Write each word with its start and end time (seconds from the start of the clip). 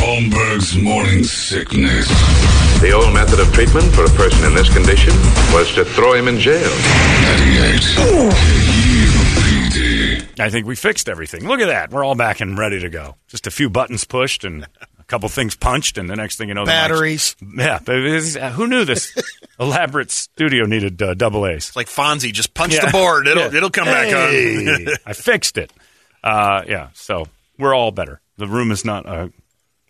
Holmberg's 0.00 0.76
morning 0.76 1.24
sickness. 1.24 2.06
The 2.80 2.92
old 2.92 3.12
method 3.14 3.40
of 3.40 3.52
treatment 3.52 3.92
for 3.94 4.04
a 4.04 4.08
person 4.10 4.44
in 4.44 4.54
this 4.54 4.72
condition 4.72 5.12
was 5.52 5.72
to 5.74 5.84
throw 5.84 6.12
him 6.12 6.28
in 6.28 6.38
jail. 6.38 6.70
98. 9.80 10.40
I 10.40 10.50
think 10.50 10.66
we 10.66 10.76
fixed 10.76 11.08
everything. 11.08 11.46
Look 11.48 11.60
at 11.60 11.66
that. 11.68 11.90
We're 11.90 12.04
all 12.04 12.14
back 12.14 12.40
and 12.40 12.58
ready 12.58 12.80
to 12.80 12.88
go. 12.90 13.16
Just 13.28 13.46
a 13.46 13.50
few 13.50 13.70
buttons 13.70 14.04
pushed 14.04 14.44
and 14.44 14.64
a 14.98 15.04
couple 15.04 15.28
things 15.28 15.56
punched, 15.56 15.96
and 15.98 16.10
the 16.10 16.16
next 16.16 16.36
thing 16.36 16.48
you 16.48 16.54
know, 16.54 16.64
the 16.64 16.70
mic's- 16.72 16.76
Batteries. 16.88 17.36
Yeah, 17.56 17.78
but 17.84 17.94
uh, 17.96 18.50
who 18.50 18.66
knew 18.66 18.84
this 18.84 19.14
elaborate 19.60 20.10
studio 20.10 20.66
needed 20.66 21.00
uh, 21.00 21.14
double 21.14 21.46
A's? 21.46 21.68
It's 21.68 21.76
like 21.76 21.88
Fonzie. 21.88 22.32
Just 22.32 22.52
punch 22.54 22.74
Yeah. 22.74 22.86
the 22.86 22.92
board. 22.92 23.26
It'll 23.26 23.44
Yeah. 23.50 23.56
it'll 23.56 23.70
come 23.70 23.86
back 23.86 24.08
on. 24.14 24.94
I 25.06 25.12
fixed 25.14 25.56
it. 25.58 25.72
Uh, 26.22 26.62
yeah, 26.68 26.88
so 26.92 27.26
we're 27.58 27.74
all 27.74 27.90
better. 27.92 28.20
The 28.36 28.46
room 28.46 28.70
is 28.70 28.84
not 28.84 29.06
a, 29.06 29.32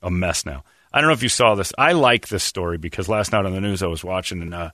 a 0.06 0.10
mess 0.10 0.46
now. 0.46 0.62
I 0.92 1.00
don't 1.00 1.08
know 1.08 1.14
if 1.14 1.22
you 1.22 1.28
saw 1.28 1.54
this. 1.54 1.72
I 1.76 1.92
like 1.92 2.28
this 2.28 2.44
story 2.44 2.78
because 2.78 3.08
last 3.08 3.32
night 3.32 3.44
on 3.44 3.52
the 3.52 3.60
news 3.60 3.82
I 3.82 3.88
was 3.88 4.04
watching, 4.04 4.40
and 4.40 4.54
uh, 4.54 4.70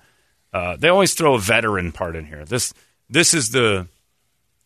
uh, 0.53 0.77
they 0.77 0.89
always 0.89 1.15
throw 1.15 1.35
a 1.35 1.41
veteran 1.41 1.91
part 1.91 2.15
in 2.15 2.27
here. 2.27 2.45
This 2.45 2.73
this 3.11 3.35
is 3.35 3.51
the. 3.51 3.89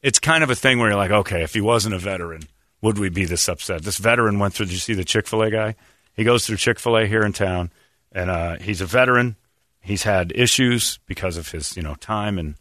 It's 0.02 0.18
kind 0.18 0.44
of 0.44 0.50
a 0.50 0.54
thing 0.54 0.78
where 0.78 0.90
you're 0.90 0.98
like, 0.98 1.10
okay, 1.10 1.42
if 1.42 1.54
he 1.54 1.60
wasn't 1.60 1.94
a 1.94 1.98
veteran, 1.98 2.42
would 2.82 2.98
we 2.98 3.08
be 3.08 3.24
this 3.24 3.48
upset? 3.48 3.82
This 3.82 3.96
veteran 3.96 4.38
went 4.38 4.54
through. 4.54 4.66
Did 4.66 4.74
you 4.74 4.78
see 4.78 4.94
the 4.94 5.04
Chick 5.04 5.26
Fil 5.26 5.42
A 5.42 5.50
guy? 5.50 5.76
He 6.14 6.24
goes 6.24 6.46
through 6.46 6.58
Chick 6.58 6.78
Fil 6.78 6.98
A 6.98 7.06
here 7.06 7.22
in 7.22 7.32
town, 7.32 7.70
and 8.12 8.28
uh, 8.28 8.56
he's 8.56 8.80
a 8.80 8.86
veteran. 8.86 9.36
He's 9.80 10.02
had 10.02 10.32
issues 10.34 10.98
because 11.06 11.36
of 11.36 11.50
his 11.52 11.76
you 11.76 11.82
know 11.82 11.94
time 11.94 12.38
and 12.38 12.56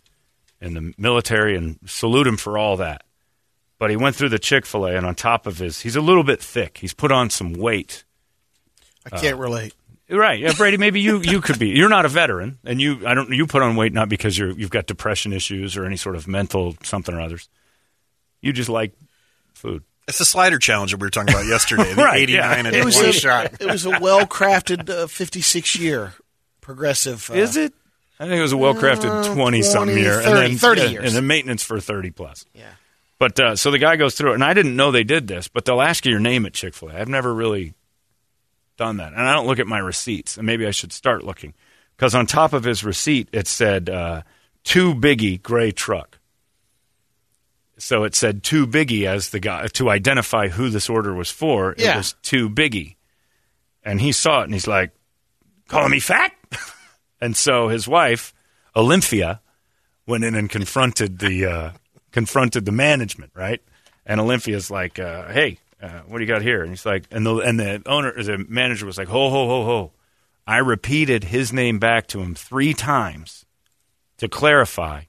in 0.61 0.73
the 0.73 0.93
military, 0.97 1.57
and 1.57 1.79
salute 1.85 2.27
him 2.27 2.37
for 2.37 2.57
all 2.57 2.77
that. 2.77 3.03
But 3.77 3.89
he 3.89 3.97
went 3.97 4.15
through 4.15 4.29
the 4.29 4.39
Chick 4.39 4.65
Fil 4.65 4.85
A, 4.85 4.95
and 4.95 5.05
on 5.05 5.15
top 5.15 5.45
of 5.47 5.57
his, 5.57 5.81
he's 5.81 5.95
a 5.97 6.01
little 6.01 6.23
bit 6.23 6.41
thick. 6.41 6.77
He's 6.77 6.93
put 6.93 7.11
on 7.11 7.29
some 7.29 7.53
weight. 7.53 8.03
I 9.11 9.17
can't 9.19 9.37
relate. 9.37 9.73
Right, 10.09 10.39
yeah, 10.39 10.53
Brady. 10.53 10.77
Maybe 10.77 11.01
you 11.01 11.19
you 11.21 11.41
could 11.41 11.57
be. 11.59 11.69
You're 11.69 11.89
not 11.89 12.05
a 12.05 12.09
veteran, 12.09 12.59
and 12.63 12.79
you 12.79 13.05
I 13.07 13.13
don't. 13.15 13.29
You 13.31 13.47
put 13.47 13.61
on 13.63 13.75
weight 13.75 13.91
not 13.91 14.07
because 14.07 14.37
you're 14.37 14.51
you've 14.51 14.69
got 14.69 14.85
depression 14.85 15.33
issues 15.33 15.75
or 15.75 15.85
any 15.85 15.97
sort 15.97 16.15
of 16.15 16.27
mental 16.27 16.75
something 16.83 17.13
or 17.13 17.19
others. 17.21 17.49
You 18.41 18.53
just 18.53 18.69
like 18.69 18.93
food. 19.53 19.83
It's 20.07 20.19
the 20.19 20.25
slider 20.25 20.59
challenge 20.59 20.91
that 20.91 20.97
we 20.99 21.05
were 21.07 21.09
talking 21.09 21.33
about 21.33 21.47
yesterday. 21.47 21.91
The 21.95 22.01
Right, 22.03 22.21
89 22.21 22.39
yeah. 22.39 22.67
and 22.67 22.75
It 22.75 22.85
was 22.85 22.95
one 22.95 23.05
a, 23.07 23.11
shot. 23.13 23.59
it 23.59 23.65
was 23.65 23.87
a 23.87 23.99
well 23.99 24.27
crafted 24.27 24.87
uh, 24.87 25.07
56 25.07 25.75
year 25.79 26.13
progressive. 26.61 27.27
Uh, 27.31 27.33
Is 27.33 27.57
it? 27.57 27.73
I 28.19 28.27
think 28.27 28.37
it 28.37 28.43
was 28.43 28.51
a 28.53 28.57
well 28.57 28.75
crafted 28.75 29.33
twenty 29.33 29.63
something 29.63 29.97
year, 29.97 30.21
30, 30.21 30.27
and 30.27 30.37
then 30.37 30.57
30 30.57 30.81
years. 30.91 31.05
and 31.05 31.15
then 31.15 31.25
maintenance 31.27 31.63
for 31.63 31.79
thirty 31.79 32.11
plus. 32.11 32.45
Yeah. 32.53 32.69
But 33.25 33.39
uh, 33.39 33.55
so 33.55 33.71
the 33.71 33.79
guy 33.79 33.95
goes 33.95 34.13
through 34.13 34.33
it, 34.33 34.35
and 34.35 34.43
I 34.43 34.53
didn't 34.53 34.75
know 34.75 34.91
they 34.91 35.03
did 35.03 35.25
this, 35.25 35.47
but 35.47 35.65
they'll 35.65 35.81
ask 35.81 36.05
you 36.05 36.11
your 36.11 36.19
name 36.19 36.45
at 36.45 36.53
Chick 36.53 36.75
Fil 36.75 36.89
A. 36.89 36.93
I've 36.99 37.07
never 37.09 37.33
really 37.33 37.73
done 38.77 38.97
that, 38.97 39.13
and 39.13 39.21
I 39.23 39.33
don't 39.33 39.47
look 39.47 39.57
at 39.57 39.65
my 39.65 39.79
receipts, 39.79 40.37
and 40.37 40.45
maybe 40.45 40.67
I 40.67 40.69
should 40.69 40.93
start 40.93 41.23
looking 41.23 41.55
because 41.97 42.13
on 42.13 42.27
top 42.27 42.53
of 42.53 42.65
his 42.65 42.83
receipt 42.83 43.27
it 43.31 43.47
said 43.47 43.89
uh, 43.89 44.21
"Two 44.63 44.93
Biggie 44.93 45.41
Gray 45.41 45.71
Truck." 45.71 46.19
So 47.79 48.03
it 48.03 48.13
said 48.13 48.43
"Two 48.43 48.67
Biggie" 48.67 49.07
as 49.07 49.31
the 49.31 49.39
guy 49.39 49.65
to 49.73 49.89
identify 49.89 50.49
who 50.49 50.69
this 50.69 50.87
order 50.87 51.11
was 51.15 51.31
for. 51.31 51.71
It 51.71 51.79
Yeah. 51.79 51.97
was 51.97 52.13
"Two 52.21 52.47
Biggie," 52.47 52.95
and 53.81 53.99
he 54.01 54.11
saw 54.11 54.41
it, 54.41 54.43
and 54.43 54.53
he's 54.53 54.67
like, 54.67 54.91
"Calling 55.67 55.89
me 55.89 55.99
fat?" 55.99 56.31
and 57.19 57.35
so 57.35 57.69
his 57.69 57.87
wife, 57.87 58.35
Olympia, 58.75 59.41
went 60.05 60.23
in 60.23 60.35
and 60.35 60.47
confronted 60.47 61.17
the 61.17 61.45
uh, 61.47 61.71
confronted 62.15 62.63
the 62.63 62.71
management, 62.71 63.33
right? 63.35 63.61
And 64.05 64.21
Olympia's 64.21 64.71
like, 64.71 64.99
uh, 64.99 65.27
"Hey, 65.33 65.59
uh, 65.81 65.99
what 66.07 66.17
do 66.17 66.23
you 66.23 66.27
got 66.27 66.41
here?" 66.41 66.61
And 66.61 66.69
he's 66.69 66.85
like, 66.85 67.03
and 67.11 67.25
the 67.25 67.35
and 67.39 67.59
the 67.59 67.83
owner, 67.85 68.11
the 68.23 68.37
manager 68.47 68.85
was 68.85 68.97
like, 68.97 69.09
"Ho 69.09 69.29
ho 69.29 69.47
ho 69.47 69.65
ho!" 69.65 69.91
I 70.47 70.59
repeated 70.59 71.25
his 71.25 71.51
name 71.51 71.77
back 71.77 72.07
to 72.07 72.21
him 72.21 72.33
three 72.33 72.73
times 72.73 73.45
to 74.19 74.29
clarify, 74.29 75.03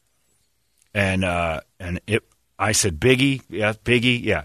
and 0.93 1.25
uh, 1.25 1.61
and 1.79 2.01
it. 2.09 2.25
I 2.59 2.73
said, 2.73 2.99
"Biggie, 2.99 3.43
yeah, 3.49 3.75
Biggie, 3.85 4.21
yeah." 4.21 4.45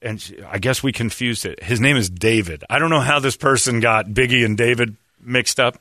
And 0.00 0.20
she, 0.20 0.40
I 0.42 0.58
guess 0.58 0.84
we 0.84 0.92
confused 0.92 1.44
it. 1.44 1.60
His 1.60 1.80
name 1.80 1.96
is 1.96 2.08
David. 2.08 2.62
I 2.70 2.78
don't 2.78 2.90
know 2.90 3.00
how 3.00 3.18
this 3.18 3.36
person 3.36 3.80
got 3.80 4.06
Biggie 4.06 4.44
and 4.44 4.56
David 4.56 4.96
mixed 5.20 5.58
up 5.58 5.80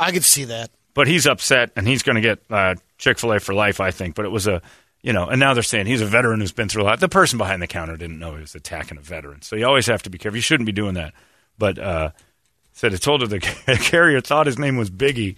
I 0.00 0.12
could 0.12 0.24
see 0.24 0.44
that. 0.44 0.70
but 0.94 1.06
he's 1.08 1.26
upset 1.26 1.72
and 1.76 1.86
he's 1.86 2.02
going 2.02 2.16
to 2.16 2.22
get 2.22 2.38
uh, 2.48 2.76
Chick 2.96 3.18
Fil 3.18 3.32
A 3.32 3.40
for 3.40 3.52
life, 3.52 3.80
I 3.80 3.90
think. 3.90 4.14
But 4.14 4.24
it 4.24 4.30
was 4.30 4.46
a, 4.46 4.62
you 5.02 5.12
know, 5.12 5.26
and 5.26 5.40
now 5.40 5.54
they're 5.54 5.62
saying 5.62 5.86
he's 5.86 6.02
a 6.02 6.06
veteran 6.06 6.40
who's 6.40 6.52
been 6.52 6.68
through 6.68 6.82
a 6.82 6.84
lot. 6.84 7.00
The 7.00 7.08
person 7.08 7.38
behind 7.38 7.62
the 7.62 7.66
counter 7.66 7.96
didn't 7.96 8.18
know 8.18 8.34
he 8.34 8.40
was 8.40 8.54
attacking 8.54 8.98
a 8.98 9.00
veteran, 9.00 9.42
so 9.42 9.56
you 9.56 9.66
always 9.66 9.86
have 9.86 10.02
to 10.02 10.10
be 10.10 10.18
careful. 10.18 10.36
You 10.36 10.42
shouldn't 10.42 10.66
be 10.66 10.72
doing 10.72 10.94
that. 10.94 11.14
But 11.58 11.78
uh, 11.78 12.10
said 12.72 12.92
it 12.92 13.02
told 13.02 13.22
her 13.22 13.26
the 13.26 13.40
carrier 13.82 14.20
thought 14.20 14.46
his 14.46 14.58
name 14.58 14.76
was 14.76 14.90
Biggie, 14.90 15.36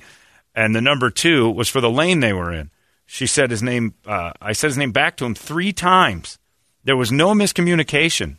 and 0.55 0.75
the 0.75 0.81
number 0.81 1.11
two 1.11 1.51
was 1.51 1.69
for 1.69 1.81
the 1.81 1.91
lane 1.91 2.21
they 2.21 2.33
were 2.33 2.53
in. 2.53 2.71
She 3.07 3.27
said 3.27 3.51
his 3.51 3.63
name. 3.63 3.95
Uh, 4.07 4.33
I 4.41 4.53
said 4.53 4.69
his 4.69 4.79
name 4.79 4.93
back 4.93 5.17
to 5.19 5.25
him 5.25 5.35
three 5.35 5.73
times. 5.73 6.39
There 6.85 6.97
was 6.97 7.13
no 7.13 7.33
miscommunication. 7.33 8.39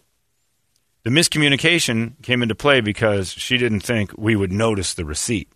The 1.04 1.10
miscommunication 1.10 2.22
came 2.22 2.42
into 2.42 2.56
play 2.56 2.82
because 2.82 3.32
she 3.32 3.58
didn't 3.58 3.82
think 3.82 4.12
we 4.18 4.36
would 4.36 4.52
notice 4.52 4.94
the 4.94 5.06
receipt. 5.06 5.52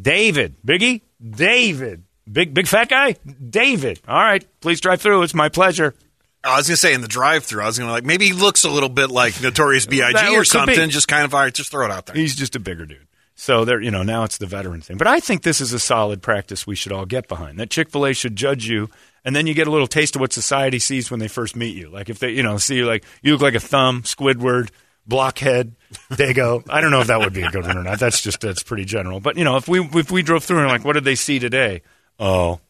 David. 0.00 0.56
Biggie? 0.64 1.02
David. 1.20 2.04
Big 2.30 2.54
big 2.54 2.66
fat 2.66 2.88
guy? 2.88 3.16
David. 3.48 4.00
All 4.06 4.22
right. 4.22 4.44
Please 4.60 4.80
drive 4.80 5.00
through. 5.00 5.22
It's 5.22 5.34
my 5.34 5.48
pleasure. 5.48 5.94
I 6.42 6.56
was 6.56 6.68
going 6.68 6.74
to 6.74 6.80
say 6.80 6.94
in 6.94 7.02
the 7.02 7.08
drive 7.08 7.44
through, 7.44 7.62
I 7.62 7.66
was 7.66 7.78
going 7.78 7.88
to 7.88 7.92
like, 7.92 8.04
maybe 8.04 8.26
he 8.26 8.32
looks 8.32 8.64
a 8.64 8.70
little 8.70 8.88
bit 8.88 9.10
like 9.10 9.42
Notorious 9.42 9.84
B.I.G. 9.84 10.34
Or 10.34 10.44
something. 10.44 10.74
be. 10.74 10.90
Just 10.90 11.06
kind 11.06 11.26
of, 11.26 11.34
all 11.34 11.40
right, 11.40 11.52
just 11.52 11.70
throw 11.70 11.84
it 11.84 11.90
out 11.90 12.06
there. 12.06 12.16
He's 12.16 12.34
just 12.34 12.56
a 12.56 12.58
bigger 12.58 12.86
dude. 12.86 13.06
So 13.34 13.64
there, 13.64 13.80
you 13.80 13.90
know, 13.90 14.02
now 14.02 14.24
it's 14.24 14.38
the 14.38 14.46
veteran 14.46 14.80
thing. 14.82 14.96
But 14.96 15.06
I 15.06 15.20
think 15.20 15.42
this 15.42 15.60
is 15.60 15.72
a 15.72 15.78
solid 15.78 16.22
practice 16.22 16.66
we 16.66 16.76
should 16.76 16.92
all 16.92 17.06
get 17.06 17.26
behind. 17.26 17.58
That 17.58 17.70
Chick 17.70 17.90
Fil 17.90 18.06
A 18.06 18.12
should 18.12 18.36
judge 18.36 18.66
you, 18.66 18.90
and 19.24 19.34
then 19.34 19.46
you 19.46 19.54
get 19.54 19.66
a 19.66 19.70
little 19.70 19.86
taste 19.86 20.14
of 20.14 20.20
what 20.20 20.32
society 20.32 20.78
sees 20.78 21.10
when 21.10 21.20
they 21.20 21.28
first 21.28 21.56
meet 21.56 21.74
you. 21.74 21.88
Like 21.88 22.10
if 22.10 22.18
they, 22.18 22.32
you 22.32 22.42
know, 22.42 22.58
see 22.58 22.76
you 22.76 22.86
like 22.86 23.04
you 23.22 23.32
look 23.32 23.40
like 23.40 23.54
a 23.54 23.60
thumb, 23.60 24.02
Squidward, 24.02 24.68
blockhead, 25.06 25.74
Dago. 26.10 26.66
I 26.68 26.82
don't 26.82 26.90
know 26.90 27.00
if 27.00 27.06
that 27.06 27.20
would 27.20 27.32
be 27.32 27.40
a 27.40 27.50
good 27.50 27.66
one 27.66 27.78
or 27.78 27.82
not. 27.82 27.98
That's 27.98 28.20
just 28.20 28.42
that's 28.42 28.62
pretty 28.62 28.84
general. 28.84 29.20
But 29.20 29.38
you 29.38 29.44
know, 29.44 29.56
if 29.56 29.68
we 29.68 29.80
if 29.80 30.10
we 30.10 30.22
drove 30.22 30.44
through 30.44 30.58
and 30.58 30.68
like, 30.68 30.84
what 30.84 30.92
did 30.92 31.04
they 31.04 31.14
see 31.14 31.38
today? 31.38 31.80
Oh, 32.20 32.60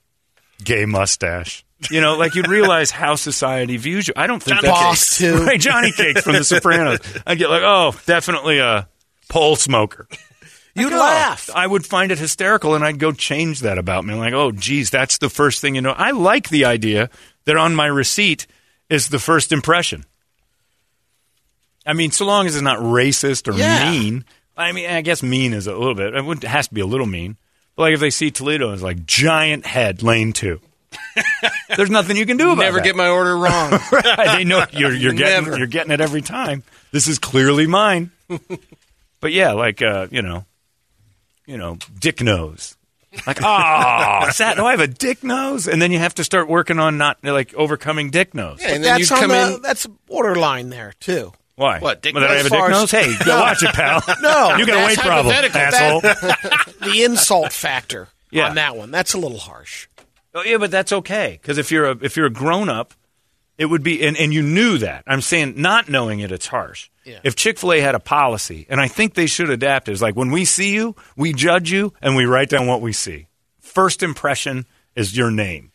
gay 0.65 0.87
mustache. 0.87 1.65
You 1.91 2.00
know, 2.00 2.16
like 2.16 2.34
you'd 2.34 2.49
realize 2.49 2.91
how 2.91 3.16
society 3.16 3.77
views 3.77 4.06
you. 4.06 4.15
I 4.16 4.27
don't 4.27 4.43
think 4.43 4.61
Johnny 4.61 4.69
that's 4.69 5.16
Cakes, 5.16 5.19
too. 5.19 5.37
right. 5.44 5.61
Johnny 5.61 5.93
Cakes 5.93 6.22
from 6.22 6.34
The 6.34 6.44
Sopranos. 6.44 7.00
I 7.27 7.34
get 7.34 7.50
like, 7.50 7.62
oh, 7.65 7.94
definitely 8.06 8.59
a 8.59 8.88
pole 9.28 9.56
smoker. 9.56 10.06
You'd 10.75 10.93
oh, 10.93 10.99
laugh. 10.99 11.50
I 11.55 11.66
would 11.66 11.84
find 11.84 12.12
it 12.12 12.19
hysterical, 12.19 12.75
and 12.75 12.84
I'd 12.84 12.99
go 12.99 13.12
change 13.12 13.61
that 13.61 13.77
about 13.78 14.05
me. 14.05 14.15
like, 14.15 14.34
oh, 14.34 14.53
geez, 14.53 14.91
that's 14.91 15.19
the 15.19 15.28
first 15.28 15.61
thing 15.61 15.75
you 15.75 15.81
know. 15.81 15.91
I 15.91 16.12
like 16.12 16.49
the 16.49 16.65
idea 16.67 17.11
that 17.44 17.56
on 17.56 17.75
my 17.75 17.87
receipt 17.87 18.47
is 18.88 19.09
the 19.09 19.19
first 19.19 19.50
impression. 19.50 20.05
I 21.84 21.93
mean, 21.94 22.11
so 22.11 22.25
long 22.25 22.47
as 22.47 22.55
it's 22.55 22.62
not 22.62 22.78
racist 22.78 23.49
or 23.49 23.56
Yeah. 23.56 23.91
mean. 23.91 24.25
I 24.56 24.73
mean, 24.73 24.88
I 24.91 25.00
guess 25.00 25.23
mean 25.23 25.55
is 25.55 25.67
a 25.67 25.76
little 25.76 25.94
bit. 25.94 26.14
It 26.14 26.43
has 26.44 26.69
to 26.69 26.75
be 26.75 26.82
a 26.82 26.87
little 26.87 27.06
mean. 27.06 27.37
But 27.81 27.85
like 27.85 27.94
if 27.94 28.00
they 28.00 28.11
see 28.11 28.31
Toledo 28.31 28.75
it's 28.75 28.82
like 28.82 29.06
giant 29.06 29.65
head, 29.65 30.03
lane 30.03 30.35
two. 30.35 30.61
There's 31.79 31.88
nothing 31.88 32.19
you 32.19 32.27
can 32.27 32.37
do 32.37 32.50
about 32.50 32.61
it. 32.61 32.65
Never 32.67 32.77
that. 32.77 32.85
get 32.85 32.94
my 32.94 33.09
order 33.09 33.35
wrong. 33.35 33.71
Right, 33.91 34.37
they 34.37 34.44
know 34.44 34.67
you're 34.71 34.93
you're 34.93 35.15
getting 35.15 35.44
Never. 35.47 35.56
you're 35.56 35.67
getting 35.67 35.91
it 35.91 35.99
every 35.99 36.21
time. 36.21 36.62
This 36.93 37.09
is 37.09 37.19
clearly 37.19 37.67
mine. 37.67 38.11
but 39.21 39.32
yeah, 39.32 39.53
like 39.53 39.81
uh, 39.81 40.09
you 40.11 40.21
know, 40.21 40.44
you 41.47 41.56
know, 41.56 41.79
dick 41.99 42.21
nose. 42.21 42.77
Like, 43.27 43.38
oh, 43.43 44.29
Sat, 44.31 44.56
do 44.56 44.67
I 44.67 44.73
have 44.73 44.81
a 44.81 44.87
dick 44.87 45.25
nose? 45.25 45.67
And 45.67 45.81
then 45.81 45.91
you 45.91 46.00
have 46.00 46.17
to 46.17 46.25
start 46.25 46.50
working 46.50 46.79
on 46.79 46.99
not 46.99 47.25
like 47.25 47.55
overcoming 47.55 48.11
dick 48.11 48.35
nose. 48.35 48.61
and 48.62 48.85
then 48.85 48.99
you 48.99 49.06
That's 49.06 49.12
on 49.12 49.21
come 49.21 49.31
the, 49.31 49.55
in. 49.55 49.62
that's 49.62 49.87
borderline 49.87 50.69
there 50.69 50.93
too. 51.00 51.32
Why? 51.60 51.78
What, 51.78 52.00
dick 52.00 52.14
Well, 52.14 52.22
that 52.22 52.30
I 52.30 52.36
have 52.38 52.46
a 52.46 52.48
dick 52.48 52.68
nose? 52.70 52.90
Hey, 52.90 53.14
go 53.22 53.38
watch 53.38 53.62
it, 53.62 53.74
pal. 53.74 54.02
No, 54.22 54.56
you 54.58 54.64
got 54.64 54.82
a 54.82 54.86
weight 54.86 54.98
problem, 54.98 55.34
asshole. 55.34 56.00
The 56.90 57.04
insult 57.04 57.52
factor 57.52 58.08
Yeah. 58.30 58.48
on 58.48 58.54
that 58.54 58.76
one. 58.76 58.90
That's 58.90 59.12
a 59.12 59.18
little 59.18 59.36
harsh. 59.38 59.86
Oh, 60.34 60.42
yeah, 60.42 60.56
but 60.56 60.70
that's 60.70 60.90
okay 60.90 61.38
because 61.40 61.58
if 61.58 61.70
you're 61.70 61.84
a 61.90 61.98
if 62.00 62.16
you're 62.16 62.26
a 62.26 62.30
grown 62.30 62.70
up, 62.70 62.94
It 63.58 63.66
would 63.66 63.82
be, 63.82 64.00
and, 64.06 64.16
and 64.16 64.32
you 64.32 64.40
knew 64.42 64.78
that. 64.78 65.04
I'm 65.06 65.20
saying, 65.20 65.54
not 65.60 65.86
knowing 65.90 66.20
it, 66.20 66.32
it's 66.32 66.46
harsh. 66.46 66.88
Yeah. 67.04 67.20
If 67.24 67.36
Chick 67.36 67.58
fil 67.58 67.72
A 67.74 67.80
had 67.80 67.94
a 67.94 68.00
policy, 68.00 68.64
and 68.70 68.80
I 68.80 68.88
think 68.88 69.12
they 69.12 69.26
should 69.26 69.50
adapt 69.50 69.86
it, 69.88 69.92
it's 69.92 70.00
like 70.00 70.16
when 70.16 70.30
we 70.30 70.46
see 70.46 70.72
you, 70.72 70.94
we 71.14 71.34
judge 71.34 71.70
you, 71.70 71.92
and 72.00 72.16
we 72.16 72.24
write 72.24 72.48
down 72.48 72.66
what 72.66 72.80
we 72.80 72.94
see. 72.94 73.26
First 73.60 74.02
impression 74.02 74.64
is 74.96 75.14
your 75.14 75.30
name. 75.30 75.72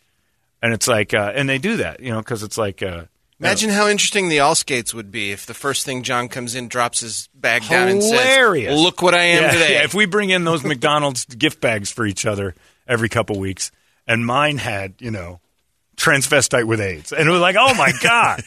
And 0.63 0.73
it's 0.73 0.87
like, 0.87 1.13
uh, 1.13 1.31
and 1.35 1.47
they 1.47 1.59
do 1.59 1.77
that, 1.77 1.99
you 1.99 2.09
know, 2.11 2.21
because 2.21 2.41
it's 2.41 2.57
like, 2.57 2.81
uh, 2.81 3.03
Imagine 3.39 3.69
how 3.69 3.89
interesting 3.89 4.29
the 4.29 4.39
all 4.39 4.55
skates 4.55 4.93
would 4.93 5.11
be 5.11 5.31
if 5.31 5.45
the 5.45 5.53
first 5.53 5.85
thing 5.85 6.03
John 6.03 6.29
comes 6.29 6.55
in, 6.55 6.69
drops 6.69 7.01
his 7.01 7.27
bag 7.33 7.67
down 7.67 7.89
and 7.89 8.01
Hilarious. 8.01 8.71
says, 8.71 8.81
"Look 8.81 9.01
what 9.01 9.13
I 9.13 9.23
am 9.23 9.43
yeah, 9.43 9.51
today." 9.51 9.73
yeah, 9.73 9.83
if 9.83 9.93
we 9.93 10.05
bring 10.05 10.29
in 10.29 10.45
those 10.45 10.63
McDonald's 10.63 11.25
gift 11.35 11.59
bags 11.59 11.91
for 11.91 12.05
each 12.05 12.25
other 12.25 12.55
every 12.87 13.09
couple 13.09 13.37
weeks, 13.37 13.71
and 14.07 14.25
mine 14.25 14.57
had, 14.57 14.93
you 14.99 15.11
know, 15.11 15.41
transvestite 15.97 16.65
with 16.65 16.79
AIDS, 16.79 17.11
and 17.11 17.27
it 17.27 17.31
was 17.31 17.41
like, 17.41 17.57
oh 17.59 17.73
my 17.73 17.91
god, 18.01 18.41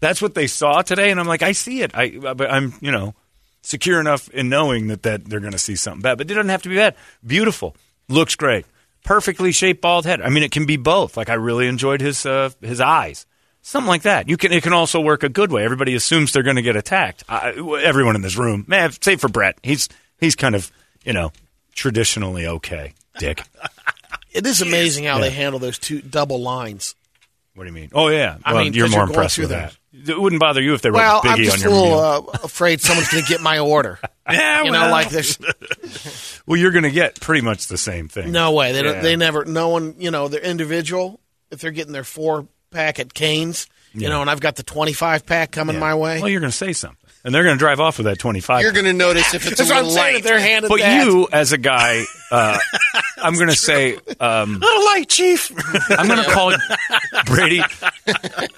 that's 0.00 0.22
what 0.22 0.34
they 0.34 0.46
saw 0.46 0.80
today, 0.80 1.10
and 1.10 1.20
I'm 1.20 1.28
like, 1.28 1.42
I 1.42 1.52
see 1.52 1.82
it. 1.82 1.90
I, 1.94 2.08
but 2.08 2.50
I'm, 2.50 2.72
you 2.80 2.92
know, 2.92 3.14
secure 3.60 4.00
enough 4.00 4.30
in 4.30 4.48
knowing 4.48 4.86
that 4.86 5.02
that 5.02 5.26
they're 5.26 5.40
going 5.40 5.52
to 5.52 5.58
see 5.58 5.76
something 5.76 6.00
bad, 6.00 6.16
but 6.16 6.30
it 6.30 6.34
doesn't 6.34 6.48
have 6.48 6.62
to 6.62 6.70
be 6.70 6.76
bad. 6.76 6.94
Beautiful, 7.26 7.76
looks 8.08 8.36
great, 8.36 8.64
perfectly 9.04 9.52
shaped 9.52 9.82
bald 9.82 10.06
head. 10.06 10.22
I 10.22 10.30
mean, 10.30 10.44
it 10.44 10.50
can 10.50 10.64
be 10.64 10.78
both. 10.78 11.18
Like 11.18 11.28
I 11.28 11.34
really 11.34 11.66
enjoyed 11.66 12.00
his 12.00 12.24
uh, 12.24 12.48
his 12.62 12.80
eyes. 12.80 13.26
Something 13.62 13.88
like 13.88 14.02
that. 14.02 14.28
You 14.28 14.36
can. 14.36 14.52
It 14.52 14.62
can 14.62 14.72
also 14.72 15.00
work 15.00 15.22
a 15.22 15.28
good 15.28 15.52
way. 15.52 15.64
Everybody 15.64 15.94
assumes 15.94 16.32
they're 16.32 16.42
going 16.42 16.56
to 16.56 16.62
get 16.62 16.76
attacked. 16.76 17.24
I, 17.28 17.50
everyone 17.82 18.16
in 18.16 18.22
this 18.22 18.36
room, 18.36 18.64
man, 18.66 18.90
save 19.00 19.20
for 19.20 19.28
Brett. 19.28 19.58
He's 19.62 19.88
he's 20.18 20.34
kind 20.34 20.54
of 20.54 20.70
you 21.04 21.12
know 21.12 21.30
traditionally 21.74 22.46
okay. 22.46 22.94
Dick. 23.18 23.42
It 24.32 24.46
is 24.46 24.62
amazing 24.62 25.06
how 25.06 25.18
they 25.18 25.30
handle 25.30 25.58
those 25.58 25.76
two 25.76 26.00
double 26.00 26.40
lines. 26.40 26.94
What 27.56 27.64
do 27.64 27.68
you 27.68 27.74
mean? 27.74 27.90
Oh 27.92 28.06
yeah. 28.08 28.38
I 28.44 28.54
Well, 28.54 28.62
mean, 28.62 28.74
you're 28.74 28.88
more 28.88 29.00
you're 29.00 29.08
impressed 29.08 29.38
with 29.38 29.48
them. 29.48 29.70
that. 29.92 30.08
It 30.08 30.20
wouldn't 30.20 30.38
bother 30.38 30.62
you 30.62 30.72
if 30.74 30.82
they 30.82 30.90
wrote 30.90 30.98
Well, 30.98 31.20
Biggie 31.22 31.30
I'm 31.30 31.38
just 31.42 31.66
on 31.66 31.72
a 31.72 31.74
little 31.74 31.98
uh, 31.98 32.20
afraid 32.44 32.80
someone's 32.80 33.08
going 33.08 33.24
to 33.24 33.28
get 33.28 33.40
my 33.40 33.58
order. 33.58 33.98
yeah, 34.30 34.62
You 34.62 34.70
know, 34.70 34.82
well. 34.82 34.90
like 34.92 35.10
there's 35.10 35.36
well, 36.46 36.60
you're 36.60 36.70
going 36.70 36.84
to 36.84 36.92
get 36.92 37.18
pretty 37.20 37.40
much 37.40 37.66
the 37.66 37.76
same 37.76 38.06
thing. 38.08 38.30
no 38.30 38.52
way. 38.52 38.70
They 38.70 38.84
Yeah. 38.84 38.92
don't, 38.92 39.02
they 39.02 39.16
never. 39.16 39.44
No 39.46 39.70
one. 39.70 39.96
You 39.98 40.12
know, 40.12 40.28
they're 40.28 40.40
individual. 40.40 41.18
If 41.50 41.60
they're 41.60 41.72
getting 41.72 41.92
their 41.92 42.04
four 42.04 42.46
pack 42.70 42.98
at 42.98 43.12
Canes, 43.14 43.66
you 43.92 44.08
know, 44.08 44.20
and 44.20 44.30
I've 44.30 44.40
got 44.40 44.56
the 44.56 44.62
twenty 44.62 44.92
five 44.92 45.26
pack 45.26 45.50
coming 45.52 45.74
Yeah. 45.74 45.80
my 45.80 45.94
way. 45.94 46.20
Well, 46.20 46.28
you're 46.28 46.40
going 46.40 46.50
to 46.52 46.56
say 46.56 46.72
something, 46.72 46.96
and 47.24 47.34
they're 47.34 47.42
going 47.44 47.56
to 47.56 47.58
drive 47.58 47.80
off 47.80 47.98
with 47.98 48.06
that 48.06 48.18
25. 48.18 48.62
You're 48.62 48.72
going 48.72 48.84
to 48.86 48.92
notice 48.92 49.34
if 49.34 49.46
it's 49.46 49.60
a 49.60 49.64
That's 49.64 49.70
what 49.70 49.78
I'm 49.78 49.84
little 49.86 49.98
light. 50.00 50.14
If 50.16 50.22
they're 50.24 50.40
handed 50.40 50.68
but 50.68 50.80
that, 50.80 51.04
you, 51.06 51.28
as 51.32 51.52
a 51.52 51.58
guy, 51.58 52.04
uh, 52.30 52.58
I'm 53.18 53.34
going 53.34 53.48
to 53.48 53.56
say, 53.56 53.98
um, 54.20 54.58
little 54.60 54.84
light, 54.86 55.06
Chief. 55.08 55.50
I'm 55.90 56.06
going 56.06 56.22
to 56.24 56.30
call 56.30 56.52
Brady. 57.26 57.62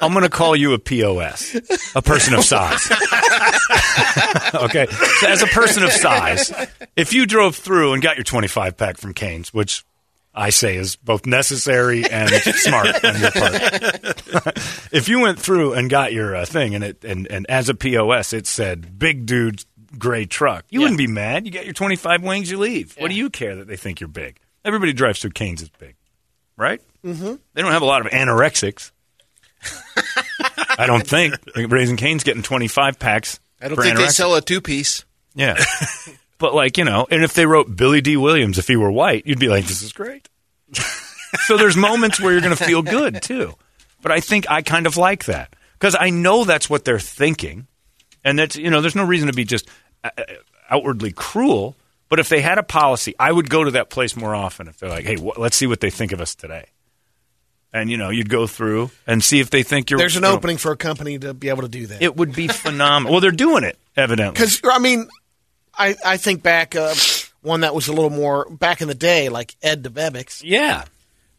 I'm 0.00 0.12
going 0.12 0.23
to 0.25 0.29
call 0.31 0.55
you 0.55 0.75
a 0.75 0.79
POS, 0.79 1.56
a 1.97 2.03
person 2.03 2.35
of 2.35 2.44
size. 2.44 2.91
okay, 4.55 4.87
so 5.20 5.29
as 5.29 5.43
a 5.43 5.47
person 5.47 5.82
of 5.82 5.91
size, 5.93 6.53
if 6.97 7.12
you 7.12 7.26
drove 7.26 7.56
through 7.56 7.94
and 7.94 8.03
got 8.03 8.17
your 8.17 8.25
25 8.25 8.76
pack 8.76 8.99
from 8.99 9.15
Canes, 9.15 9.53
which 9.53 9.85
I 10.34 10.50
say 10.50 10.76
is 10.76 10.96
both 10.96 11.26
necessary 11.26 12.05
and 12.08 12.31
smart 12.31 13.05
on 13.05 13.20
your 13.20 13.31
part, 13.32 13.55
if 14.93 15.08
you 15.08 15.20
went 15.20 15.38
through 15.38 15.75
and 15.75 15.90
got 15.90 16.12
your 16.12 16.34
uh, 16.34 16.44
thing 16.46 16.75
and 16.75 16.82
it 16.84 17.05
and, 17.05 17.26
and 17.31 17.46
as 17.49 17.69
a 17.69 17.75
POS 17.75 18.32
it 18.32 18.46
said 18.46 18.99
"big 18.99 19.26
dude 19.26 19.64
gray 19.99 20.25
truck," 20.25 20.64
you 20.70 20.81
wouldn't 20.81 20.99
be 20.99 21.06
mad. 21.06 21.44
You 21.44 21.52
get 21.52 21.64
your 21.67 21.75
25 21.75 22.23
wings, 22.23 22.50
you 22.50 22.58
leave. 22.58 22.94
What 22.99 23.08
do 23.08 23.14
you 23.14 23.29
care 23.29 23.56
that 23.56 23.67
they 23.69 23.76
think 23.76 24.00
you're 24.00 24.08
big? 24.08 24.38
Everybody 24.64 24.93
drives 24.93 25.20
through 25.20 25.32
Canes 25.32 25.61
is 25.61 25.69
big, 25.69 25.96
right? 26.56 26.81
Mm-hmm. 27.05 27.34
They 27.55 27.62
don't 27.62 27.73
have 27.73 27.82
a 27.82 27.87
lot 27.87 28.05
of 28.06 28.11
anorexics. 28.12 28.90
I 30.79 30.87
don't 30.87 31.06
think 31.06 31.34
Raising 31.55 31.96
Cane's 31.96 32.25
getting 32.25 32.43
25 32.43 32.99
packs. 32.99 33.38
I 33.61 33.69
don't 33.69 33.76
for 33.76 33.82
think 33.82 33.96
they 33.96 34.05
anorexics. 34.05 34.12
sell 34.12 34.34
a 34.34 34.40
two 34.40 34.61
piece. 34.61 35.05
Yeah. 35.34 35.62
but 36.43 36.55
like, 36.56 36.77
you 36.77 36.85
know, 36.85 37.06
and 37.09 37.23
if 37.23 37.35
they 37.35 37.47
wrote 37.47 37.75
Billy 37.75 38.00
Dee 38.00 38.17
Williams 38.17 38.59
if 38.59 38.67
he 38.67 38.75
were 38.75 38.91
white, 38.91 39.27
you'd 39.27 39.39
be 39.39 39.47
like, 39.49 39.65
this 39.65 39.81
is 39.81 39.93
great. 39.93 40.29
so 41.47 41.56
there's 41.56 41.77
moments 41.77 42.21
where 42.21 42.33
you're 42.33 42.41
going 42.43 42.55
to 42.56 42.65
feel 42.65 42.83
good 42.83 43.23
too. 43.23 43.55
But 44.03 44.11
I 44.11 44.19
think 44.19 44.50
I 44.50 44.61
kind 44.62 44.87
of 44.87 44.97
like 44.97 45.27
that 45.27 45.55
because 45.79 45.97
I 45.99 46.11
know 46.11 46.44
that's 46.44 46.69
what 46.69 46.85
they're 46.85 46.99
thinking. 46.99 47.69
And 48.25 48.41
that's, 48.41 48.56
you 48.56 48.71
know, 48.71 48.81
there's 48.81 48.97
no 48.97 49.05
reason 49.05 49.29
to 49.29 49.33
be 49.33 49.44
just 49.44 49.69
uh, 50.03 50.11
uh, 50.19 50.23
outwardly 50.69 51.12
cruel. 51.12 51.77
But 52.09 52.19
if 52.19 52.29
they 52.29 52.41
had 52.41 52.59
a 52.59 52.65
policy, 52.65 53.15
I 53.21 53.31
would 53.31 53.49
go 53.49 53.62
to 53.62 53.71
that 53.71 53.89
place 53.89 54.17
more 54.17 54.35
often 54.35 54.67
if 54.67 54.79
they're 54.79 54.91
like, 54.91 55.05
hey, 55.05 55.15
wh- 55.15 55.39
let's 55.39 55.56
see 55.56 55.69
what 55.69 55.81
they 55.81 55.91
think 55.91 56.11
of 56.11 56.21
us 56.21 56.35
today. 56.35 56.67
And, 57.73 57.89
you 57.89 57.97
know, 57.97 58.11
you'd 58.11 58.29
go 58.29 58.49
through 58.49 58.91
and 59.06 59.23
see 59.23 59.39
if 59.39 59.49
they 59.49 59.62
think 59.62 59.91
you're. 59.91 59.99
there's 59.99 60.17
an 60.17 60.25
you 60.25 60.29
know, 60.29 60.35
opening 60.35 60.59
for 60.59 60.73
a 60.73 60.77
company 60.77 61.19
to 61.21 61.33
be 61.33 61.49
able 61.49 61.62
to 61.62 61.69
do 61.69 61.87
that. 61.87 62.03
It 62.03 62.17
would 62.17 62.35
be 62.35 62.49
phenomenal. 62.49 63.12
well, 63.12 63.21
they're 63.21 63.31
doing 63.31 63.62
it, 63.65 63.79
evidently. 63.97 64.35
Because 64.41 64.61
I 64.65 64.79
mean, 64.79 65.09
I 65.77 65.97
I 66.05 66.17
think 66.17 66.43
back 66.43 66.77
uh, 66.77 66.95
one 67.43 67.61
that 67.61 67.75
was 67.75 67.89
a 67.89 67.93
little 67.93 68.11
more 68.11 68.49
back 68.51 68.81
in 68.81 68.89
the 68.89 68.95
day, 68.95 69.29
like 69.29 69.57
Ed 69.63 69.83
DeBevics. 69.83 70.43
Yeah. 70.45 70.85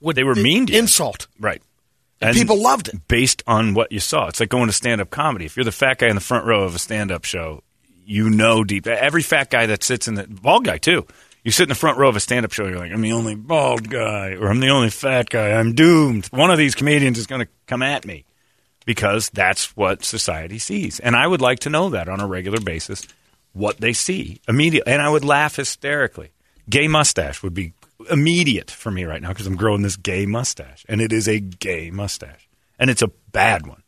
would 0.01 0.15
they 0.15 0.24
were 0.24 0.35
mean 0.35 0.68
to 0.68 0.74
you. 0.74 0.80
insult. 0.80 1.27
Right. 1.39 1.62
And 2.21 2.35
people 2.35 2.62
loved 2.62 2.88
it. 2.88 3.07
Based 3.07 3.44
on 3.47 3.74
what 3.74 3.91
you 3.91 4.00
saw. 4.00 4.27
It's 4.27 4.39
like 4.39 4.50
going 4.50 4.68
to 4.68 4.74
stand 4.74 5.01
up 5.01 5.09
comedy. 5.09 5.45
If 5.45 5.57
you're 5.57 5.65
the 5.65 5.71
fat 5.71 5.97
guy 5.97 6.07
in 6.07 6.15
the 6.15 6.21
front 6.21 6.45
row 6.45 6.63
of 6.63 6.74
a 6.74 6.80
stand 6.80 7.12
up 7.12 7.25
show, 7.25 7.63
you 8.06 8.30
know 8.30 8.63
deep. 8.63 8.88
Every 8.88 9.21
fat 9.21 9.50
guy 9.50 9.65
that 9.65 9.83
sits 9.83 10.07
in 10.07 10.15
the 10.15 10.25
bald 10.27 10.65
guy, 10.65 10.77
too. 10.77 11.06
You 11.44 11.51
sit 11.51 11.63
in 11.63 11.69
the 11.69 11.75
front 11.75 11.97
row 11.97 12.07
of 12.07 12.15
a 12.15 12.21
stand 12.21 12.45
up 12.45 12.53
show, 12.53 12.65
you're 12.65 12.79
like, 12.79 12.94
I'm 12.94 13.01
the 13.01 13.12
only 13.12 13.36
bald 13.36 13.89
guy, 13.89 14.36
or 14.39 14.50
I'm 14.50 14.62
the 14.62 14.69
only 14.69 14.89
fat 14.89 15.29
guy. 15.29 15.51
I'm 15.51 15.74
doomed. 15.74 16.27
One 16.27 16.50
of 16.50 16.57
these 16.57 16.75
comedians 16.75 17.18
is 17.18 17.27
going 17.27 17.41
to 17.41 17.47
come 17.68 17.81
at 17.81 18.06
me 18.06 18.24
because 18.86 19.29
that's 19.29 19.75
what 19.75 20.06
society 20.06 20.59
sees. 20.59 21.01
And 21.01 21.18
I 21.18 21.27
would 21.27 21.41
like 21.41 21.59
to 21.59 21.69
know 21.69 21.89
that 21.89 22.07
on 22.07 22.21
a 22.21 22.27
regular 22.27 22.62
basis, 22.62 23.06
what 23.53 23.79
they 23.79 23.94
see 23.94 24.41
immediately. 24.47 24.91
And 24.91 25.01
I 25.01 25.09
would 25.09 25.23
laugh 25.23 25.55
hysterically. 25.55 26.31
Gay 26.69 26.88
mustache 26.88 27.41
would 27.41 27.53
be 27.53 27.73
immediate 28.09 28.69
for 28.69 28.91
me 28.91 29.05
right 29.05 29.21
now 29.21 29.29
because 29.29 29.47
I'm 29.47 29.55
growing 29.55 29.81
this 29.81 29.95
gay 29.95 30.25
mustache. 30.25 30.85
And 30.89 31.01
it 31.01 31.13
is 31.13 31.27
a 31.27 31.39
gay 31.39 31.89
mustache. 31.91 32.50
And 32.77 32.89
it's 32.89 33.01
a 33.01 33.11
bad 33.31 33.65
one. 33.65 33.83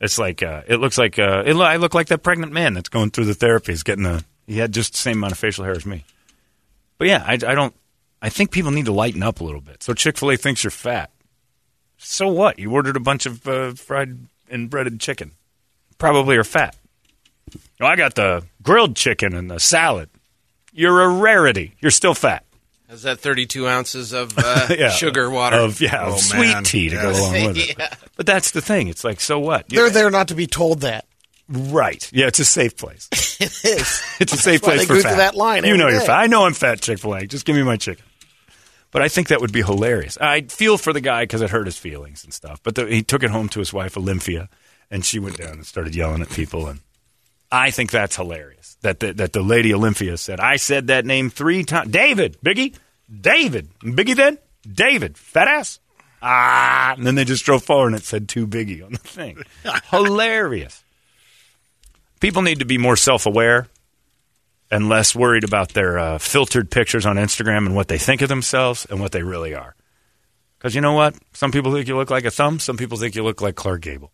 It's 0.00 0.18
like, 0.18 0.42
uh, 0.42 0.62
it 0.66 0.76
looks 0.76 0.96
like, 0.96 1.18
uh, 1.18 1.42
it, 1.44 1.54
lo- 1.54 1.66
I 1.66 1.76
look 1.76 1.92
like 1.92 2.06
that 2.06 2.22
pregnant 2.22 2.52
man 2.52 2.72
that's 2.72 2.88
going 2.88 3.10
through 3.10 3.26
the 3.26 3.34
therapy. 3.34 3.72
He's 3.72 3.82
getting 3.82 4.06
a, 4.06 4.24
he 4.46 4.58
had 4.58 4.72
just 4.72 4.92
the 4.92 4.98
same 4.98 5.18
amount 5.18 5.32
of 5.32 5.38
facial 5.38 5.64
hair 5.64 5.74
as 5.74 5.84
me. 5.84 6.04
But 6.96 7.08
yeah, 7.08 7.22
I, 7.26 7.34
I 7.34 7.54
don't, 7.54 7.74
I 8.22 8.30
think 8.30 8.50
people 8.50 8.70
need 8.70 8.86
to 8.86 8.92
lighten 8.92 9.22
up 9.22 9.40
a 9.40 9.44
little 9.44 9.60
bit. 9.60 9.82
So 9.82 9.92
Chick 9.92 10.16
fil 10.16 10.30
A 10.30 10.36
thinks 10.36 10.64
you're 10.64 10.70
fat. 10.70 11.10
So 11.98 12.28
what? 12.28 12.58
You 12.58 12.72
ordered 12.72 12.96
a 12.96 13.00
bunch 13.00 13.26
of 13.26 13.46
uh, 13.46 13.72
fried 13.72 14.18
and 14.48 14.70
breaded 14.70 15.00
chicken. 15.00 15.32
Probably 15.98 16.36
are 16.36 16.44
fat. 16.44 16.76
Oh, 17.80 17.86
I 17.86 17.96
got 17.96 18.14
the 18.14 18.44
grilled 18.62 18.96
chicken 18.96 19.34
and 19.34 19.50
the 19.50 19.58
salad. 19.60 20.10
You're 20.72 21.02
a 21.02 21.08
rarity. 21.08 21.74
You're 21.80 21.90
still 21.90 22.14
fat. 22.14 22.44
Has 22.88 23.02
that 23.02 23.20
32 23.20 23.68
ounces 23.68 24.12
of 24.12 24.32
uh, 24.38 24.68
Yeah. 24.76 24.90
sugar 24.90 25.30
water? 25.30 25.56
Of, 25.56 25.80
yeah, 25.80 26.02
of 26.06 26.14
Oh, 26.14 26.16
sweet 26.18 26.64
tea 26.64 26.88
to 26.90 26.96
go 26.96 27.10
along 27.10 27.32
with 27.46 27.56
it. 27.58 27.76
But 28.16 28.26
that's 28.26 28.50
the 28.50 28.60
thing. 28.60 28.88
It's 28.88 29.02
like, 29.04 29.20
so 29.20 29.38
what? 29.38 29.68
They're 29.68 29.88
there 29.90 30.10
not 30.10 30.28
to 30.28 30.34
be 30.34 30.46
told 30.46 30.80
that. 30.82 31.06
Right. 31.48 32.08
Yeah, 32.12 32.26
it's 32.26 32.38
a 32.38 32.44
safe 32.44 32.76
place. 32.76 33.08
It 33.40 33.64
is. 33.64 34.02
It's 34.20 34.34
a 34.34 34.36
safe 34.36 34.62
why 34.62 34.74
place 34.76 34.80
they 34.80 34.86
for 34.86 34.94
go 34.96 35.00
fat. 35.00 35.08
through 35.08 35.16
that 35.16 35.34
line 35.34 35.64
You 35.64 35.70
every 35.70 35.78
know 35.78 35.88
you're 35.88 36.02
fat. 36.02 36.20
I 36.20 36.26
know 36.26 36.44
I'm 36.44 36.52
fat, 36.52 36.82
Chick 36.82 36.98
Fil 36.98 37.14
A. 37.14 37.26
Just 37.26 37.46
give 37.46 37.56
me 37.56 37.62
my 37.62 37.78
chicken. 37.78 38.04
But 38.90 39.00
I 39.00 39.08
think 39.08 39.28
that 39.28 39.40
would 39.40 39.50
be 39.52 39.62
hilarious. 39.62 40.18
I 40.20 40.42
feel 40.42 40.76
for 40.76 40.92
the 40.92 41.00
guy 41.00 41.22
because 41.22 41.40
it 41.40 41.48
hurt 41.48 41.64
his 41.66 41.78
feelings 41.78 42.22
and 42.22 42.34
stuff. 42.34 42.60
But 42.62 42.74
the, 42.74 42.84
he 42.86 43.02
took 43.02 43.22
it 43.22 43.30
home 43.30 43.48
to 43.50 43.58
his 43.60 43.72
wife 43.72 43.96
Olympia, 43.96 44.50
and 44.90 45.02
she 45.06 45.18
went 45.18 45.38
down 45.38 45.52
and 45.52 45.66
started 45.66 45.94
yelling 45.94 46.20
at 46.20 46.28
people. 46.28 46.66
And 46.66 46.80
I 47.52 47.70
think 47.70 47.90
that's 47.90 48.16
hilarious. 48.16 48.76
That 48.82 49.00
the, 49.00 49.12
that 49.14 49.32
the 49.32 49.42
lady 49.42 49.74
Olympia 49.74 50.16
said, 50.16 50.40
"I 50.40 50.56
said 50.56 50.86
that 50.86 51.04
name 51.04 51.30
three 51.30 51.64
times." 51.64 51.90
David, 51.90 52.38
Biggie, 52.44 52.76
David, 53.10 53.68
Biggie. 53.80 54.16
Then 54.16 54.38
David, 54.70 55.18
fat 55.18 55.48
ass. 55.48 55.80
Ah, 56.22 56.94
and 56.96 57.06
then 57.06 57.14
they 57.14 57.24
just 57.24 57.44
drove 57.44 57.62
forward 57.62 57.88
and 57.88 57.96
it 57.96 58.04
said 58.04 58.28
"too 58.28 58.46
Biggie" 58.46 58.84
on 58.84 58.92
the 58.92 58.98
thing. 58.98 59.42
hilarious. 59.90 60.84
People 62.20 62.42
need 62.42 62.58
to 62.58 62.66
be 62.66 62.76
more 62.78 62.96
self-aware 62.96 63.66
and 64.70 64.88
less 64.88 65.14
worried 65.14 65.44
about 65.44 65.70
their 65.70 65.98
uh, 65.98 66.18
filtered 66.18 66.70
pictures 66.70 67.06
on 67.06 67.16
Instagram 67.16 67.66
and 67.66 67.74
what 67.74 67.88
they 67.88 67.98
think 67.98 68.20
of 68.20 68.28
themselves 68.28 68.86
and 68.90 69.00
what 69.00 69.12
they 69.12 69.22
really 69.22 69.54
are. 69.54 69.74
Because 70.58 70.74
you 70.74 70.82
know 70.82 70.92
what? 70.92 71.16
Some 71.32 71.50
people 71.50 71.72
think 71.72 71.88
you 71.88 71.96
look 71.96 72.10
like 72.10 72.26
a 72.26 72.30
thumb. 72.30 72.58
Some 72.58 72.76
people 72.76 72.98
think 72.98 73.14
you 73.14 73.24
look 73.24 73.40
like 73.40 73.56
Clark 73.56 73.80
Gable. 73.80 74.12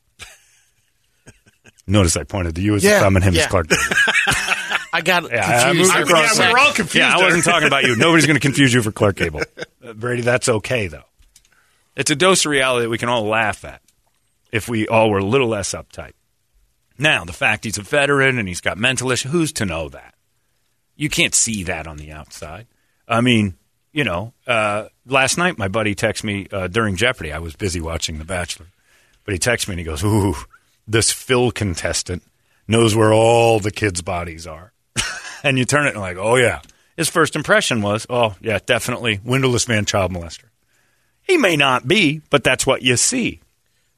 Notice 1.86 2.16
I 2.16 2.24
pointed 2.24 2.54
to 2.56 2.60
you 2.62 2.74
as 2.74 2.84
a 2.84 2.88
Yeah, 2.88 3.00
thumb 3.00 3.16
and 3.16 3.24
him 3.24 3.34
as. 3.34 3.46
Clark 3.46 3.66
I 4.92 5.02
got 5.02 5.30
Yeah, 5.30 5.46
I 5.46 5.64
confused. 5.68 5.94
moved 5.94 6.08
across. 6.10 6.38
Yeah, 6.38 6.52
we're 6.52 6.58
all 6.58 6.72
confused 6.72 6.94
Yeah, 6.96 7.16
I 7.16 7.22
wasn't 7.22 7.44
talking 7.44 7.66
about 7.68 7.84
you. 7.84 7.96
Nobody's 7.96 8.26
going 8.26 8.36
to 8.36 8.40
confuse 8.40 8.72
you 8.74 8.82
for 8.82 8.92
Clark 8.92 9.16
Gable. 9.16 9.42
Uh, 9.86 9.92
Brady, 9.92 10.22
that's 10.22 10.48
okay, 10.48 10.88
though. 10.88 11.04
It's 11.94 12.10
a 12.10 12.16
dose 12.16 12.44
of 12.44 12.50
reality 12.50 12.86
that 12.86 12.90
we 12.90 12.98
can 12.98 13.08
all 13.08 13.22
laugh 13.24 13.64
at 13.64 13.80
if 14.50 14.68
we 14.68 14.88
all 14.88 15.10
were 15.10 15.18
a 15.18 15.24
little 15.24 15.46
less 15.46 15.74
uptight. 15.74 16.10
Now, 16.98 17.24
the 17.24 17.32
fact 17.32 17.62
he's 17.62 17.78
a 17.78 17.82
veteran 17.82 18.38
and 18.40 18.48
he's 18.48 18.60
got 18.60 18.78
mental 18.78 19.12
issues, 19.12 19.30
who's 19.30 19.52
to 19.52 19.64
know 19.64 19.88
that? 19.90 20.14
You 20.96 21.08
can't 21.08 21.36
see 21.36 21.62
that 21.64 21.86
on 21.86 21.98
the 21.98 22.10
outside. 22.10 22.66
I 23.06 23.20
mean, 23.20 23.54
you 23.92 24.02
know, 24.02 24.32
uh, 24.48 24.88
last 25.06 25.38
night 25.38 25.56
my 25.56 25.68
buddy 25.68 25.94
texted 25.94 26.24
me 26.24 26.48
uh, 26.50 26.66
during 26.66 26.96
Jeopardy. 26.96 27.32
I 27.32 27.38
was 27.38 27.54
busy 27.54 27.80
watching 27.80 28.18
The 28.18 28.24
Bachelor. 28.24 28.66
But 29.24 29.34
he 29.34 29.38
texts 29.38 29.68
me 29.68 29.74
and 29.74 29.78
he 29.78 29.84
goes, 29.84 30.02
"Ooh, 30.02 30.34
this 30.86 31.12
Phil 31.12 31.50
contestant 31.50 32.22
knows 32.68 32.94
where 32.94 33.12
all 33.12 33.60
the 33.60 33.70
kids' 33.70 34.02
bodies 34.02 34.46
are." 34.46 34.72
and 35.42 35.58
you 35.58 35.64
turn 35.64 35.86
it 35.86 35.90
and 35.90 36.00
like, 36.00 36.16
"Oh 36.16 36.36
yeah." 36.36 36.60
His 36.96 37.08
first 37.08 37.36
impression 37.36 37.82
was, 37.82 38.06
"Oh 38.08 38.34
yeah, 38.40 38.58
definitely 38.64 39.20
windowless 39.24 39.68
man, 39.68 39.84
child 39.84 40.12
molester." 40.12 40.44
He 41.22 41.36
may 41.36 41.56
not 41.56 41.86
be, 41.88 42.22
but 42.30 42.44
that's 42.44 42.66
what 42.66 42.82
you 42.82 42.96
see. 42.96 43.40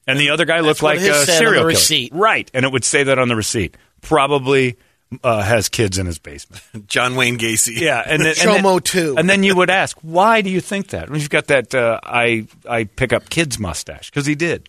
And 0.07 0.19
the 0.19 0.31
other 0.31 0.45
guy 0.45 0.61
looked 0.61 0.81
what 0.81 0.95
like 0.97 0.99
his 0.99 1.09
a 1.09 1.25
said 1.25 1.33
on 1.33 1.37
serial 1.37 1.65
the 1.67 1.73
killer, 1.73 2.19
right? 2.19 2.49
And 2.53 2.65
it 2.65 2.71
would 2.71 2.83
say 2.83 3.03
that 3.03 3.19
on 3.19 3.27
the 3.27 3.35
receipt. 3.35 3.77
Probably 4.01 4.77
uh, 5.23 5.43
has 5.43 5.69
kids 5.69 5.97
in 5.97 6.05
his 6.07 6.17
basement. 6.17 6.63
John 6.87 7.15
Wayne 7.15 7.37
Gacy. 7.37 7.79
Yeah, 7.79 8.01
and 8.05 8.23
then, 8.23 8.35
and 8.41 8.65
then- 8.65 8.79
too. 8.81 9.15
And 9.17 9.29
then 9.29 9.43
you 9.43 9.55
would 9.55 9.69
ask, 9.69 9.97
why 10.01 10.41
do 10.41 10.49
you 10.49 10.61
think 10.61 10.89
that? 10.89 11.09
Well, 11.09 11.19
You've 11.19 11.29
got 11.29 11.47
that 11.47 11.75
uh, 11.75 11.99
I 12.03 12.47
I 12.67 12.85
pick 12.85 13.13
up 13.13 13.29
kids 13.29 13.59
mustache 13.59 14.09
because 14.09 14.25
he 14.25 14.35
did. 14.35 14.67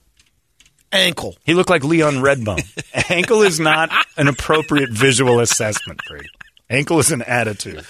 Ankle. 0.92 1.36
He 1.44 1.54
looked 1.54 1.70
like 1.70 1.84
Leon 1.84 2.16
Redbone. 2.16 2.64
Ankle 3.10 3.42
is 3.42 3.60
not 3.60 3.90
an 4.16 4.28
appropriate 4.28 4.90
visual 4.90 5.40
assessment, 5.40 6.00
Brady. 6.06 6.28
Ankle 6.68 6.98
is 6.98 7.10
an 7.10 7.22
attitude. 7.22 7.84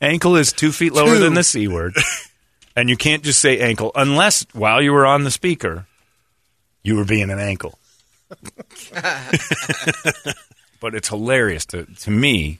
Ankle 0.00 0.36
is 0.36 0.52
two 0.52 0.72
feet 0.72 0.92
lower 0.92 1.14
Two. 1.14 1.18
than 1.18 1.34
the 1.34 1.44
c 1.44 1.68
word, 1.68 1.94
and 2.76 2.88
you 2.90 2.96
can't 2.96 3.22
just 3.22 3.40
say 3.40 3.60
ankle 3.60 3.92
unless 3.94 4.44
while 4.52 4.82
you 4.82 4.92
were 4.92 5.06
on 5.06 5.24
the 5.24 5.30
speaker, 5.30 5.86
you 6.82 6.96
were 6.96 7.04
being 7.04 7.30
an 7.30 7.38
ankle. 7.38 7.78
but 10.80 10.94
it's 10.94 11.08
hilarious 11.08 11.64
to 11.66 11.84
to 12.00 12.10
me 12.10 12.58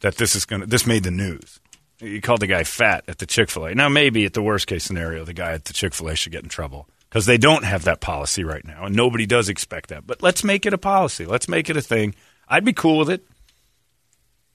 that 0.00 0.16
this 0.16 0.34
is 0.34 0.44
going 0.44 0.60
to 0.62 0.66
this 0.66 0.86
made 0.86 1.04
the 1.04 1.10
news. 1.10 1.60
You 2.00 2.20
called 2.20 2.40
the 2.40 2.46
guy 2.46 2.64
fat 2.64 3.04
at 3.08 3.18
the 3.18 3.26
Chick 3.26 3.50
Fil 3.50 3.66
A. 3.66 3.74
Now 3.74 3.88
maybe 3.88 4.24
at 4.24 4.32
the 4.34 4.42
worst 4.42 4.66
case 4.66 4.84
scenario, 4.84 5.24
the 5.24 5.32
guy 5.32 5.52
at 5.52 5.64
the 5.64 5.72
Chick 5.72 5.92
Fil 5.94 6.08
A 6.08 6.16
should 6.16 6.32
get 6.32 6.42
in 6.42 6.48
trouble 6.48 6.88
because 7.08 7.26
they 7.26 7.38
don't 7.38 7.64
have 7.64 7.84
that 7.84 8.00
policy 8.00 8.44
right 8.44 8.64
now, 8.64 8.86
and 8.86 8.96
nobody 8.96 9.26
does 9.26 9.48
expect 9.48 9.90
that. 9.90 10.06
But 10.06 10.22
let's 10.22 10.44
make 10.44 10.66
it 10.66 10.72
a 10.74 10.78
policy. 10.78 11.24
Let's 11.24 11.48
make 11.48 11.70
it 11.70 11.76
a 11.76 11.82
thing. 11.82 12.14
I'd 12.48 12.64
be 12.64 12.72
cool 12.72 12.98
with 12.98 13.10
it. 13.10 13.24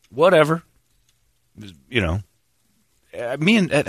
Whatever, 0.09 0.63
you 1.89 2.01
know. 2.01 2.19
Uh, 3.17 3.35
me 3.39 3.57
and 3.57 3.73
uh, 3.73 3.83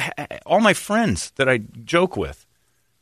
all 0.46 0.60
my 0.60 0.74
friends 0.74 1.30
that 1.36 1.48
I 1.48 1.58
joke 1.58 2.16
with, 2.16 2.44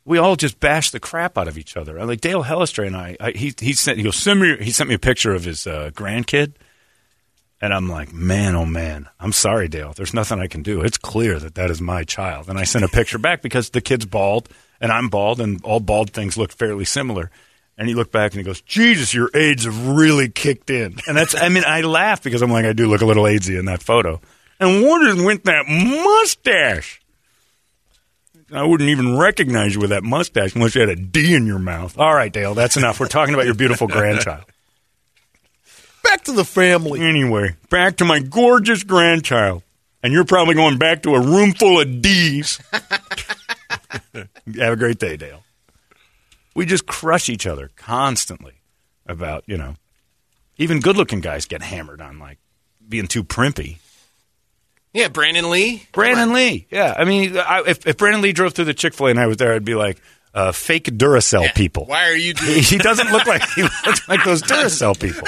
we 0.05 0.17
all 0.17 0.35
just 0.35 0.59
bash 0.59 0.91
the 0.91 0.99
crap 0.99 1.37
out 1.37 1.47
of 1.47 1.57
each 1.57 1.75
other. 1.75 2.03
Like 2.05 2.21
Dale 2.21 2.43
Hellestray 2.43 2.87
and 2.87 2.95
I, 2.95 3.17
I 3.19 3.31
he 3.31 3.53
he 3.59 3.73
sent 3.73 3.99
he 3.99 4.11
send 4.11 4.39
me 4.39 4.57
he 4.57 4.71
sent 4.71 4.89
me 4.89 4.95
a 4.95 4.99
picture 4.99 5.33
of 5.33 5.43
his 5.43 5.65
uh, 5.65 5.89
grandkid, 5.93 6.53
and 7.59 7.73
I'm 7.73 7.89
like, 7.89 8.13
man, 8.13 8.55
oh 8.55 8.65
man, 8.65 9.09
I'm 9.19 9.31
sorry, 9.31 9.67
Dale. 9.67 9.93
There's 9.93 10.13
nothing 10.13 10.39
I 10.39 10.47
can 10.47 10.61
do. 10.63 10.81
It's 10.81 10.97
clear 10.97 11.39
that 11.39 11.55
that 11.55 11.71
is 11.71 11.81
my 11.81 12.03
child, 12.03 12.49
and 12.49 12.59
I 12.59 12.65
sent 12.65 12.85
a 12.85 12.89
picture 12.89 13.19
back 13.19 13.41
because 13.41 13.69
the 13.69 13.81
kid's 13.81 14.05
bald 14.05 14.49
and 14.81 14.91
I'm 14.91 15.07
bald, 15.07 15.39
and 15.39 15.63
all 15.63 15.79
bald 15.79 16.11
things 16.11 16.37
look 16.37 16.51
fairly 16.51 16.83
similar. 16.83 17.31
And 17.77 17.87
he 17.87 17.95
looked 17.95 18.11
back 18.11 18.33
and 18.33 18.39
he 18.39 18.43
goes, 18.43 18.61
Jesus, 18.61 19.13
your 19.13 19.29
AIDS 19.33 19.63
have 19.63 19.87
really 19.87 20.29
kicked 20.29 20.69
in. 20.69 20.97
And 21.07 21.15
that's, 21.15 21.33
I 21.33 21.49
mean, 21.49 21.63
I 21.65 21.81
laugh 21.81 22.21
because 22.21 22.41
I'm 22.41 22.51
like, 22.51 22.65
I 22.65 22.73
do 22.73 22.87
look 22.87 23.01
a 23.01 23.05
little 23.05 23.23
AIDSy 23.23 23.57
in 23.57 23.65
that 23.65 23.81
photo. 23.81 24.21
And 24.59 24.83
is 24.83 25.23
with 25.23 25.45
that 25.45 25.65
mustache? 25.67 27.01
I 28.53 28.63
wouldn't 28.63 28.89
even 28.89 29.17
recognize 29.17 29.73
you 29.73 29.79
with 29.79 29.91
that 29.91 30.03
mustache 30.03 30.53
unless 30.53 30.75
you 30.75 30.81
had 30.81 30.89
a 30.89 30.95
D 30.95 31.33
in 31.33 31.47
your 31.47 31.57
mouth. 31.57 31.97
All 31.97 32.13
right, 32.13 32.31
Dale, 32.31 32.53
that's 32.53 32.77
enough. 32.77 32.99
We're 32.99 33.07
talking 33.07 33.33
about 33.33 33.45
your 33.45 33.55
beautiful 33.55 33.87
grandchild. 33.87 34.43
Back 36.03 36.25
to 36.25 36.33
the 36.33 36.45
family. 36.45 36.99
Anyway, 36.99 37.55
back 37.69 37.97
to 37.97 38.05
my 38.05 38.19
gorgeous 38.19 38.83
grandchild. 38.83 39.63
And 40.03 40.13
you're 40.13 40.25
probably 40.25 40.55
going 40.55 40.77
back 40.77 41.03
to 41.03 41.15
a 41.15 41.21
room 41.21 41.53
full 41.53 41.79
of 41.79 42.01
D's. 42.01 42.59
Have 44.13 44.73
a 44.73 44.75
great 44.75 44.99
day, 44.99 45.17
Dale. 45.17 45.43
We 46.55 46.65
just 46.65 46.85
crush 46.85 47.29
each 47.29 47.47
other 47.47 47.71
constantly 47.75 48.55
about, 49.05 49.43
you 49.47 49.57
know, 49.57 49.75
even 50.57 50.79
good 50.79 50.97
looking 50.97 51.21
guys 51.21 51.45
get 51.45 51.61
hammered 51.61 52.01
on 52.01 52.19
like 52.19 52.37
being 52.87 53.07
too 53.07 53.23
primpy. 53.23 53.77
Yeah, 54.93 55.07
Brandon 55.07 55.49
Lee. 55.49 55.83
Brandon 55.93 56.33
Lee. 56.33 56.67
Yeah. 56.69 56.93
I 56.97 57.05
mean, 57.05 57.37
I, 57.37 57.63
if, 57.65 57.87
if 57.87 57.97
Brandon 57.97 58.21
Lee 58.21 58.33
drove 58.33 58.53
through 58.53 58.65
the 58.65 58.73
Chick 58.73 58.93
fil 58.93 59.07
A 59.07 59.11
and 59.11 59.19
I 59.19 59.27
was 59.27 59.37
there, 59.37 59.53
I'd 59.53 59.63
be 59.63 59.75
like, 59.75 60.01
uh, 60.33 60.51
fake 60.51 60.85
Duracell 60.85 61.53
people. 61.55 61.85
Why 61.85 62.09
are 62.09 62.15
you 62.15 62.33
doing 62.33 62.55
He, 62.55 62.61
he 62.75 62.77
doesn't 62.77 63.11
look 63.11 63.27
like 63.27 63.43
he 63.49 63.63
looks 63.85 64.07
like 64.07 64.23
those 64.23 64.41
Duracell 64.41 64.99
people. 64.99 65.27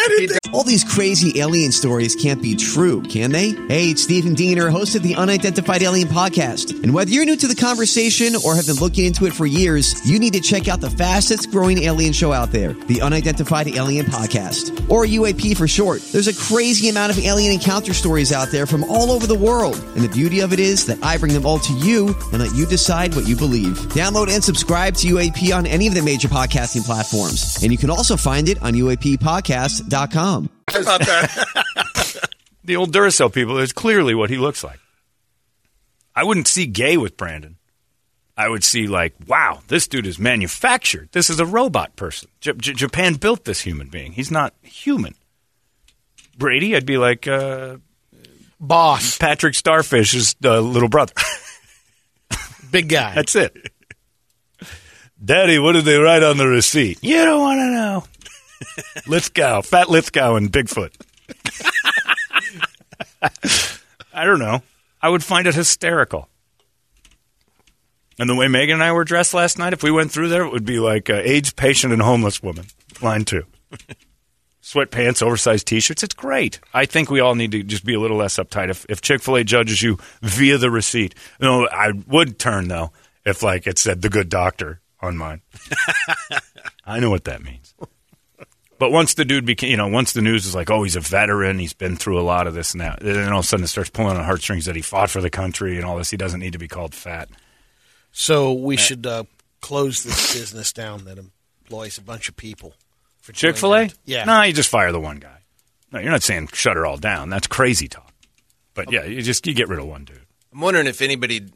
All 0.53 0.63
these 0.63 0.83
crazy 0.83 1.39
alien 1.39 1.71
stories 1.71 2.15
can't 2.15 2.41
be 2.41 2.55
true, 2.55 3.01
can 3.03 3.31
they? 3.31 3.51
Hey, 3.67 3.89
it's 3.89 4.03
Stephen 4.03 4.33
Diener, 4.33 4.69
host 4.69 4.95
of 4.95 5.03
the 5.03 5.15
Unidentified 5.15 5.81
Alien 5.81 6.07
Podcast. 6.07 6.83
And 6.83 6.93
whether 6.93 7.09
you're 7.09 7.25
new 7.25 7.35
to 7.35 7.47
the 7.47 7.55
conversation 7.55 8.35
or 8.45 8.55
have 8.55 8.67
been 8.67 8.75
looking 8.75 9.05
into 9.05 9.25
it 9.25 9.33
for 9.33 9.45
years, 9.45 10.07
you 10.07 10.19
need 10.19 10.33
to 10.33 10.39
check 10.39 10.67
out 10.67 10.79
the 10.79 10.91
fastest 10.91 11.51
growing 11.51 11.79
alien 11.79 12.13
show 12.13 12.31
out 12.31 12.51
there, 12.51 12.73
the 12.73 13.01
Unidentified 13.01 13.67
Alien 13.69 14.05
Podcast, 14.05 14.89
or 14.89 15.05
UAP 15.05 15.57
for 15.57 15.67
short. 15.67 16.01
There's 16.11 16.27
a 16.27 16.35
crazy 16.35 16.89
amount 16.89 17.11
of 17.11 17.23
alien 17.23 17.53
encounter 17.53 17.93
stories 17.93 18.31
out 18.31 18.49
there 18.49 18.65
from 18.65 18.83
all 18.85 19.11
over 19.11 19.27
the 19.27 19.35
world. 19.35 19.75
And 19.95 20.03
the 20.03 20.09
beauty 20.09 20.39
of 20.41 20.53
it 20.53 20.59
is 20.59 20.85
that 20.85 21.03
I 21.03 21.17
bring 21.17 21.33
them 21.33 21.45
all 21.45 21.59
to 21.59 21.73
you 21.73 22.15
and 22.31 22.39
let 22.39 22.53
you 22.53 22.65
decide 22.65 23.15
what 23.15 23.27
you 23.27 23.35
believe. 23.35 23.77
Download 23.93 24.29
and 24.29 24.43
subscribe 24.43 24.92
to 24.95 25.07
UAP 25.07 25.55
on 25.55 25.65
any 25.65 25.87
of 25.87 25.93
the 25.93 26.01
major 26.01 26.27
podcasting 26.27 26.85
platforms. 26.85 27.61
And 27.61 27.71
you 27.71 27.77
can 27.77 27.89
also 27.89 28.17
find 28.17 28.49
it 28.49 28.61
on 28.61 28.73
UAPpodcast.com. 28.73 30.49
the 32.63 32.75
old 32.75 32.93
Duracell 32.93 33.33
people 33.33 33.57
is 33.59 33.73
clearly 33.73 34.15
what 34.15 34.29
he 34.29 34.37
looks 34.37 34.63
like. 34.63 34.79
I 36.15 36.23
wouldn't 36.23 36.47
see 36.47 36.65
gay 36.65 36.97
with 36.97 37.17
Brandon. 37.17 37.57
I 38.35 38.49
would 38.49 38.63
see 38.63 38.87
like, 38.87 39.13
wow, 39.27 39.61
this 39.67 39.87
dude 39.87 40.07
is 40.07 40.17
manufactured. 40.17 41.09
This 41.11 41.29
is 41.29 41.39
a 41.39 41.45
robot 41.45 41.95
person. 41.95 42.29
J- 42.41 42.53
J- 42.53 42.73
Japan 42.73 43.15
built 43.15 43.45
this 43.45 43.61
human 43.61 43.89
being. 43.89 44.11
He's 44.13 44.31
not 44.31 44.53
human. 44.61 45.13
Brady, 46.37 46.75
I'd 46.75 46.85
be 46.85 46.97
like 46.97 47.27
uh, 47.27 47.77
Boss. 48.59 49.17
Patrick 49.17 49.55
Starfish's 49.55 50.35
uh, 50.43 50.59
little 50.59 50.89
brother. 50.89 51.13
Big 52.71 52.89
guy. 52.89 53.13
That's 53.15 53.35
it. 53.35 53.71
Daddy, 55.23 55.57
what 55.57 55.71
did 55.73 55.85
they 55.85 55.97
write 55.97 56.21
on 56.21 56.37
the 56.37 56.47
receipt? 56.47 56.99
You 57.01 57.23
don't 57.23 57.39
want 57.39 57.59
to 57.59 57.71
know. 57.71 58.03
Lithgow, 59.07 59.61
Fat 59.61 59.89
Lithgow, 59.89 60.35
and 60.35 60.51
Bigfoot. 60.51 60.91
I 64.13 64.25
don't 64.25 64.39
know. 64.39 64.63
I 65.01 65.09
would 65.09 65.23
find 65.23 65.47
it 65.47 65.55
hysterical. 65.55 66.27
And 68.19 68.29
the 68.29 68.35
way 68.35 68.47
Megan 68.47 68.75
and 68.75 68.83
I 68.83 68.91
were 68.91 69.05
dressed 69.05 69.33
last 69.33 69.57
night, 69.57 69.73
if 69.73 69.81
we 69.81 69.91
went 69.91 70.11
through 70.11 70.27
there, 70.27 70.43
it 70.43 70.51
would 70.51 70.65
be 70.65 70.79
like 70.79 71.09
uh, 71.09 71.21
AIDS 71.23 71.53
patient 71.53 71.93
and 71.93 72.01
homeless 72.01 72.43
woman. 72.43 72.65
Line 73.01 73.23
two. 73.23 73.45
Sweatpants, 74.61 75.21
oversized 75.21 75.67
T-shirts. 75.67 76.03
It's 76.03 76.15
great. 76.15 76.59
I 76.73 76.85
think 76.85 77.09
we 77.09 77.19
all 77.19 77.35
need 77.35 77.51
to 77.51 77.63
just 77.63 77.85
be 77.85 77.93
a 77.93 77.99
little 77.99 78.17
less 78.17 78.37
uptight. 78.37 78.69
If, 78.69 78.85
if 78.87 79.01
Chick 79.01 79.21
Fil 79.21 79.37
A 79.37 79.43
judges 79.43 79.81
you 79.81 79.97
via 80.21 80.57
the 80.57 80.71
receipt, 80.71 81.15
you 81.39 81.47
know, 81.47 81.67
I 81.67 81.91
would 82.07 82.39
turn 82.39 82.67
though 82.67 82.91
if 83.25 83.41
like 83.41 83.67
it 83.67 83.77
said 83.77 84.01
the 84.01 84.09
good 84.09 84.29
doctor 84.29 84.81
on 85.03 85.17
mine. 85.17 85.41
I 86.85 86.99
know 86.99 87.09
what 87.09 87.25
that 87.25 87.43
means. 87.43 87.73
But 88.79 88.91
once 88.91 89.13
the 89.13 89.23
dude 89.23 89.45
became, 89.45 89.69
you 89.69 89.77
know, 89.77 89.87
once 89.87 90.13
the 90.13 90.21
news 90.21 90.45
is 90.45 90.55
like, 90.55 90.69
oh, 90.69 90.83
he's 90.83 90.95
a 90.95 90.99
veteran, 90.99 91.59
he's 91.59 91.73
been 91.73 91.95
through 91.95 92.19
a 92.19 92.23
lot 92.23 92.47
of 92.47 92.53
this 92.53 92.73
and 92.73 92.81
that, 92.81 92.99
then 93.01 93.31
all 93.31 93.39
of 93.39 93.45
a 93.45 93.47
sudden 93.47 93.63
it 93.63 93.67
starts 93.67 93.89
pulling 93.89 94.17
on 94.17 94.23
heartstrings 94.23 94.65
that 94.65 94.75
he 94.75 94.81
fought 94.81 95.09
for 95.09 95.21
the 95.21 95.29
country 95.29 95.77
and 95.77 95.85
all 95.85 95.97
this. 95.97 96.09
He 96.09 96.17
doesn't 96.17 96.39
need 96.39 96.53
to 96.53 96.59
be 96.59 96.67
called 96.67 96.93
fat. 96.93 97.29
So 98.11 98.53
we 98.53 98.77
should 98.77 99.05
uh, 99.05 99.23
close 99.61 100.03
this 100.03 100.33
business 100.33 100.73
down 100.73 101.05
that 101.05 101.17
employs 101.17 101.97
a 101.97 102.01
bunch 102.01 102.29
of 102.29 102.35
people. 102.35 102.73
For 103.21 103.31
Chick 103.31 103.55
Fil 103.55 103.73
A? 103.73 103.89
Yeah. 104.05 104.25
No, 104.25 104.41
you 104.41 104.51
just 104.53 104.69
fire 104.69 104.91
the 104.91 104.99
one 104.99 105.17
guy. 105.17 105.37
No, 105.91 105.99
you're 105.99 106.11
not 106.11 106.23
saying 106.23 106.49
shut 106.51 106.75
her 106.75 106.85
all 106.85 106.97
down. 106.97 107.29
That's 107.29 107.47
crazy 107.47 107.87
talk. 107.87 108.11
But 108.73 108.91
yeah, 108.91 109.05
you 109.05 109.21
just 109.21 109.47
you 109.47 109.53
get 109.53 109.69
rid 109.69 109.79
of 109.79 109.85
one 109.85 110.03
dude. 110.03 110.25
I'm 110.51 110.59
wondering 110.59 110.87
if 110.87 111.01
anybody 111.01 111.47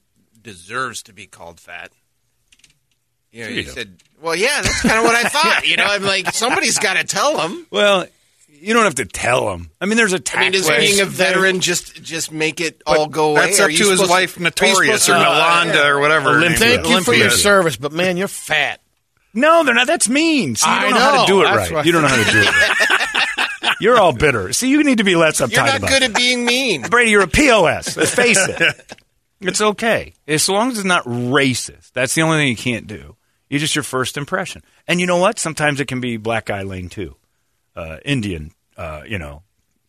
deserves 0.41 1.03
to 1.03 1.13
be 1.13 1.27
called 1.27 1.59
fat. 1.59 1.91
You 3.31 3.41
know, 3.41 3.45
Sure 3.47 3.51
you 3.55 3.61
you 3.61 3.63
do. 3.65 3.71
said, 3.71 3.97
well, 4.21 4.35
yeah, 4.35 4.61
that's 4.61 4.81
kind 4.81 4.97
of 4.97 5.03
what 5.03 5.15
I 5.15 5.23
thought. 5.29 5.67
You 5.67 5.77
know, 5.77 5.85
I'm 5.85 6.03
like, 6.03 6.31
somebody's 6.33 6.79
got 6.79 6.95
to 6.97 7.03
tell 7.03 7.37
them. 7.37 7.67
Well, 7.69 8.05
you 8.49 8.73
don't 8.73 8.83
have 8.85 8.95
to 8.95 9.05
tell 9.05 9.51
him. 9.53 9.69
I 9.79 9.85
mean, 9.85 9.97
there's 9.97 10.13
a 10.13 10.19
tax. 10.19 10.37
I 10.39 10.43
mean, 10.43 10.51
does 10.53 10.67
way- 10.67 10.79
being 10.87 10.99
a 11.01 11.05
veteran 11.05 11.59
just 11.59 12.01
just 12.01 12.31
make 12.31 12.59
it 12.59 12.81
all 12.87 13.07
go 13.07 13.31
away? 13.31 13.41
That's 13.47 13.59
up 13.59 13.69
to 13.69 13.89
his 13.89 14.09
wife, 14.09 14.37
are 14.37 14.41
Notorious, 14.41 15.03
supposed 15.03 15.21
or 15.21 15.23
to- 15.23 15.29
Nalanda, 15.29 15.85
or 15.89 15.99
whatever. 15.99 16.31
her 16.31 16.37
Olympia. 16.37 16.57
Thank 16.57 16.85
is. 16.85 16.89
you 16.91 17.01
for 17.03 17.13
your 17.13 17.29
service, 17.29 17.77
but 17.77 17.91
man, 17.91 18.17
you're 18.17 18.27
fat. 18.27 18.79
No, 19.33 19.63
they're 19.63 19.75
not. 19.75 19.85
That's 19.85 20.09
mean. 20.09 20.55
See, 20.55 20.67
you 20.67 20.75
I 20.75 20.81
don't 20.81 20.91
know, 20.93 20.99
how 20.99 21.21
to 21.25 21.27
do 21.31 21.41
it 21.41 21.43
That's 21.43 21.57
right. 21.57 21.71
right. 21.71 21.85
You 21.85 21.91
don't 21.91 22.01
know 22.01 22.07
how 22.07 22.15
to 22.23 22.31
do 22.31 22.39
it 22.39 22.45
right. 22.47 23.47
You're 23.79 23.99
all 23.99 24.13
bitter. 24.13 24.51
See, 24.53 24.69
you 24.69 24.83
need 24.83 24.97
to 24.97 25.03
be 25.03 25.15
less 25.15 25.39
uptight 25.39 25.51
You're 25.51 25.65
not 25.65 25.77
about 25.77 25.89
good 25.91 26.01
it. 26.01 26.09
at 26.09 26.15
being 26.15 26.43
mean. 26.45 26.81
Brady, 26.83 27.11
you're 27.11 27.21
a 27.21 27.27
POS. 27.27 27.95
Let's 27.95 28.15
face 28.15 28.39
it. 28.47 28.95
It's 29.39 29.61
okay. 29.61 30.13
As 30.27 30.49
long 30.49 30.71
as 30.71 30.79
it's 30.79 30.85
not 30.85 31.03
racist. 31.05 31.91
That's 31.93 32.15
the 32.15 32.23
only 32.23 32.37
thing 32.37 32.47
you 32.47 32.55
can't 32.55 32.87
do. 32.87 33.15
You're 33.49 33.59
just 33.59 33.75
your 33.75 33.83
first 33.83 34.17
impression. 34.17 34.63
And 34.87 34.99
you 34.99 35.05
know 35.05 35.17
what? 35.17 35.39
Sometimes 35.39 35.79
it 35.79 35.87
can 35.87 36.01
be 36.01 36.17
black 36.17 36.45
guy 36.45 36.63
lane 36.63 36.89
too. 36.89 37.15
Uh, 37.75 37.97
Indian, 38.03 38.51
uh, 38.75 39.03
you 39.07 39.19
know, 39.19 39.43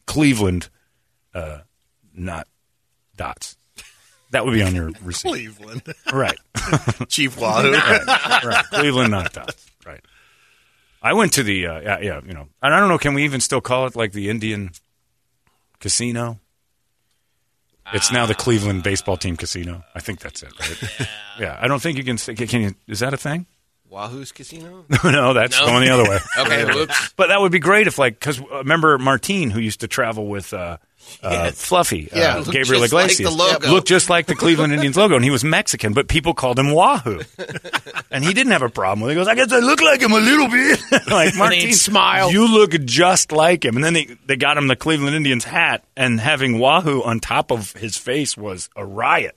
Cleveland, 0.07 0.69
uh, 1.35 1.59
not 2.15 2.47
dots. 3.17 3.57
That 4.31 4.45
would 4.45 4.53
be 4.53 4.63
on 4.63 4.75
your 4.75 4.91
receipt. 5.03 5.29
Cleveland. 5.29 5.83
Right. 6.13 6.39
Chief 7.09 7.39
Wahoo. 7.41 7.73
right. 7.73 8.65
Cleveland 8.71 9.11
not 9.11 9.33
dots. 9.33 9.67
Right. 9.87 10.05
I 11.03 11.15
went 11.15 11.33
to 11.35 11.43
the 11.43 11.67
uh, 11.67 11.81
yeah, 11.81 11.99
yeah, 12.01 12.21
you 12.27 12.35
know, 12.35 12.49
and 12.63 12.75
I 12.75 12.81
don't 12.81 12.89
know. 12.89 12.99
Can 12.99 13.15
we 13.15 13.25
even 13.25 13.41
still 13.41 13.61
call 13.61 13.87
it 13.87 13.97
like 13.97 14.13
the 14.13 14.29
Indian 14.29 14.71
Casino? 15.81 16.41
It's 17.95 18.13
now 18.13 18.27
the 18.27 18.35
Cleveland 18.35 18.83
baseball 18.83 19.17
team 19.17 19.37
casino. 19.37 19.83
I 19.95 20.01
think 20.01 20.21
that's 20.21 20.43
it, 20.43 20.53
right? 20.61 21.09
Yeah. 21.41 21.57
I 21.61 21.69
don't 21.69 21.81
think 21.81 21.99
you 21.99 22.05
can. 22.05 22.19
say- 22.19 22.35
Can 22.35 22.61
you? 22.63 22.75
Is 22.89 22.99
that 23.01 23.15
a 23.15 23.17
thing? 23.17 23.47
Wahoo's 23.89 24.33
Casino? 24.33 24.85
no, 25.05 25.33
that's 25.33 25.59
No? 25.61 25.67
going 25.67 25.85
the 25.87 25.91
other 25.95 26.03
way. 26.11 26.19
Okay, 26.39 26.65
whoops. 26.65 27.13
But 27.17 27.29
that 27.29 27.41
would 27.41 27.53
be 27.53 27.59
great 27.61 27.87
if, 27.87 27.97
like, 27.99 28.19
because 28.19 28.41
remember 28.41 28.99
Martine, 28.99 29.51
who 29.51 29.61
used 29.61 29.81
to 29.81 29.89
travel 29.89 30.27
with 30.27 30.53
uh, 30.53 30.79
uh, 31.23 31.51
Fluffy, 31.53 32.09
Yeah. 32.15 32.35
uh, 32.35 32.39
Looked 32.39 32.51
Gabriel 32.53 32.83
just 32.83 32.93
like 32.93 33.05
Iglesias, 33.11 33.31
the 33.31 33.37
logo. 33.37 33.71
looked 33.71 33.89
just 33.89 34.09
like 34.11 34.27
the 34.27 34.35
Cleveland 34.35 34.73
Indians 34.73 34.97
logo, 34.97 35.15
and 35.17 35.25
he 35.25 35.31
was 35.31 35.43
Mexican, 35.45 35.93
but 35.93 36.09
people 36.09 36.35
called 36.35 36.59
him 36.59 36.73
Wahoo, 36.73 37.21
and 38.11 38.25
he 38.25 38.33
didn't 38.35 38.53
have 38.53 38.63
a 38.63 38.69
problem 38.69 39.01
with 39.01 39.11
it. 39.11 39.15
He 39.15 39.21
goes, 39.21 39.29
"I 39.29 39.35
guess 39.35 39.53
I 39.53 39.59
look 39.59 39.81
like 39.81 40.01
him 40.01 40.13
a 40.13 40.21
little 40.21 40.49
bit." 40.49 40.81
like 41.11 41.35
Martine, 41.37 41.73
smile. 41.73 42.31
You 42.31 42.47
look 42.47 42.73
just 42.85 43.33
like 43.33 43.65
him, 43.65 43.77
and 43.77 43.85
then 43.85 43.95
they 43.95 44.05
they 44.27 44.37
got 44.37 44.57
him 44.57 44.67
the 44.69 44.77
Cleveland 44.77 45.17
Indians 45.17 45.45
hat, 45.45 45.85
and 45.97 46.21
having 46.21 46.59
Wahoo 46.59 47.03
on 47.03 47.21
top 47.21 47.51
of 47.51 47.73
his 47.73 47.97
face 47.97 48.37
was 48.37 48.71
a 48.77 48.85
riot, 48.87 49.37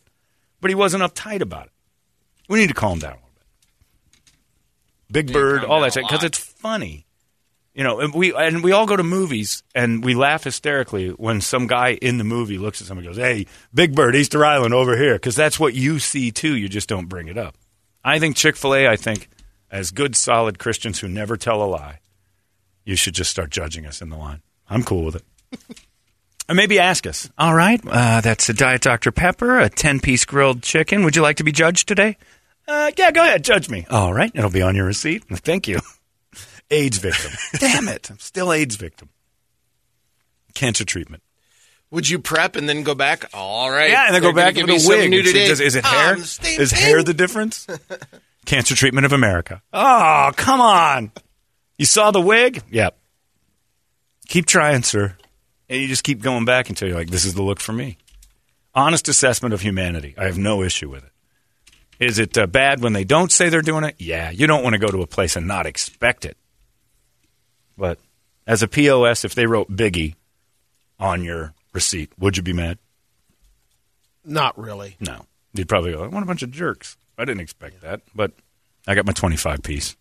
but 0.62 0.70
he 0.70 0.76
wasn't 0.76 1.04
uptight 1.04 1.42
about 1.42 1.66
it. 1.68 1.72
We 2.50 2.60
need 2.60 2.68
to 2.68 2.74
calm 2.74 3.00
down 3.00 3.12
a 3.12 3.16
little 3.16 3.30
bit. 5.10 5.14
Big 5.26 5.34
Bird, 5.34 5.64
all 5.64 5.78
down 5.80 5.82
that 5.82 5.88
a 5.88 5.92
shit, 5.94 6.04
because 6.08 6.24
it's 6.24 6.38
funny. 6.38 7.06
You 7.74 7.86
know, 7.86 8.02
and 8.02 8.14
we 8.14 8.34
and 8.34 8.64
we 8.64 8.74
all 8.74 8.86
go 8.86 8.98
to 8.98 9.04
movies 9.04 9.64
and 9.74 10.04
we 10.04 10.14
laugh 10.14 10.44
hysterically 10.44 11.10
when 11.10 11.40
some 11.40 11.68
guy 11.68 11.98
in 12.02 12.18
the 12.18 12.26
movie 12.26 12.58
looks 12.58 12.82
at 12.82 12.88
somebody 12.88 13.08
and 13.08 13.16
goes, 13.16 13.24
"Hey, 13.24 13.46
Big 13.74 13.96
Bird, 13.96 14.16
Easter 14.16 14.44
Island 14.44 14.74
over 14.74 14.98
here," 14.98 15.14
because 15.14 15.36
that's 15.36 15.60
what 15.60 15.74
you 15.74 15.98
see 16.00 16.32
too. 16.32 16.56
You 16.56 16.68
just 16.68 16.90
don't 16.90 17.08
bring 17.08 17.30
it 17.30 17.38
up. 17.38 17.56
I 18.04 18.20
think 18.20 18.36
Chick 18.36 18.58
Fil 18.58 18.76
A. 18.76 18.88
I 18.88 18.98
think 18.98 19.30
as 19.70 19.92
good, 19.92 20.18
solid 20.18 20.60
Christians 20.60 21.00
who 21.00 21.08
never 21.08 21.38
tell 21.38 21.64
a 21.64 21.66
lie, 21.66 22.00
you 22.84 22.98
should 22.98 23.14
just 23.14 23.32
start 23.32 23.52
judging 23.52 23.86
us 23.86 24.02
in 24.02 24.10
the 24.10 24.18
line. 24.18 24.42
I'm 24.70 24.84
cool 24.84 25.06
with 25.06 25.16
it. 25.16 25.24
And 26.52 26.58
maybe 26.58 26.80
ask 26.80 27.08
us. 27.08 27.30
All 27.38 27.56
right, 27.56 27.80
uh, 27.88 28.20
that's 28.20 28.50
a 28.50 28.54
Diet 28.54 28.82
Dr. 28.82 29.14
Pepper, 29.14 29.58
a 29.58 29.70
10 29.70 30.02
piece 30.02 30.26
grilled 30.26 30.62
chicken. 30.62 31.06
Would 31.06 31.16
you 31.16 31.22
like 31.22 31.38
to 31.38 31.46
be 31.46 31.54
judged 31.54 31.88
today? 31.88 32.18
Uh, 32.68 32.92
yeah, 32.98 33.12
go 33.12 33.24
ahead, 33.24 33.46
judge 33.46 33.70
me. 33.70 33.86
All 33.90 34.14
right, 34.14 34.30
it'll 34.36 34.50
be 34.50 34.62
on 34.62 34.76
your 34.76 34.86
receipt. 34.86 35.24
Thank 35.30 35.70
you. 35.70 35.80
AIDS 36.72 36.98
victim. 36.98 37.32
Damn 37.60 37.88
it, 37.88 38.10
I'm 38.10 38.20
still 38.20 38.52
AIDS 38.52 38.76
victim. 38.78 39.10
Cancer 40.56 40.84
treatment. 40.86 41.24
Would 41.92 42.08
you 42.10 42.20
prep 42.20 42.56
and 42.56 42.68
then 42.70 42.84
go 42.84 42.96
back? 42.96 43.26
All 43.34 43.70
right. 43.70 43.92
Yeah, 43.92 44.06
and 44.08 44.16
then 44.16 44.22
they're 44.22 44.32
go 44.32 44.36
back 44.36 44.56
gonna 44.56 44.66
with 44.66 44.68
give 44.68 44.70
a 44.70 44.74
me 44.74 44.80
some 44.80 44.90
wig. 45.00 45.10
New 45.10 45.24
today. 45.24 45.48
does- 45.48 45.60
is 45.60 45.76
it 45.76 45.86
hair? 45.86 46.14
I'm 46.14 46.20
the 46.20 46.26
same 46.26 46.62
Is 46.62 46.72
hair 46.72 47.04
the 47.04 47.14
difference? 47.14 47.68
Cancer 48.46 48.76
treatment 48.76 49.06
of 49.06 49.12
America. 49.14 49.62
Oh, 49.74 50.32
come 50.36 50.62
on. 50.62 51.12
You 51.78 51.86
saw 51.86 52.12
the 52.12 52.22
wig? 52.22 52.64
Yep. 52.72 52.98
Keep 54.30 54.46
trying, 54.46 54.84
sir. 54.84 55.16
And 55.70 55.82
you 55.82 55.88
just 55.88 56.04
keep 56.04 56.22
going 56.22 56.46
back 56.46 56.70
until 56.70 56.88
you're 56.88 56.98
like, 56.98 57.10
this 57.10 57.26
is 57.26 57.34
the 57.34 57.44
look 57.44 57.60
for 57.60 57.74
me. 57.74 57.98
Honest 58.74 59.08
assessment 59.10 59.54
of 59.54 59.62
humanity. 59.62 60.16
I 60.18 60.26
have 60.26 60.38
no 60.38 60.64
issue 60.64 60.90
with 60.90 61.04
it. 61.04 61.12
Is 62.00 62.20
it 62.20 62.38
uh, 62.38 62.48
bad 62.48 62.82
when 62.82 62.94
they 62.94 63.04
don't 63.04 63.32
say 63.32 63.50
they're 63.50 63.62
doing 63.62 63.84
it? 63.84 63.96
Yeah. 64.00 64.32
You 64.32 64.48
don't 64.48 64.64
want 64.64 64.74
to 64.74 64.80
go 64.80 64.88
to 64.88 65.02
a 65.02 65.08
place 65.08 65.36
and 65.36 65.48
not 65.48 65.66
expect 65.66 66.26
it. 66.26 66.38
But 67.82 67.98
as 68.46 68.62
a 68.62 68.68
POS, 68.68 69.26
if 69.26 69.34
they 69.34 69.48
wrote 69.48 69.76
Biggie 69.76 70.14
on 71.00 71.24
your 71.24 71.56
receipt, 71.74 72.12
would 72.20 72.38
you 72.38 72.44
be 72.44 72.54
mad? 72.54 72.78
Not 74.24 74.56
really. 74.56 74.98
No. 75.00 75.26
You'd 75.54 75.68
probably 75.68 75.94
go, 75.94 76.04
I 76.04 76.08
want 76.08 76.22
a 76.22 76.28
bunch 76.28 76.44
of 76.44 76.52
jerks. 76.52 76.96
I 77.18 77.26
didn't 77.26 77.42
expect 77.42 77.82
that. 77.82 78.02
But 78.14 78.34
I 78.88 78.94
got 78.94 79.08
my 79.08 79.14
25 79.14 79.64
piece. 79.64 79.96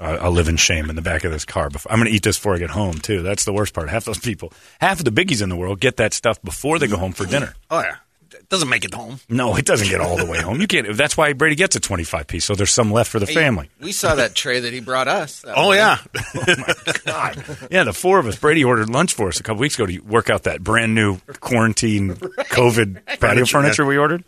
Uh, 0.00 0.16
I'll 0.18 0.32
live 0.32 0.48
in 0.48 0.56
shame 0.56 0.88
in 0.88 0.96
the 0.96 1.02
back 1.02 1.24
of 1.24 1.30
this 1.30 1.44
car. 1.44 1.68
Before. 1.68 1.92
I'm 1.92 1.98
going 1.98 2.08
to 2.08 2.16
eat 2.16 2.22
this 2.22 2.38
before 2.38 2.54
I 2.54 2.58
get 2.58 2.70
home, 2.70 2.94
too. 2.94 3.22
That's 3.22 3.44
the 3.44 3.52
worst 3.52 3.74
part. 3.74 3.90
Half 3.90 4.06
those 4.06 4.18
people, 4.18 4.50
half 4.80 4.98
of 4.98 5.04
the 5.04 5.12
biggies 5.12 5.42
in 5.42 5.50
the 5.50 5.56
world 5.56 5.78
get 5.78 5.98
that 5.98 6.14
stuff 6.14 6.40
before 6.40 6.78
they 6.78 6.86
go 6.86 6.96
home 6.96 7.12
for 7.12 7.26
dinner. 7.26 7.54
Oh 7.70 7.80
yeah, 7.80 7.96
it 7.96 7.96
doesn't 8.52 8.68
make 8.68 8.84
it 8.84 8.92
home. 8.94 9.18
No, 9.28 9.56
it 9.56 9.64
doesn't 9.64 9.88
get 9.88 10.00
all 10.00 10.16
the 10.16 10.26
way 10.26 10.38
home. 10.40 10.60
You 10.60 10.66
can't. 10.68 10.94
That's 10.96 11.16
why 11.16 11.32
Brady 11.32 11.56
gets 11.56 11.74
a 11.74 11.80
25 11.80 12.26
piece, 12.26 12.44
so 12.44 12.54
there's 12.54 12.70
some 12.70 12.92
left 12.92 13.10
for 13.10 13.18
the 13.18 13.26
Hey, 13.26 13.34
family. 13.34 13.70
We 13.80 13.90
saw 13.92 14.14
that 14.14 14.34
tray 14.34 14.60
that 14.60 14.72
he 14.72 14.80
brought 14.80 15.08
us. 15.08 15.44
Oh 15.48 15.64
morning. 15.64 15.78
yeah, 15.80 15.98
God. 17.04 17.44
Yeah, 17.70 17.84
the 17.84 17.92
four 17.92 18.18
of 18.18 18.26
us. 18.26 18.36
Brady 18.36 18.62
ordered 18.62 18.90
lunch 18.90 19.14
for 19.14 19.28
us 19.28 19.40
a 19.40 19.42
couple 19.42 19.60
weeks 19.60 19.74
ago 19.76 19.86
to 19.86 19.98
work 20.00 20.30
out 20.30 20.42
that 20.44 20.62
brand 20.62 20.94
new 20.94 21.18
quarantine 21.40 22.10
COVID 22.16 23.04
patio 23.06 23.16
Furniture, 23.18 23.46
furniture 23.46 23.84
we 23.86 23.96
ordered. 23.98 24.22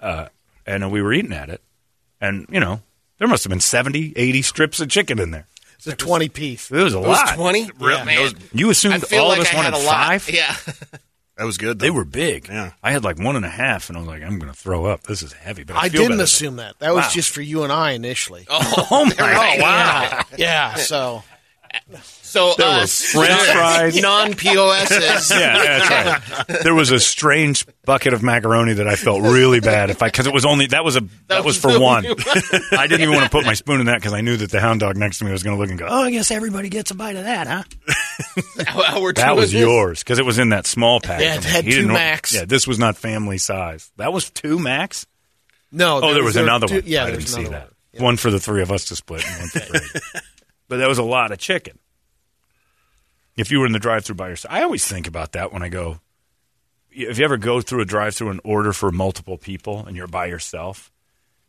Uh, 0.00 0.28
and 0.66 0.84
uh, 0.84 0.88
we 0.88 1.02
were 1.02 1.12
eating 1.12 1.32
at 1.32 1.50
it. 1.50 1.60
And, 2.20 2.46
you 2.50 2.60
know, 2.60 2.80
there 3.18 3.28
must 3.28 3.44
have 3.44 3.50
been 3.50 3.60
70, 3.60 4.14
80 4.16 4.42
strips 4.42 4.80
of 4.80 4.88
chicken 4.88 5.18
in 5.18 5.30
there. 5.32 5.46
It's 5.76 5.86
a 5.86 5.94
20 5.94 6.28
piece. 6.30 6.70
It 6.70 6.82
was 6.82 6.94
a 6.94 6.98
It 6.98 7.06
was 7.06 7.18
lot. 7.18 7.34
20? 7.36 7.70
Real- 7.78 8.04
Man. 8.04 8.32
You 8.52 8.70
assumed 8.70 9.04
all 9.12 9.28
like 9.28 9.38
of 9.40 9.44
us 9.46 9.52
I 9.52 9.56
wanted 9.56 9.74
a 9.74 9.78
lot. 9.78 9.86
five? 10.22 10.30
Yeah. 10.30 10.56
that 11.38 11.44
was 11.44 11.56
good. 11.56 11.78
They 11.78 11.90
were 11.90 12.04
big. 12.04 12.48
Yeah. 12.48 12.72
I 12.82 12.90
had 12.92 13.04
like 13.04 13.18
one 13.18 13.36
and 13.36 13.44
a 13.44 13.48
half, 13.48 13.88
and 13.88 13.96
I 13.96 14.00
was 14.00 14.08
like, 14.08 14.22
I'm 14.22 14.38
going 14.38 14.52
to 14.52 14.58
throw 14.58 14.86
up. 14.86 15.04
This 15.04 15.22
is 15.22 15.32
heavy. 15.32 15.62
But 15.64 15.76
I, 15.76 15.82
I 15.82 15.88
didn't 15.88 16.20
assume 16.20 16.56
that. 16.56 16.78
That 16.80 16.92
was 16.94 17.04
Wow. 17.04 17.10
just 17.12 17.30
for 17.30 17.40
you 17.40 17.62
and 17.62 17.72
I 17.72 17.92
initially. 17.92 18.44
Oh, 18.50 18.86
oh 18.90 19.04
my 19.06 19.12
God. 19.16 20.26
Yeah. 20.36 20.36
yeah. 20.36 20.74
So 20.74 21.22
So 22.28 22.52
There 22.58 22.66
were 22.68 22.82
us, 22.82 23.02
French 23.12 23.40
fries. 23.42 24.00
non 24.02 24.34
POSs. 24.34 25.30
yeah, 25.30 25.78
that's 25.80 26.48
right. 26.50 26.60
There 26.62 26.74
was 26.74 26.90
a 26.90 27.00
strange 27.00 27.64
bucket 27.86 28.12
of 28.12 28.22
macaroni 28.22 28.74
that 28.74 28.86
I 28.86 28.96
felt 28.96 29.22
really 29.22 29.60
bad 29.60 29.88
if 29.88 30.02
I 30.02 30.08
because 30.08 30.26
it 30.26 30.34
was 30.34 30.44
only 30.44 30.66
that 30.66 30.84
was 30.84 30.96
a 30.96 31.00
that, 31.28 31.42
was 31.44 31.56
was 31.62 31.74
for 31.74 31.80
one. 31.80 32.04
I 32.72 32.86
didn't 32.86 33.00
even 33.00 33.14
want 33.14 33.24
to 33.24 33.30
put 33.30 33.46
my 33.46 33.54
spoon 33.54 33.80
in 33.80 33.86
that 33.86 33.96
because 33.98 34.12
I 34.12 34.20
knew 34.20 34.36
that 34.36 34.50
the 34.50 34.60
hound 34.60 34.80
dog 34.80 34.96
next 34.98 35.18
to 35.20 35.24
me 35.24 35.30
was 35.32 35.42
going 35.42 35.56
to 35.56 35.60
look 35.60 35.70
and 35.70 35.78
go, 35.78 35.86
"Oh, 35.88 36.02
I 36.02 36.10
guess 36.10 36.30
everybody 36.30 36.68
gets 36.68 36.90
a 36.90 36.94
bite 36.94 37.16
of 37.16 37.24
that, 37.24 37.46
huh?" 37.46 37.62
That 39.14 39.34
was 39.36 39.54
yours 39.54 40.00
because 40.02 40.18
it 40.18 40.26
was 40.26 40.38
in 40.38 40.50
that 40.50 40.66
small 40.66 41.00
pack. 41.00 41.20
Yeah, 41.20 41.36
it 41.36 41.44
had 41.44 41.64
He 41.64 41.72
two 41.72 41.86
max. 41.88 42.34
Yeah, 42.34 42.44
this 42.44 42.66
was 42.66 42.78
not 42.78 42.96
family 42.96 43.38
size. 43.38 43.90
That 43.96 44.12
was 44.12 44.28
two 44.30 44.58
max. 44.58 45.06
no. 45.72 46.00
Oh, 46.02 46.14
there 46.14 46.24
was 46.24 46.36
another 46.36 46.66
two- 46.66 46.74
one. 46.74 46.82
Yeah, 46.86 47.04
I 47.04 47.10
didn't 47.12 47.26
see 47.26 47.44
that. 47.44 47.50
one. 47.50 47.74
Yeah. 47.92 48.02
One 48.02 48.16
for 48.18 48.30
the 48.30 48.38
three 48.38 48.60
of 48.62 48.70
us 48.70 48.86
to 48.86 48.96
split, 48.96 49.24
and 49.26 49.38
one 49.38 49.48
for 49.48 49.70
Brady. 49.70 49.86
but 50.68 50.76
that 50.78 50.88
was 50.88 50.98
a 50.98 51.02
lot 51.02 51.32
of 51.32 51.38
chicken. 51.38 51.78
If 53.38 53.50
you 53.50 53.60
were 53.60 53.66
in 53.66 53.72
the 53.72 53.78
drive-through 53.78 54.16
by 54.16 54.28
yourself, 54.28 54.52
I 54.52 54.62
always 54.62 54.86
think 54.86 55.06
about 55.06 55.32
that 55.32 55.52
when 55.52 55.62
I 55.62 55.68
go. 55.68 56.00
If 56.90 57.18
you 57.18 57.24
ever 57.24 57.36
go 57.36 57.60
through 57.60 57.82
a 57.82 57.84
drive-through 57.84 58.30
and 58.30 58.40
order 58.44 58.72
for 58.72 58.90
multiple 58.90 59.38
people 59.38 59.86
and 59.86 59.96
you're 59.96 60.08
by 60.08 60.26
yourself, 60.26 60.90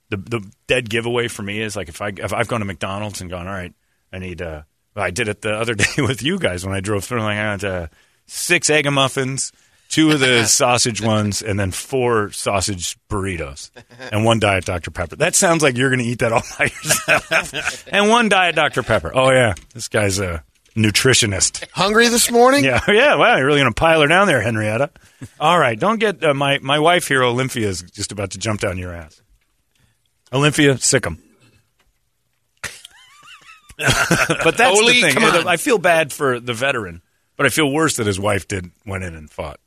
the 0.10 0.18
the 0.18 0.52
dead 0.68 0.90
giveaway 0.90 1.28
for 1.28 1.42
me 1.44 1.62
is 1.62 1.76
like 1.76 1.90
if 1.90 2.02
I 2.02 2.10
if 2.10 2.32
I've 2.34 2.48
gone 2.48 2.60
to 2.60 2.66
McDonald's 2.66 3.22
and 3.22 3.30
gone, 3.30 3.48
all 3.48 3.54
right, 3.54 3.74
I 4.14 4.20
need. 4.20 4.42
Uh, 4.42 4.64
I 4.96 5.12
did 5.12 5.28
it 5.28 5.42
the 5.42 5.54
other 5.54 5.74
day 5.76 5.86
with 5.98 6.22
you 6.22 6.40
guys 6.40 6.66
when 6.66 6.76
I 6.76 6.80
drove 6.82 7.04
through. 7.04 7.22
Like 7.22 7.38
I 7.38 7.52
had 7.52 7.64
uh, 7.64 7.88
six 8.26 8.70
egg 8.70 8.90
muffins, 8.92 9.52
two 9.88 10.12
of 10.12 10.20
the 10.20 10.46
sausage 10.48 11.02
ones, 11.02 11.42
and 11.42 11.60
then 11.60 11.72
four 11.72 12.32
sausage 12.32 12.98
burritos, 13.10 13.72
and 14.12 14.26
one 14.26 14.40
diet 14.40 14.66
Dr 14.66 14.92
Pepper. 14.92 15.16
That 15.16 15.36
sounds 15.36 15.64
like 15.64 15.78
you're 15.78 15.90
going 15.90 16.00
to 16.02 16.06
eat 16.06 16.20
that 16.20 16.34
all 16.34 16.44
by 16.60 16.66
yourself. 16.66 17.88
and 17.88 18.10
one 18.10 18.30
diet 18.30 18.56
Dr 18.56 18.84
Pepper. 18.84 19.12
Oh 19.16 19.32
yeah, 19.32 19.54
this 19.74 19.88
guy's 19.88 20.20
a 20.20 20.44
nutritionist. 20.80 21.66
Hungry 21.72 22.08
this 22.08 22.32
morning? 22.32 22.64
Yeah, 22.64 22.82
yeah. 22.88 23.16
Wow, 23.16 23.38
you're 23.38 23.46
really 23.46 23.60
going 23.60 23.72
to 23.72 23.80
pile 23.80 24.02
her 24.02 24.08
down 24.08 24.28
there, 24.28 24.42
Henrietta. 24.42 24.90
All 25.40 25.60
right, 25.60 25.80
don't 25.80 26.00
get 26.00 26.24
uh, 26.24 26.34
my 26.34 26.60
my 26.60 26.80
wife 26.80 27.08
here, 27.08 27.24
Olympia, 27.24 27.68
is 27.68 27.82
just 27.82 28.12
about 28.12 28.32
to 28.32 28.38
jump 28.38 28.62
down 28.62 28.78
your 28.78 28.94
ass. 28.94 29.22
Olympia, 30.32 30.78
sick 30.78 31.06
'em. 31.06 31.22
but 33.80 34.58
that's 34.58 34.78
Oli, 34.78 35.02
the 35.02 35.12
thing. 35.12 35.24
I 35.48 35.56
feel 35.56 35.78
bad 35.78 36.12
for 36.12 36.40
the 36.40 36.54
veteran, 36.54 37.02
but 37.38 37.46
I 37.46 37.50
feel 37.50 37.72
worse 37.72 37.96
that 37.96 38.08
his 38.08 38.20
wife 38.20 38.48
did 38.48 38.72
went 38.86 39.04
in 39.06 39.16
and 39.16 39.30
fought 39.30 39.60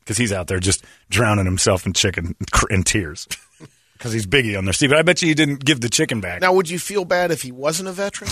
because 0.00 0.16
he's 0.16 0.32
out 0.32 0.46
there 0.46 0.60
just 0.60 0.84
drowning 1.10 1.46
himself 1.46 1.84
in 1.84 1.92
chicken 1.92 2.36
in 2.70 2.84
tears 2.84 3.26
because 3.94 4.12
he's 4.12 4.24
biggie 4.26 4.56
on 4.56 4.64
their 4.64 4.72
seat. 4.72 4.86
But 4.86 4.98
I 4.98 5.02
bet 5.02 5.20
you 5.20 5.26
he 5.28 5.34
didn't 5.34 5.64
give 5.64 5.80
the 5.80 5.88
chicken 5.88 6.20
back. 6.20 6.40
Now, 6.40 6.52
would 6.52 6.70
you 6.70 6.78
feel 6.78 7.04
bad 7.04 7.32
if 7.32 7.42
he 7.42 7.50
wasn't 7.50 7.88
a 7.88 7.92
veteran? 7.92 8.30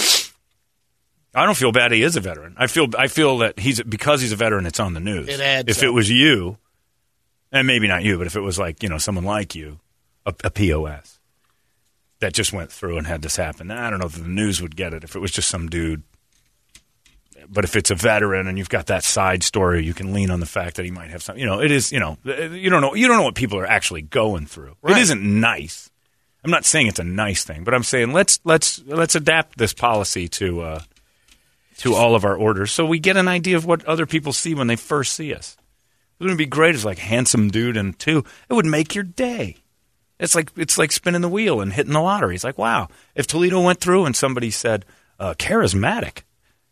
I 1.35 1.45
don't 1.47 1.57
feel 1.57 1.73
bad 1.73 1.91
he 1.93 2.03
is 2.03 2.17
a 2.17 2.21
veteran. 2.21 2.55
I 2.57 2.69
feel 2.69 2.89
I 2.97 3.09
feel 3.09 3.39
that 3.39 3.59
he's 3.59 3.83
because 3.83 4.21
he's 4.21 4.33
a 4.33 4.37
veteran. 4.37 4.67
It's 4.67 4.79
on 4.79 4.95
the 4.95 5.01
news. 5.01 5.29
It 5.29 5.41
adds 5.41 5.69
if 5.69 5.83
it 5.83 5.91
was 5.91 6.09
you, 6.09 6.59
and 7.51 7.67
maybe 7.67 7.89
not 7.89 8.05
you, 8.05 8.19
but 8.19 8.27
if 8.27 8.37
it 8.37 8.41
was 8.41 8.59
like 8.59 8.83
you 8.83 8.89
know 8.89 8.99
someone 8.99 9.25
like 9.25 9.55
you, 9.55 9.81
a, 10.25 10.35
a 10.45 10.51
pos 10.51 11.19
that 12.21 12.33
just 12.33 12.53
went 12.53 12.71
through 12.71 12.99
and 12.99 13.07
had 13.07 13.23
this 13.23 13.37
happen, 13.37 13.71
I 13.71 13.91
don't 13.91 13.99
know 13.99 14.07
if 14.07 14.15
the 14.15 14.29
news 14.29 14.63
would 14.63 14.77
get 14.77 14.95
it. 14.95 15.03
If 15.03 15.17
it 15.17 15.19
was 15.19 15.33
just 15.33 15.49
some 15.49 15.69
dude, 15.69 16.05
but 17.49 17.65
if 17.65 17.75
it's 17.75 17.91
a 17.91 17.97
veteran 17.97 18.47
and 18.47 18.57
you've 18.57 18.69
got 18.69 18.87
that 18.87 19.03
side 19.03 19.43
story, 19.43 19.85
you 19.85 19.93
can 19.93 20.13
lean 20.13 20.31
on 20.31 20.39
the 20.39 20.47
fact 20.47 20.77
that 20.77 20.85
he 20.85 20.93
might 20.93 21.11
have 21.11 21.23
some. 21.23 21.37
You 21.37 21.47
know, 21.47 21.61
it 21.61 21.73
is. 21.73 21.91
You 21.91 21.99
know, 21.99 22.17
you 22.25 22.71
don't 22.71 22.81
know. 22.81 22.95
You 22.95 23.09
don't 23.09 23.17
know 23.17 23.25
what 23.25 23.35
people 23.35 23.59
are 23.59 23.67
actually 23.67 24.03
going 24.03 24.47
through. 24.47 24.77
It 24.87 24.99
isn't 24.99 25.23
nice. 25.23 25.91
I'm 26.45 26.51
not 26.51 26.65
saying 26.65 26.87
it's 26.89 26.99
a 26.99 27.05
nice 27.05 27.43
thing, 27.43 27.65
but 27.65 27.75
I'm 27.75 27.83
saying 27.83 28.13
let's 28.13 28.39
let's 28.45 28.81
let's 28.87 29.17
adapt 29.17 29.59
this 29.59 29.75
policy 29.75 30.29
to. 30.29 30.61
Uh, 30.61 30.81
to 31.85 31.95
all 31.95 32.15
of 32.15 32.25
our 32.25 32.35
orders 32.35 32.73
so 32.73 32.87
we 32.87 32.99
get 32.99 33.19
an 33.19 33.29
idea 33.29 33.57
of 33.59 33.67
what 33.67 33.85
other 33.85 34.07
people 34.07 34.33
see 34.33 34.55
when 34.55 34.67
they 34.69 34.77
first 34.77 35.13
see 35.13 35.35
us. 35.35 35.57
It 36.19 36.25
would 36.25 36.39
be 36.39 36.47
great 36.47 36.75
as 36.75 36.83
like 36.85 36.97
handsome 36.99 37.51
dude 37.51 37.77
and 37.77 37.99
two. 37.99 38.25
It 38.49 38.55
would 38.55 38.65
make 38.65 38.95
your 38.95 39.05
day. 39.05 39.59
It's 40.19 40.35
like 40.35 40.51
it's 40.57 40.79
like 40.79 40.93
spinning 40.93 41.21
the 41.21 41.29
wheel 41.29 41.61
and 41.61 41.73
hitting 41.73 41.93
the 41.93 42.01
lottery. 42.01 42.35
It's 42.37 42.45
like 42.45 42.57
wow. 42.57 42.89
If 43.15 43.27
Toledo 43.27 43.61
went 43.61 43.81
through 43.81 44.07
and 44.07 44.17
somebody 44.17 44.51
said 44.51 44.87
uh, 45.19 45.35
charismatic, 45.35 46.23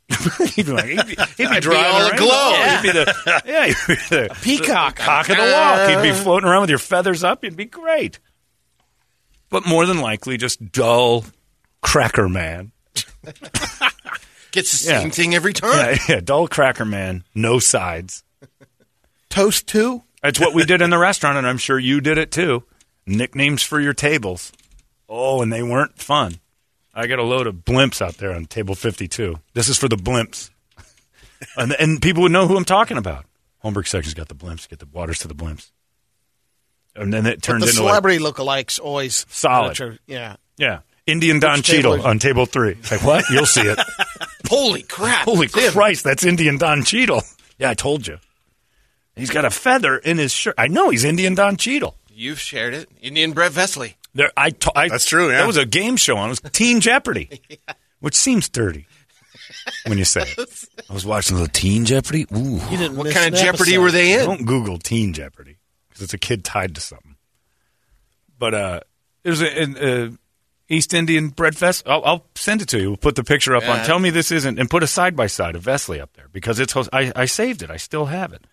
he'd 0.55 0.65
be 0.67 0.73
like 0.73 0.87
he'd 0.87 1.07
be, 1.07 1.17
he'd 1.37 1.51
be 1.51 1.61
driving 1.61 1.93
all 1.93 2.01
around. 2.03 2.15
aglow. 2.15 2.51
Yeah, 2.53 2.81
he'd 2.81 2.87
be 2.87 2.93
the 2.93 3.43
yeah, 3.45 3.67
he'd 3.67 3.77
be 3.87 3.95
the 3.95 4.37
Peacock. 4.43 4.97
the 4.97 5.03
cock 5.03 5.29
of 5.29 5.37
the 5.37 5.43
walk. 5.43 5.91
He'd 5.91 6.11
be 6.11 6.17
floating 6.23 6.49
around 6.49 6.63
with 6.63 6.71
your 6.71 6.79
feathers 6.79 7.23
up. 7.23 7.45
You'd 7.45 7.57
be 7.57 7.67
great. 7.67 8.19
But 9.51 9.67
more 9.67 9.85
than 9.85 10.01
likely, 10.01 10.39
just 10.39 10.73
dull 10.73 11.27
cracker 11.83 12.29
man. 12.31 12.73
Gets 14.53 14.83
the 14.85 14.91
Yeah. 14.91 15.01
same 15.01 15.11
thing 15.11 15.35
every 15.35 15.53
time. 15.53 15.73
Yeah, 15.77 15.99
yeah, 16.09 16.21
dull 16.21 16.47
cracker 16.47 16.85
man, 16.85 17.25
no 17.35 17.59
sides. 17.59 18.23
Toast 19.31 19.67
too. 19.67 20.03
That's 20.23 20.39
what 20.39 20.55
we 20.55 20.65
did 20.65 20.83
in 20.83 20.91
the 20.91 20.99
restaurant, 20.99 21.39
and 21.39 21.47
I'm 21.47 21.59
sure 21.59 21.79
you 21.79 22.01
did 22.01 22.19
it 22.19 22.31
too. 22.31 22.63
Nicknames 23.07 23.63
for 23.63 23.81
your 23.81 23.95
tables. 23.95 24.53
Oh, 25.09 25.43
and 25.43 25.53
they 25.53 25.63
weren't 25.63 25.99
fun. 25.99 26.39
I 26.95 27.07
got 27.07 27.19
a 27.19 27.23
load 27.25 27.47
of 27.47 27.57
blimps 27.65 28.01
out 28.03 28.19
there 28.19 28.33
on 28.33 28.45
table 28.45 28.75
52. 28.75 29.41
This 29.55 29.69
is 29.69 29.79
for 29.79 29.89
the 29.89 29.97
blimps. 29.97 30.51
and, 31.57 31.73
and 31.79 32.01
people 32.03 32.23
would 32.23 32.33
know 32.33 32.47
who 32.47 32.57
I'm 32.57 32.65
talking 32.67 32.99
about. 32.99 33.25
Holmberg 33.65 33.89
section's 33.89 34.15
got 34.15 34.29
the 34.29 34.35
blimps. 34.35 34.69
Get 34.69 34.79
the 34.79 34.87
waters 34.93 35.19
to 35.21 35.29
the 35.29 35.35
blimps. 35.35 35.71
And 36.95 37.13
then 37.13 37.25
it 37.27 37.37
But 37.37 37.43
turned 37.43 37.63
the 37.63 37.69
into 37.69 37.83
like, 37.83 37.89
celebrity 37.91 38.19
lookalikes 38.19 38.79
always 38.79 39.25
Solid. 39.31 39.81
are- 39.81 39.99
yeah. 40.07 40.37
yeah, 40.59 40.81
Indian 41.07 41.41
Don 41.41 41.59
Which 41.59 41.67
table 41.69 41.77
Cheadle 41.83 41.95
is- 41.95 42.05
on 42.05 42.19
table 42.19 42.45
three. 42.47 42.73
It's 42.73 42.91
like, 42.91 43.03
what? 43.03 43.25
You'll 43.31 43.47
see 43.47 43.63
it. 43.63 43.79
Holy 44.53 44.83
crap! 44.83 45.25
Holy 45.25 45.47
It's 45.47 45.55
him. 45.59 45.73
Christ, 45.73 46.05
that's 46.05 46.25
Indian 46.25 46.59
Don 46.59 46.85
Cheadle. 46.85 47.23
Yeah, 47.59 47.71
I 47.71 47.75
told 47.75 48.07
you. 48.07 48.19
He's 49.17 49.31
got 49.31 49.45
a 49.45 49.51
feather 49.51 49.97
in 49.99 50.19
his 50.19 50.33
shirt. 50.33 50.55
I 50.59 50.69
know 50.69 50.91
he's 50.91 51.05
Indian 51.05 51.35
Don 51.35 51.57
Cheadle. 51.57 51.97
You've 52.15 52.41
shared 52.41 52.75
it. 52.75 52.89
Indian 53.01 53.33
Brett 53.33 53.53
Vesley. 53.53 53.95
There, 54.15 54.31
I, 54.37 54.51
to- 54.51 54.73
I, 54.79 54.89
That's 54.89 55.07
true, 55.07 55.31
yeah. 55.31 55.39
That 55.39 55.47
was 55.47 55.57
a 55.57 55.65
game 55.65 55.97
show 55.97 56.17
on. 56.19 56.27
It 56.27 56.43
was 56.43 56.53
Teen 56.53 56.81
Jeopardy, 56.81 57.41
which 58.01 58.15
seems 58.15 58.49
dirty 58.51 58.87
when 59.87 59.97
you 59.99 60.05
say 60.05 60.23
it. 60.37 60.65
I 60.91 60.93
was 60.93 61.07
watching 61.07 61.39
the 61.39 61.49
Teen 61.49 61.85
Jeopardy. 61.87 62.27
Ooh, 62.35 62.61
You 62.71 62.77
didn't 62.77 62.97
What 62.97 63.13
kind 63.15 63.33
of 63.35 63.41
Jeopardy 63.41 63.73
episode. 63.73 63.81
were 63.83 63.91
they 63.91 64.13
in? 64.19 64.27
don't 64.27 64.45
Google 64.47 64.79
Teen 64.79 65.15
Jeopardy 65.15 65.57
because 65.89 66.03
it's 66.03 66.13
a 66.15 66.19
kid 66.19 66.45
tied 66.45 66.75
to 66.75 66.81
something. 66.83 67.17
But 68.39 68.55
uh, 68.55 68.81
there's 69.23 69.41
a, 69.41 69.47
an 69.63 69.77
uh, 69.79 70.11
East 70.73 70.95
Indian 70.95 71.29
bread 71.29 71.57
fest. 71.57 71.87
I'll, 71.87 72.05
I'll 72.05 72.27
send 72.35 72.63
it 72.63 72.69
to 72.71 72.79
you. 72.81 72.89
We'll 72.91 72.97
put 72.97 73.15
the 73.17 73.25
picture 73.25 73.55
up 73.55 73.69
on. 73.69 73.85
Tell 73.85 73.99
me 73.99 74.11
this 74.11 74.31
isn't, 74.33 74.59
and 74.59 74.69
put 74.71 74.83
a 74.83 74.87
side 74.87 75.15
by 75.15 75.27
side 75.27 75.55
of 75.55 75.63
Vesley 75.65 76.01
up 76.01 76.13
there 76.15 76.29
because 76.33 76.59
it's. 76.59 76.75
I, 76.93 77.13
I 77.15 77.25
saved 77.27 77.63
it. 77.63 77.71
I 77.71 77.77
still 77.77 78.07
have 78.07 78.33
it. 78.33 78.45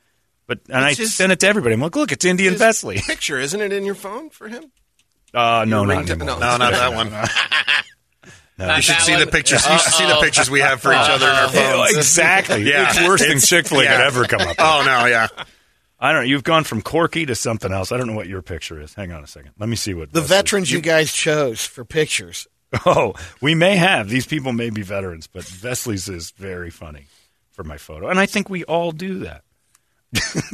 But 0.47 0.59
and 0.67 0.77
I 0.83 0.89
It's 0.89 0.97
his- 0.99 1.15
sent 1.15 1.31
it 1.31 1.39
to 1.41 1.47
everybody. 1.47 1.73
I'm 1.75 1.81
like, 1.81 1.95
look, 1.95 2.11
it's 2.11 2.25
Indian 2.25 2.55
Vesley. 2.55 2.97
Picture, 3.05 3.39
isn't 3.39 3.61
it 3.61 3.71
in 3.71 3.85
your 3.85 3.95
phone 3.95 4.29
for 4.29 4.47
him? 4.47 4.65
Uh, 5.33 5.63
no, 5.67 5.85
not 5.85 6.05
ringtone- 6.05 6.09
anymore. 6.21 6.39
No, 6.39 6.57
not 6.57 6.71
that 6.73 6.93
one. 6.93 7.11
No. 7.11 7.23
You 8.75 8.81
should 8.81 8.99
see 8.99 9.15
the 9.15 9.25
pictures. 9.25 9.65
You 9.65 9.77
should 9.79 9.93
see 9.93 10.05
the 10.05 10.17
pictures 10.21 10.49
we 10.51 10.59
have 10.59 10.81
for 10.81 10.91
each 10.91 10.97
other 10.99 11.27
in 11.27 11.31
our 11.33 11.53
Yeah, 11.53 11.71
phones. 11.85 11.95
exactly. 11.95 12.63
Yeah. 12.63 12.89
It's 12.89 13.07
worse 13.07 13.25
than 13.25 13.39
Chick 13.39 13.67
Fil 13.67 13.79
A 13.79 13.83
yeah. 13.85 13.91
could 13.95 14.05
ever 14.07 14.25
come 14.25 14.41
up. 14.41 14.47
with. 14.49 14.57
Oh 14.59 14.83
no, 14.85 15.05
yeah. 15.05 15.27
I 15.99 16.11
don't 16.13 16.21
know. 16.21 16.27
You've 16.27 16.43
gone 16.43 16.63
from 16.63 16.81
Corky 16.81 17.25
to 17.25 17.35
something 17.35 17.71
else. 17.73 17.91
I 17.91 17.97
don't 17.97 18.07
know 18.07 18.13
what 18.13 18.27
your 18.27 18.41
picture 18.41 18.79
is. 18.81 18.93
Hang 18.93 19.11
on 19.11 19.23
a 19.23 19.27
second. 19.27 19.51
Let 19.59 19.67
me 19.69 19.75
see 19.75 19.93
what 19.93 20.11
The 20.13 20.21
Vesley's- 20.21 20.29
veterans 20.29 20.71
you 20.71 20.81
guys 20.81 21.11
chose 21.11 21.65
for 21.65 21.83
pictures. 21.83 22.47
Oh, 22.85 23.15
we 23.41 23.55
may 23.55 23.75
have. 23.77 24.09
These 24.09 24.27
people 24.27 24.53
may 24.53 24.69
be 24.69 24.81
veterans, 24.83 25.27
but 25.27 25.43
Vesley's 25.43 26.07
is 26.07 26.31
very 26.31 26.69
funny 26.69 27.07
for 27.51 27.63
my 27.63 27.77
photo. 27.77 28.07
And 28.09 28.19
I 28.19 28.27
think 28.27 28.47
we 28.49 28.63
all 28.65 28.91
do 28.91 29.19
that. 29.19 29.43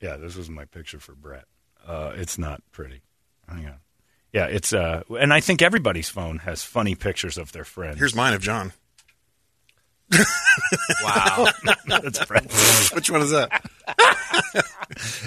yeah, 0.00 0.16
this 0.16 0.34
was 0.34 0.48
my 0.50 0.64
picture 0.64 0.98
for 0.98 1.14
Brett. 1.14 1.44
Uh, 1.86 2.12
it's 2.16 2.38
not 2.38 2.62
pretty. 2.72 3.02
Hang 3.48 3.66
on. 3.66 3.76
Yeah, 4.32 4.46
it's 4.46 4.72
uh 4.72 5.02
and 5.18 5.32
I 5.32 5.40
think 5.40 5.62
everybody's 5.62 6.08
phone 6.08 6.38
has 6.38 6.62
funny 6.62 6.94
pictures 6.94 7.38
of 7.38 7.52
their 7.52 7.64
friends. 7.64 7.98
Here's 7.98 8.14
mine 8.14 8.34
of 8.34 8.42
John. 8.42 8.72
Wow. 11.02 11.46
That's 11.86 12.24
Brett. 12.24 12.50
Which 12.94 13.10
one 13.10 13.20
is 13.22 13.30
that? 13.30 13.68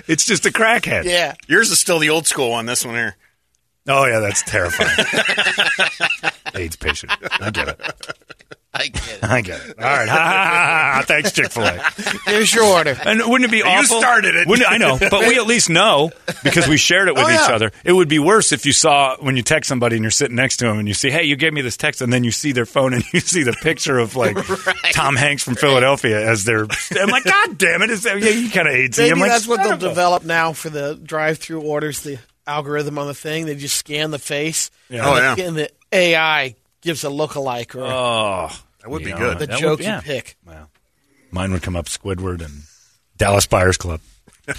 It's 0.07 0.25
just 0.25 0.45
a 0.45 0.51
crackhead. 0.51 1.05
Yeah. 1.05 1.35
Yours 1.47 1.71
is 1.71 1.79
still 1.79 1.99
the 1.99 2.09
old 2.09 2.27
school 2.27 2.51
one. 2.51 2.65
This 2.65 2.85
one 2.85 2.95
here. 2.95 3.15
Oh 3.87 4.05
yeah, 4.05 4.19
that's 4.19 4.43
terrifying. 4.43 4.89
AIDS 6.55 6.75
patient. 6.75 7.11
I 7.39 7.49
get 7.49 7.69
it. 7.69 7.81
I 8.71 8.87
get 8.87 9.07
it. 9.09 9.23
I 9.23 9.41
get 9.41 9.61
it. 9.65 9.79
All 9.79 9.83
right. 9.83 10.07
Ha, 10.09 10.15
ha, 10.15 10.31
ha, 10.31 10.43
ha, 10.45 10.93
ha. 10.97 11.03
Thanks, 11.07 11.31
Chick 11.31 11.51
Fil 11.51 11.63
A. 11.65 11.81
Here's 12.25 12.53
your 12.53 12.65
order. 12.65 12.95
And 13.03 13.19
wouldn't 13.25 13.49
it 13.49 13.51
be 13.51 13.63
awful? 13.63 13.97
You 13.97 14.01
started 14.01 14.35
it. 14.35 14.47
Wouldn't, 14.47 14.69
I 14.71 14.77
know, 14.77 14.97
but 14.99 15.21
we 15.27 15.37
at 15.37 15.45
least 15.47 15.69
know 15.69 16.11
because 16.43 16.67
we 16.67 16.77
shared 16.77 17.07
it 17.07 17.15
with 17.15 17.23
Oh, 17.25 17.29
each 17.29 17.35
yeah. 17.49 17.55
other. 17.55 17.71
It 17.83 17.93
would 17.93 18.09
be 18.09 18.19
worse 18.19 18.51
if 18.51 18.65
you 18.67 18.71
saw 18.71 19.15
when 19.19 19.35
you 19.35 19.41
text 19.43 19.67
somebody 19.69 19.95
and 19.95 20.03
you're 20.03 20.11
sitting 20.11 20.35
next 20.35 20.57
to 20.57 20.65
them 20.65 20.77
and 20.79 20.87
you 20.87 20.93
see, 20.93 21.09
"Hey, 21.09 21.23
you 21.23 21.35
gave 21.35 21.51
me 21.53 21.61
this 21.61 21.77
text," 21.77 22.01
and 22.01 22.11
then 22.13 22.23
you 22.23 22.31
see 22.31 22.51
their 22.51 22.65
phone 22.67 22.93
and 22.93 23.03
you 23.13 23.19
see 23.21 23.41
the 23.43 23.53
picture 23.53 23.97
of 23.97 24.15
like 24.15 24.37
Tom 24.93 25.15
Hanks 25.15 25.43
from 25.43 25.55
Philadelphia 25.55 26.27
as 26.29 26.43
their. 26.43 26.67
I'm 26.99 27.09
like, 27.09 27.23
God 27.23 27.57
damn 27.57 27.81
it! 27.81 27.89
Is 27.89 28.03
that, 28.03 28.19
yeah, 28.21 28.29
you 28.29 28.49
kind 28.51 28.67
of 28.67 28.73
AIDS. 28.75 28.97
Maybe 28.99 29.11
I'm 29.11 29.19
like, 29.19 29.31
that's 29.31 29.47
what 29.47 29.63
they'll 29.63 29.77
develop 29.77 30.23
now 30.23 30.53
for 30.53 30.69
the 30.69 30.95
drive-through 30.95 31.61
orders. 31.61 32.01
The 32.01 32.19
algorithm 32.45 32.97
on 32.99 33.07
the 33.07 33.13
thing, 33.15 33.45
they 33.45 33.55
just 33.55 33.77
scan 33.77 34.11
the 34.11 34.19
face. 34.19 34.69
Yeah. 34.89 35.07
Oh, 35.09 35.15
the- 35.15 35.21
yeah. 35.41 35.47
And 35.47 35.57
the 35.57 35.69
AI 35.91 36.55
gives 36.89 37.03
a 37.03 37.07
lookalike 37.07 37.75
or 37.75 37.83
Oh, 37.85 38.49
That 38.81 38.89
would 38.89 39.03
be 39.03 39.09
yeah, 39.11 39.17
good. 39.17 39.39
the 39.39 39.45
that 39.47 39.59
joke 39.59 39.77
would- 39.77 39.85
yeah. 39.85 39.97
you 39.97 40.01
pick. 40.01 40.37
Wow. 40.45 40.67
Mine 41.31 41.51
would 41.51 41.61
come 41.61 41.75
up 41.75 41.85
Squidward 41.85 42.41
and 42.43 42.63
Dallas 43.15 43.45
Buyers 43.45 43.77
Club. 43.77 44.01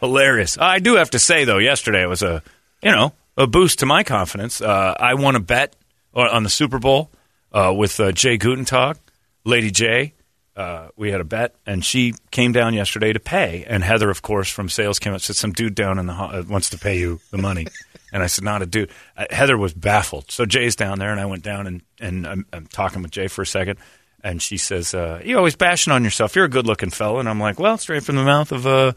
Hilarious. 0.00 0.58
I 0.58 0.78
do 0.80 0.94
have 0.96 1.10
to 1.10 1.18
say 1.18 1.44
though, 1.44 1.58
yesterday 1.58 2.02
it 2.02 2.08
was 2.08 2.22
a 2.22 2.42
you 2.82 2.90
know 2.90 3.12
a 3.36 3.46
boost 3.46 3.80
to 3.80 3.86
my 3.86 4.02
confidence. 4.04 4.60
Uh, 4.60 4.94
I 4.98 5.14
won 5.14 5.34
a 5.36 5.40
bet 5.40 5.74
on 6.14 6.28
on 6.28 6.42
the 6.44 6.50
Super 6.50 6.78
Bowl 6.78 7.10
uh, 7.52 7.72
with 7.76 7.98
uh, 8.00 8.10
Jay 8.12 8.38
Gutentag, 8.38 8.96
Lady 9.44 9.70
J. 9.70 10.14
Uh, 10.58 10.88
we 10.96 11.12
had 11.12 11.20
a 11.20 11.24
bet, 11.24 11.54
and 11.66 11.84
she 11.84 12.12
came 12.32 12.50
down 12.50 12.74
yesterday 12.74 13.12
to 13.12 13.20
pay. 13.20 13.64
And 13.68 13.84
Heather, 13.84 14.10
of 14.10 14.22
course, 14.22 14.50
from 14.50 14.68
sales 14.68 14.98
came 14.98 15.14
up 15.14 15.20
said, 15.20 15.36
"Some 15.36 15.52
dude 15.52 15.76
down 15.76 16.00
in 16.00 16.06
the 16.06 16.14
ho- 16.14 16.40
uh, 16.40 16.42
wants 16.48 16.70
to 16.70 16.78
pay 16.78 16.98
you 16.98 17.20
the 17.30 17.38
money." 17.38 17.68
and 18.12 18.24
I 18.24 18.26
said, 18.26 18.42
"Not 18.42 18.60
a 18.60 18.66
dude." 18.66 18.90
Uh, 19.16 19.26
Heather 19.30 19.56
was 19.56 19.72
baffled. 19.72 20.32
So 20.32 20.44
Jay's 20.46 20.74
down 20.74 20.98
there, 20.98 21.12
and 21.12 21.20
I 21.20 21.26
went 21.26 21.44
down 21.44 21.68
and 21.68 21.82
and 22.00 22.26
I'm, 22.26 22.46
I'm 22.52 22.66
talking 22.66 23.02
with 23.02 23.12
Jay 23.12 23.28
for 23.28 23.42
a 23.42 23.46
second. 23.46 23.78
And 24.24 24.42
she 24.42 24.56
says, 24.56 24.94
uh, 24.94 25.22
"You're 25.24 25.38
always 25.38 25.54
bashing 25.54 25.92
on 25.92 26.02
yourself. 26.02 26.34
You're 26.34 26.46
a 26.46 26.50
good-looking 26.50 26.90
fella." 26.90 27.20
And 27.20 27.28
I'm 27.28 27.38
like, 27.38 27.60
"Well, 27.60 27.78
straight 27.78 28.02
from 28.02 28.16
the 28.16 28.24
mouth 28.24 28.50
of 28.50 28.66
a 28.66 28.96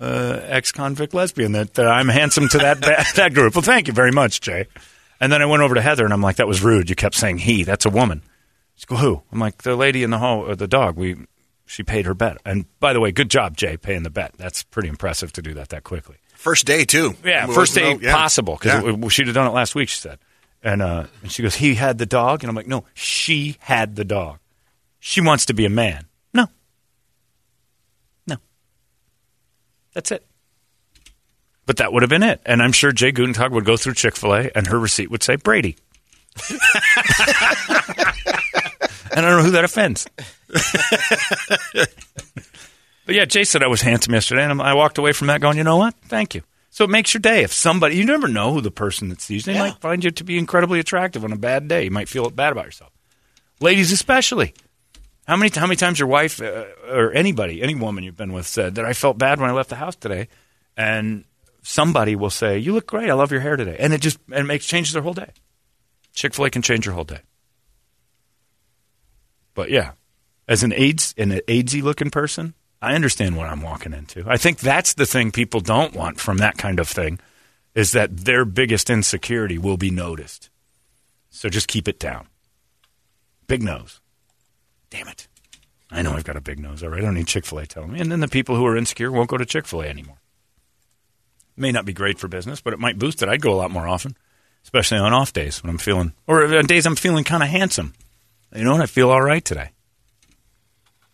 uh, 0.00 0.40
ex-convict 0.44 1.12
lesbian 1.12 1.52
that, 1.52 1.74
that 1.74 1.88
I'm 1.88 2.08
handsome 2.08 2.48
to 2.48 2.56
that 2.56 2.80
that 3.16 3.34
group." 3.34 3.54
Well, 3.54 3.60
thank 3.60 3.86
you 3.86 3.92
very 3.92 4.12
much, 4.12 4.40
Jay. 4.40 4.66
And 5.20 5.30
then 5.30 5.42
I 5.42 5.46
went 5.46 5.62
over 5.62 5.74
to 5.74 5.82
Heather, 5.82 6.06
and 6.06 6.14
I'm 6.14 6.22
like, 6.22 6.36
"That 6.36 6.48
was 6.48 6.62
rude. 6.62 6.88
You 6.88 6.96
kept 6.96 7.16
saying 7.16 7.36
he. 7.36 7.64
That's 7.64 7.84
a 7.84 7.90
woman." 7.90 8.22
She 8.82 8.86
go, 8.86 8.96
"Who?" 8.96 9.22
I'm 9.30 9.38
like, 9.38 9.62
"The 9.62 9.76
lady 9.76 10.02
in 10.02 10.10
the 10.10 10.18
hall, 10.18 10.40
or 10.40 10.56
the 10.56 10.66
dog. 10.66 10.96
We 10.96 11.16
she 11.66 11.84
paid 11.84 12.04
her 12.04 12.14
bet." 12.14 12.38
And 12.44 12.66
by 12.80 12.92
the 12.92 12.98
way, 13.00 13.12
good 13.12 13.30
job, 13.30 13.56
Jay, 13.56 13.76
paying 13.76 14.02
the 14.02 14.10
bet. 14.10 14.32
That's 14.36 14.64
pretty 14.64 14.88
impressive 14.88 15.32
to 15.34 15.42
do 15.42 15.54
that 15.54 15.68
that 15.68 15.84
quickly. 15.84 16.16
First 16.34 16.66
day 16.66 16.84
too. 16.84 17.14
Yeah, 17.24 17.46
first 17.46 17.74
day 17.76 17.94
no, 17.94 18.00
yeah. 18.00 18.12
possible 18.12 18.56
because 18.60 18.82
Yeah. 18.84 19.08
she'd 19.08 19.26
have 19.28 19.34
done 19.36 19.46
it 19.46 19.52
last 19.54 19.76
week. 19.76 19.88
She 19.88 19.98
said, 20.00 20.18
and 20.64 20.82
uh, 20.82 21.06
and 21.22 21.30
she 21.30 21.42
goes, 21.44 21.54
"He 21.54 21.76
had 21.76 21.98
the 21.98 22.06
dog," 22.06 22.42
and 22.42 22.50
I'm 22.50 22.56
like, 22.56 22.66
"No, 22.66 22.84
she 22.94 23.56
had 23.60 23.94
the 23.94 24.04
dog. 24.04 24.40
She 24.98 25.20
wants 25.20 25.46
to 25.46 25.54
be 25.54 25.64
a 25.64 25.70
man. 25.70 26.06
No, 26.34 26.48
no, 28.26 28.38
that's 29.94 30.10
it." 30.10 30.26
But 31.66 31.76
that 31.76 31.92
would 31.92 32.02
have 32.02 32.10
been 32.10 32.24
it, 32.24 32.40
and 32.44 32.60
I'm 32.60 32.72
sure 32.72 32.90
Jay 32.90 33.12
Gutentag 33.12 33.52
would 33.52 33.64
go 33.64 33.76
through 33.76 33.94
Chick 33.94 34.16
Fil 34.16 34.34
A, 34.34 34.50
and 34.56 34.66
her 34.66 34.80
receipt 34.80 35.12
would 35.12 35.22
say 35.22 35.36
Brady. 35.36 35.76
and 39.16 39.24
I 39.26 39.28
don't 39.28 39.38
know 39.38 39.44
who 39.44 39.50
that 39.52 39.64
offends. 39.64 40.06
But 43.04 43.16
yeah, 43.16 43.24
Jay 43.24 43.42
said 43.44 43.62
I 43.64 43.66
was 43.66 43.82
handsome 43.82 44.14
yesterday, 44.14 44.44
and 44.44 44.62
I 44.62 44.74
walked 44.74 44.96
away 44.96 45.12
from 45.12 45.26
that 45.26 45.40
going, 45.40 45.58
you 45.58 45.64
know 45.64 45.76
what? 45.76 45.94
Thank 46.04 46.36
you. 46.36 46.42
So 46.70 46.84
it 46.84 46.90
makes 46.90 47.12
your 47.12 47.20
day. 47.20 47.42
If 47.42 47.52
somebody, 47.52 47.96
you 47.96 48.04
never 48.04 48.28
know 48.28 48.52
who 48.52 48.60
the 48.60 48.70
person 48.70 49.08
that 49.08 49.20
sees 49.20 49.44
you, 49.46 49.52
they 49.52 49.58
Yeah. 49.58 49.64
might 49.70 49.80
find 49.80 50.04
you 50.04 50.10
to 50.12 50.24
be 50.24 50.38
incredibly 50.38 50.78
attractive 50.78 51.24
on 51.24 51.32
a 51.32 51.36
bad 51.36 51.66
day. 51.68 51.84
You 51.84 51.90
might 51.90 52.08
feel 52.08 52.30
bad 52.30 52.52
about 52.52 52.64
yourself. 52.66 52.92
Ladies, 53.60 53.90
especially. 53.92 54.54
How 55.26 55.36
many, 55.36 55.50
how 55.54 55.66
many 55.66 55.76
times 55.76 55.98
your 55.98 56.08
wife 56.08 56.40
uh, 56.40 56.64
or 56.90 57.12
anybody, 57.12 57.60
any 57.60 57.74
woman 57.74 58.04
you've 58.04 58.16
been 58.16 58.32
with 58.32 58.46
said 58.46 58.76
that 58.76 58.84
I 58.84 58.92
felt 58.92 59.18
bad 59.18 59.40
when 59.40 59.50
I 59.50 59.52
left 59.52 59.68
the 59.70 59.76
house 59.76 59.94
today, 59.96 60.28
and 60.76 61.24
somebody 61.62 62.16
will 62.16 62.30
say, 62.30 62.58
"You 62.58 62.72
look 62.72 62.86
great. 62.86 63.08
I 63.08 63.14
love 63.14 63.30
your 63.30 63.40
hair 63.40 63.54
today," 63.56 63.76
and 63.78 63.92
it 63.92 64.00
just 64.00 64.18
it 64.32 64.42
makes 64.44 64.66
changes 64.66 64.92
their 64.94 65.02
whole 65.02 65.12
day. 65.14 65.30
Chick 66.12 66.34
Fil 66.34 66.46
A 66.46 66.50
can 66.50 66.62
change 66.62 66.86
your 66.86 66.94
whole 66.96 67.04
day. 67.04 67.20
But 69.54 69.70
yeah, 69.70 69.92
as 70.48 70.62
an 70.62 70.72
AIDS 70.72 71.14
an 71.16 71.30
AIDSy 71.30 71.82
looking 71.82 72.10
person, 72.10 72.54
I 72.80 72.94
understand 72.94 73.36
what 73.36 73.48
I'm 73.48 73.62
walking 73.62 73.92
into. 73.92 74.24
I 74.26 74.36
think 74.36 74.58
that's 74.58 74.94
the 74.94 75.06
thing 75.06 75.30
people 75.30 75.60
don't 75.60 75.94
want 75.94 76.18
from 76.18 76.38
that 76.38 76.58
kind 76.58 76.80
of 76.80 76.88
thing 76.88 77.20
is 77.74 77.92
that 77.92 78.16
their 78.16 78.44
biggest 78.44 78.90
insecurity 78.90 79.58
will 79.58 79.76
be 79.76 79.90
noticed. 79.90 80.50
So 81.30 81.48
just 81.48 81.68
keep 81.68 81.88
it 81.88 81.98
down. 81.98 82.26
Big 83.46 83.62
nose. 83.62 84.00
Damn 84.90 85.08
it. 85.08 85.28
I 85.90 86.02
know 86.02 86.12
I've 86.12 86.24
got 86.24 86.36
a 86.36 86.40
big 86.40 86.58
nose 86.58 86.82
already. 86.82 87.02
I 87.02 87.04
don't 87.06 87.14
need 87.14 87.26
Chick 87.26 87.46
fil 87.46 87.58
A 87.58 87.66
telling 87.66 87.92
me. 87.92 88.00
And 88.00 88.10
then 88.10 88.20
the 88.20 88.28
people 88.28 88.56
who 88.56 88.66
are 88.66 88.76
insecure 88.76 89.12
won't 89.12 89.30
go 89.30 89.36
to 89.36 89.46
Chick 89.46 89.66
fil 89.66 89.82
A 89.82 89.86
anymore. 89.86 90.18
May 91.56 91.70
not 91.70 91.84
be 91.84 91.92
great 91.92 92.18
for 92.18 92.28
business, 92.28 92.60
but 92.60 92.72
it 92.72 92.78
might 92.78 92.98
boost 92.98 93.22
it. 93.22 93.28
I'd 93.28 93.42
go 93.42 93.52
a 93.52 93.56
lot 93.56 93.70
more 93.70 93.86
often, 93.86 94.16
especially 94.64 94.98
on 94.98 95.12
off 95.12 95.32
days 95.32 95.62
when 95.62 95.70
I'm 95.70 95.78
feeling, 95.78 96.14
or 96.26 96.42
on 96.56 96.66
days 96.66 96.86
I'm 96.86 96.96
feeling 96.96 97.24
kind 97.24 97.42
of 97.42 97.48
handsome. 97.50 97.92
You 98.54 98.64
know, 98.64 98.72
what? 98.72 98.82
I 98.82 98.86
feel 98.86 99.10
all 99.10 99.22
right 99.22 99.44
today. 99.44 99.70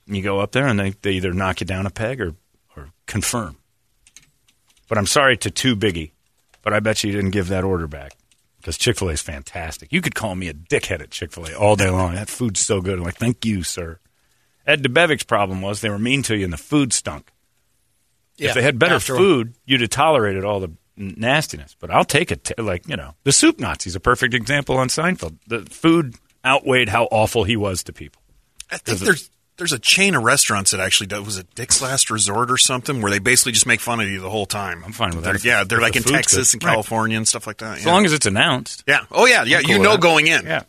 And 0.07 0.17
you 0.17 0.23
go 0.23 0.41
up 0.41 0.53
there 0.53 0.67
and 0.67 0.79
they, 0.79 0.91
they 0.91 1.13
either 1.13 1.33
knock 1.33 1.61
you 1.61 1.67
down 1.67 1.87
a 1.87 1.91
peg 1.91 2.21
or, 2.21 2.35
or 2.77 2.91
confirm. 3.07 3.57
But 4.89 4.99
I'm 4.99 5.07
sorry 5.07 5.37
to 5.39 5.51
Too 5.51 5.77
Biggie, 5.77 6.13
but 6.63 6.73
I 6.73 6.81
bet 6.81 7.05
you 7.05 7.13
didn't 7.13 7.31
give 7.31 7.49
that 7.49 7.65
order 7.65 7.87
back 7.87 8.13
because 8.57 8.79
Chick 8.79 8.97
fil 8.97 9.11
A 9.11 9.13
is 9.13 9.23
fantastic. 9.23 9.93
You 9.93 10.01
could 10.01 10.15
call 10.15 10.35
me 10.35 10.49
a 10.49 10.55
dickhead 10.55 11.01
at 11.01 11.11
Chick 11.11 11.33
fil 11.33 11.47
A 11.47 11.55
all 11.55 11.77
day 11.77 11.91
long. 11.91 12.15
That 12.15 12.31
food's 12.31 12.61
so 12.61 12.81
good. 12.81 12.99
I'm 12.99 13.05
like, 13.05 13.17
thank 13.17 13.45
you, 13.45 13.63
sir. 13.63 13.99
Ed 14.67 14.83
DeBevic's 14.83 15.25
problem 15.25 15.63
was 15.63 15.81
they 15.81 15.91
were 15.91 15.99
mean 15.99 16.23
to 16.25 16.37
you 16.37 16.45
and 16.45 16.53
the 16.53 16.59
food 16.59 16.93
stunk. 16.93 17.31
Yeah, 18.37 18.49
if 18.49 18.55
they 18.55 18.63
had 18.63 18.79
better 18.79 19.01
food, 19.01 19.55
you'd 19.67 19.81
have 19.81 19.91
tolerated 19.91 20.45
all 20.45 20.61
the 20.61 20.73
nastiness. 20.97 21.77
But 21.79 21.91
I'll 21.91 22.05
take 22.05 22.31
it. 22.31 22.45
T- 22.45 22.63
like, 22.63 22.87
you 22.87 22.97
know, 22.97 23.15
the 23.25 23.33
soup 23.33 23.59
Nazi's 23.59 23.97
a 23.97 24.01
perfect 24.01 24.33
example 24.33 24.77
on 24.77 24.89
Seinfeld. 24.89 25.37
The 25.47 25.63
food 25.63 26.15
outweighed 26.45 26.89
how 26.89 27.05
awful 27.05 27.45
he 27.45 27.57
was 27.57 27.83
to 27.85 27.93
people. 27.93 28.23
I 28.71 28.79
think 28.79 28.99
there's 29.01 29.31
there's 29.57 29.73
a 29.73 29.79
chain 29.79 30.15
of 30.15 30.23
restaurants 30.23 30.71
that 30.71 30.79
actually 30.81 31.09
does. 31.09 31.25
Was 31.25 31.37
it 31.39 31.53
Dick's 31.55 31.83
Last 31.83 32.11
Resort 32.11 32.51
or 32.51 32.57
something 32.59 33.03
where 33.03 33.11
they 33.11 33.19
basically 33.19 33.53
just 33.53 33.67
make 33.67 33.81
fun 33.81 33.99
of 34.01 34.09
you 34.09 34.21
the 34.21 34.31
whole 34.31 34.47
time? 34.47 34.85
I'm 34.85 34.93
fine 34.93 35.11
with 35.11 35.25
that. 35.25 35.31
They're- 35.31 35.35
If- 35.37 35.45
yeah, 35.45 35.65
they're 35.65 35.81
like 35.81 35.95
the 35.95 35.99
in 35.99 36.05
Texas 36.05 36.53
good. 36.53 36.59
and 36.63 36.65
Right. 36.65 36.73
California 36.75 37.17
and 37.17 37.27
stuff 37.27 37.47
like 37.47 37.59
that. 37.59 37.79
As 37.79 37.85
yeah. 37.85 37.91
long 37.93 38.05
as 38.05 38.13
it's 38.13 38.27
announced. 38.27 38.85
yeah. 38.87 39.01
Oh 39.11 39.27
yeah, 39.27 39.43
yeah. 39.45 39.61
Cool 39.63 39.71
you 39.71 39.79
know 39.81 39.97
going 39.97 40.27
in. 40.29 40.45
Yeah. 40.47 40.63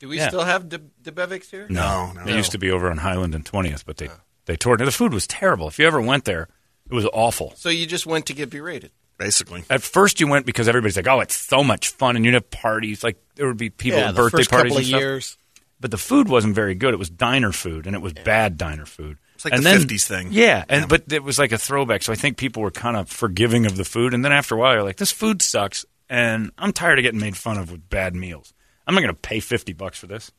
Do 0.00 0.08
we 0.08 0.16
Yeah. 0.16 0.28
still 0.28 0.42
have 0.44 0.68
De- 0.68 0.80
DeBevics 1.04 1.50
here? 1.50 1.66
No, 1.70 2.10
no. 2.12 2.22
It 2.24 2.34
used 2.36 2.50
to 2.52 2.58
be 2.58 2.72
over 2.72 2.90
on 2.90 2.96
Highland 2.98 3.34
and 3.36 3.44
20th, 3.44 3.84
but 3.86 3.98
they, 3.98 4.08
uh. 4.08 4.14
they 4.46 4.56
tore 4.56 4.74
it. 4.74 4.78
The 4.84 4.90
food 4.90 5.14
was 5.14 5.28
terrible. 5.28 5.68
If 5.68 5.78
you 5.78 5.86
ever 5.86 6.00
went 6.00 6.24
there, 6.24 6.48
it 6.90 6.94
was 6.94 7.06
awful. 7.12 7.52
So 7.56 7.68
you 7.68 7.86
just 7.86 8.06
went 8.06 8.26
to 8.26 8.32
get 8.34 8.50
berated. 8.50 8.90
Basically. 9.22 9.64
At 9.70 9.82
first, 9.82 10.20
you 10.20 10.26
went 10.26 10.46
because 10.46 10.68
everybody's 10.68 10.96
like, 10.96 11.08
oh, 11.08 11.20
it's 11.20 11.36
so 11.36 11.62
much 11.62 11.88
fun. 11.88 12.16
And 12.16 12.24
you'd 12.24 12.34
have 12.34 12.50
parties. 12.50 13.04
Like, 13.04 13.22
there 13.36 13.46
would 13.46 13.56
be 13.56 13.70
people 13.70 14.00
yeah, 14.00 14.08
at 14.08 14.14
the 14.14 14.22
birthday 14.22 14.38
first 14.38 14.50
parties 14.50 14.72
couple 14.72 14.84
of 14.84 14.88
years. 14.88 15.36
But 15.80 15.90
the 15.90 15.98
food 15.98 16.28
wasn't 16.28 16.54
very 16.54 16.74
good. 16.74 16.94
It 16.94 16.98
was 16.98 17.10
diner 17.10 17.50
food, 17.50 17.86
and 17.86 17.96
it 17.96 18.00
was 18.00 18.12
bad 18.12 18.56
diner 18.56 18.86
food. 18.86 19.18
It's 19.34 19.44
like 19.44 19.54
and 19.54 19.64
the 19.64 19.70
then, 19.70 19.80
50s 19.80 20.06
thing. 20.06 20.28
Yeah, 20.30 20.64
and 20.68 20.88
but 20.88 21.12
it 21.12 21.24
was 21.24 21.40
like 21.40 21.50
a 21.50 21.58
throwback. 21.58 22.04
So 22.04 22.12
I 22.12 22.16
think 22.16 22.36
people 22.36 22.62
were 22.62 22.70
kind 22.70 22.96
of 22.96 23.08
forgiving 23.08 23.66
of 23.66 23.76
the 23.76 23.84
food, 23.84 24.14
and 24.14 24.24
then 24.24 24.30
after 24.30 24.54
a 24.54 24.58
while, 24.58 24.74
you're 24.74 24.84
like, 24.84 24.96
this 24.96 25.10
food 25.10 25.42
sucks, 25.42 25.84
and 26.08 26.52
I'm 26.56 26.72
tired 26.72 27.00
of 27.00 27.02
getting 27.02 27.18
made 27.18 27.36
fun 27.36 27.58
of 27.58 27.72
with 27.72 27.90
bad 27.90 28.14
meals. 28.14 28.54
I'm 28.86 28.94
not 28.94 29.00
going 29.00 29.14
to 29.14 29.20
pay 29.20 29.40
fifty 29.40 29.72
bucks 29.72 29.98
for 29.98 30.06
this. 30.06 30.30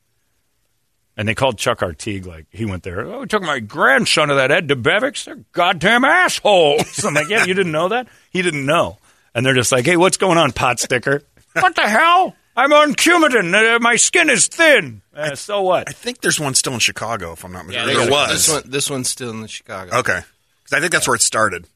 And 1.16 1.28
they 1.28 1.36
called 1.36 1.60
Chuck 1.60 1.84
Artigue, 1.84 2.26
like 2.26 2.48
he 2.50 2.66
went 2.66 2.82
there. 2.84 3.02
Oh, 3.02 3.20
we 3.20 3.28
took 3.28 3.44
my 3.44 3.60
grandson 3.60 4.30
to 4.30 4.36
that 4.36 4.50
Ed 4.50 4.68
DeBevics. 4.68 5.26
They're 5.26 5.40
goddamn 5.52 6.04
assholes. 6.04 7.04
I'm 7.06 7.14
like, 7.14 7.30
yeah, 7.30 7.46
you 7.46 7.54
didn't 7.54 7.72
know 7.72 7.90
that? 7.90 8.08
He 8.32 8.42
didn't 8.42 8.66
know. 8.66 8.98
And 9.36 9.46
they're 9.46 9.54
just 9.54 9.72
like, 9.72 9.86
hey, 9.86 9.96
what's 9.96 10.18
going 10.18 10.38
on, 10.40 10.52
pot 10.52 10.80
sticker? 10.80 11.22
what 11.54 11.76
the 11.76 11.88
hell? 11.88 12.36
I'm 12.56 12.74
on 12.74 12.94
Coumadin. 12.94 13.54
Uh, 13.54 13.80
my 13.80 13.96
skin 13.96 14.30
is 14.30 14.48
thin. 14.48 15.02
Uh, 15.16 15.36
so 15.36 15.62
what? 15.62 15.90
I 15.90 15.92
think 15.92 16.22
there's 16.22 16.40
one 16.40 16.54
still 16.56 16.74
in 16.74 16.80
Chicago, 16.80 17.34
if 17.34 17.44
I'm 17.44 17.52
not 17.52 17.66
mistaken. 17.66 17.88
they 17.88 17.96
there 17.96 18.12
was. 18.12 18.30
This, 18.30 18.50
one, 18.50 18.64
this 18.66 18.90
one's 18.90 19.10
still 19.10 19.32
in 19.32 19.48
Chicago. 19.48 19.98
Okay. 19.98 20.20
Because 20.64 20.78
I 20.78 20.80
think 20.80 20.92
that's 20.92 21.08
where 21.08 21.16
it 21.16 21.22
started. 21.22 21.68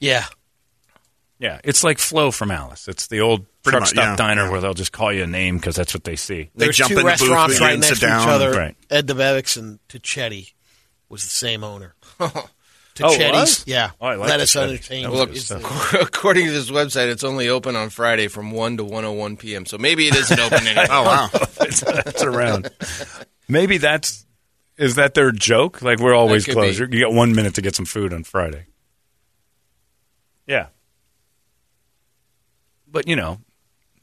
Yeah, 0.00 0.24
Yeah, 1.38 1.60
it's 1.62 1.84
like 1.84 1.98
Flo 1.98 2.30
from 2.30 2.50
Alice. 2.50 2.88
It's 2.88 3.06
the 3.06 3.20
old 3.20 3.46
Pretty 3.62 3.78
truck 3.78 3.88
stop 3.88 4.04
yeah, 4.04 4.16
diner 4.16 4.44
yeah. 4.44 4.50
where 4.50 4.60
they'll 4.60 4.74
just 4.74 4.90
call 4.92 5.12
you 5.12 5.22
a 5.22 5.26
name 5.26 5.56
because 5.56 5.76
that's 5.76 5.94
what 5.94 6.02
they 6.04 6.16
see. 6.16 6.50
They 6.56 6.66
There's 6.66 6.76
jump 6.76 6.88
two 6.90 6.98
in 6.98 7.04
the 7.06 7.12
booth 7.12 7.20
restaurants 7.20 7.54
with 7.54 7.60
right 7.60 7.72
and 7.74 7.80
next 7.80 7.88
sit 8.00 8.00
to 8.00 8.06
down. 8.06 8.22
each 8.22 8.28
other. 8.28 8.50
Right. 8.52 8.76
Ed 8.90 9.06
DeBevics 9.06 9.56
and 9.56 9.78
Tuchetti 9.88 10.54
was 11.08 11.22
the 11.22 11.30
same 11.30 11.64
owner. 11.64 11.94
Oh, 13.00 13.12
it 13.14 13.30
oh, 13.32 13.32
was? 13.32 13.64
yeah. 13.64 13.92
Oh, 14.00 14.06
I 14.08 14.14
like 14.16 14.28
Lettuce 14.28 14.54
Tuchetti. 14.54 14.72
Entertainment. 14.72 15.04
That 15.04 15.10
was 15.10 15.18
Well, 15.18 15.26
good 15.26 15.36
is 15.36 15.44
stuff. 15.46 15.92
the- 15.92 16.00
according 16.02 16.46
to 16.46 16.50
this 16.50 16.68
website, 16.68 17.08
it's 17.12 17.22
only 17.22 17.48
open 17.48 17.76
on 17.76 17.90
Friday 17.90 18.26
from 18.26 18.50
1 18.50 18.78
to 18.78 18.82
101 18.82 19.36
p.m. 19.36 19.66
So 19.66 19.78
maybe 19.78 20.08
it 20.08 20.16
isn't 20.16 20.40
open 20.40 20.58
anymore. 20.66 20.86
Oh, 20.90 21.02
wow. 21.04 21.28
it's, 21.60 21.84
it's 21.86 22.24
around. 22.24 22.70
Maybe 23.46 23.78
that's 23.78 24.26
is 24.78 24.96
that 24.96 25.14
their 25.14 25.30
joke? 25.30 25.80
Like 25.80 26.00
we're 26.00 26.12
always 26.12 26.44
could 26.44 26.54
closed. 26.54 26.90
be. 26.90 26.96
You 26.96 27.04
get 27.06 27.14
one 27.14 27.36
minute 27.36 27.54
to 27.54 27.62
get 27.62 27.76
some 27.76 27.86
food 27.86 28.12
on 28.12 28.24
Friday. 28.24 28.66
Yeah, 30.48 30.66
but 32.90 33.08
you 33.08 33.16
know, 33.16 33.38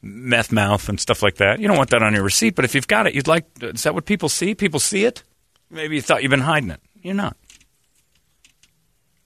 meth 0.01 0.51
mouth 0.51 0.87
and 0.89 0.99
stuff 0.99 1.23
like 1.23 1.35
that. 1.35 1.59
You 1.59 1.67
don't 1.67 1.77
want 1.77 1.89
that 1.89 2.03
on 2.03 2.13
your 2.13 2.23
receipt. 2.23 2.55
But 2.55 2.65
if 2.65 2.75
you've 2.75 2.87
got 2.87 3.07
it, 3.07 3.15
you'd 3.15 3.27
like. 3.27 3.45
Is 3.61 3.83
that 3.83 3.93
what 3.93 4.05
people 4.05 4.29
see? 4.29 4.55
People 4.55 4.79
see 4.79 5.05
it. 5.05 5.23
Maybe 5.69 5.95
you 5.95 6.01
thought 6.01 6.21
you've 6.21 6.29
been 6.29 6.41
hiding 6.41 6.69
it. 6.69 6.79
You're 7.01 7.15
not. 7.15 7.35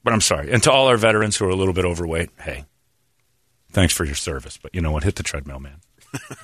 But 0.03 0.13
I'm 0.13 0.21
sorry. 0.21 0.51
And 0.51 0.63
to 0.63 0.71
all 0.71 0.87
our 0.87 0.97
veterans 0.97 1.37
who 1.37 1.45
are 1.45 1.49
a 1.49 1.55
little 1.55 1.73
bit 1.73 1.85
overweight, 1.85 2.29
hey, 2.39 2.65
thanks 3.71 3.93
for 3.93 4.05
your 4.05 4.15
service. 4.15 4.57
But 4.57 4.73
you 4.73 4.81
know 4.81 4.91
what? 4.91 5.03
Hit 5.03 5.15
the 5.15 5.23
treadmill, 5.23 5.59
man. 5.59 5.81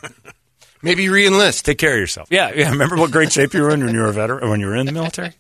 Maybe 0.81 1.09
re-enlist. 1.09 1.65
Take 1.65 1.77
care 1.77 1.93
of 1.93 1.99
yourself. 1.99 2.27
Yeah, 2.29 2.51
yeah. 2.53 2.69
Remember 2.69 2.97
what 2.97 3.11
great 3.11 3.31
shape 3.31 3.53
you 3.53 3.61
were 3.61 3.71
in 3.71 3.83
when 3.83 3.95
you 3.95 4.01
were 4.01 4.07
a 4.07 4.13
veteran, 4.13 4.49
when 4.49 4.59
you 4.59 4.67
were 4.67 4.75
in 4.75 4.85
the 4.85 4.91
military? 4.91 5.31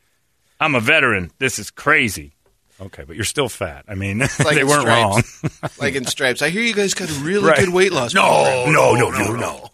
I'm 0.60 0.74
a 0.74 0.80
veteran. 0.80 1.30
This 1.38 1.58
is 1.58 1.70
crazy. 1.70 2.34
Okay, 2.82 3.04
but 3.06 3.14
you're 3.16 3.24
still 3.24 3.48
fat. 3.48 3.84
I 3.88 3.94
mean, 3.94 4.18
Like 4.44 4.54
they 4.56 4.64
weren't 4.64 4.86
wrong. 4.86 5.22
Like 5.80 5.94
in 5.94 6.04
Stripes. 6.04 6.42
I 6.42 6.50
hear 6.50 6.62
you 6.62 6.74
guys 6.74 6.94
got 6.94 7.08
a 7.10 7.14
really 7.20 7.48
Right. 7.48 7.58
good 7.58 7.68
weight 7.72 7.92
loss. 7.92 8.12
No, 8.14 8.22
program. 8.22 8.72
no, 8.72 8.94
no, 8.94 9.10
no, 9.10 9.36
no. 9.36 9.68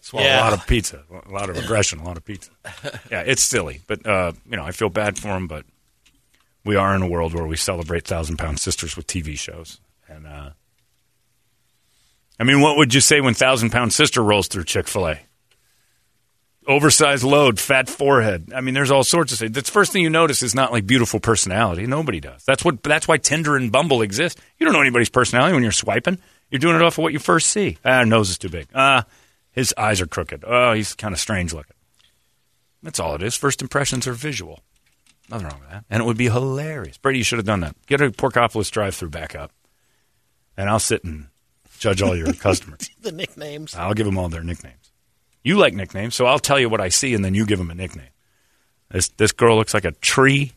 Swallow 0.00 0.26
Yeah. 0.26 0.40
a 0.40 0.44
lot 0.44 0.52
of 0.52 0.66
pizza, 0.66 1.02
a 1.26 1.30
lot 1.30 1.48
of 1.48 1.56
aggression, 1.56 2.00
a 2.00 2.04
lot 2.04 2.16
of 2.16 2.24
pizza. 2.24 2.50
Yeah, 3.10 3.22
it's 3.22 3.42
silly, 3.42 3.80
but 3.86 4.06
uh, 4.06 4.32
you 4.50 4.56
know, 4.56 4.64
I 4.64 4.72
feel 4.72 4.88
bad 4.90 5.16
for 5.18 5.28
them. 5.28 5.46
But 5.46 5.64
we 6.64 6.76
are 6.76 6.94
in 6.94 7.02
a 7.02 7.06
world 7.08 7.34
where 7.34 7.46
we 7.46 7.56
celebrate 7.56 8.06
thousand 8.06 8.36
pound 8.38 8.58
sisters 8.60 8.96
with 8.96 9.06
TV 9.06 9.38
shows, 9.38 9.80
and 10.08 10.26
uh, 10.26 10.50
I 12.38 12.44
mean, 12.44 12.60
what 12.60 12.76
would 12.76 12.92
you 12.94 13.00
say 13.00 13.20
when 13.20 13.34
thousand 13.34 13.70
pound 13.70 13.92
sister 13.92 14.22
rolls 14.22 14.48
through 14.48 14.64
Chick 14.64 14.88
Fil 14.88 15.08
A? 15.08 15.20
Oversized 16.66 17.24
load, 17.24 17.58
fat 17.58 17.88
forehead. 17.88 18.52
I 18.54 18.60
mean, 18.60 18.74
there's 18.74 18.90
all 18.92 19.02
sorts 19.02 19.32
of 19.32 19.38
things. 19.40 19.52
The 19.52 19.62
first 19.62 19.92
thing 19.92 20.02
you 20.02 20.10
notice 20.10 20.42
is 20.44 20.54
not 20.54 20.70
like 20.70 20.86
beautiful 20.86 21.18
personality. 21.18 21.86
Nobody 21.86 22.20
does. 22.20 22.44
That's 22.44 22.64
what. 22.64 22.82
That's 22.84 23.08
why 23.08 23.16
Tinder 23.18 23.56
and 23.56 23.72
Bumble 23.72 24.00
exist. 24.02 24.38
You 24.58 24.64
don't 24.66 24.72
know 24.72 24.80
anybody's 24.80 25.08
personality 25.10 25.54
when 25.54 25.64
you're 25.64 25.72
swiping. 25.72 26.18
You're 26.50 26.60
doing 26.60 26.76
it 26.76 26.82
off 26.82 26.94
of 26.98 27.02
what 27.02 27.12
you 27.12 27.18
first 27.18 27.48
see. 27.50 27.78
Ah, 27.84 28.04
nose 28.04 28.30
is 28.30 28.38
too 28.38 28.48
big. 28.48 28.68
Ah, 28.74 29.06
his 29.50 29.74
eyes 29.76 30.00
are 30.00 30.06
crooked. 30.06 30.44
Oh, 30.46 30.72
he's 30.72 30.94
kind 30.94 31.12
of 31.12 31.18
strange 31.18 31.52
looking. 31.52 31.74
That's 32.82 33.00
all 33.00 33.14
it 33.16 33.22
is. 33.22 33.34
First 33.36 33.60
impressions 33.62 34.06
are 34.06 34.12
visual. 34.12 34.60
Nothing 35.30 35.46
wrong 35.48 35.60
with 35.60 35.70
that. 35.70 35.84
And 35.90 36.02
it 36.02 36.06
would 36.06 36.16
be 36.18 36.28
hilarious. 36.28 36.98
Brady, 36.98 37.18
you 37.18 37.24
should 37.24 37.38
have 37.38 37.46
done 37.46 37.60
that. 37.60 37.74
Get 37.86 38.00
a 38.00 38.10
Porkopolis 38.10 38.70
drive-through 38.70 39.10
back 39.10 39.34
up, 39.34 39.50
and 40.56 40.68
I'll 40.68 40.78
sit 40.78 41.02
and 41.04 41.28
judge 41.78 42.02
all 42.02 42.14
your 42.14 42.32
customers. 42.34 42.88
the 43.00 43.12
nicknames. 43.12 43.74
I'll 43.74 43.94
give 43.94 44.06
them 44.06 44.18
all 44.18 44.28
their 44.28 44.42
nicknames. 44.44 44.81
You 45.44 45.58
like 45.58 45.74
nicknames, 45.74 46.14
so 46.14 46.26
I'll 46.26 46.38
tell 46.38 46.58
you 46.58 46.68
what 46.68 46.80
I 46.80 46.88
see, 46.88 47.14
and 47.14 47.24
then 47.24 47.34
you 47.34 47.46
give 47.46 47.58
them 47.58 47.70
a 47.70 47.74
nickname. 47.74 48.08
This 48.90 49.08
this 49.08 49.32
girl 49.32 49.56
looks 49.56 49.74
like 49.74 49.84
a 49.84 49.92
tree, 49.92 50.52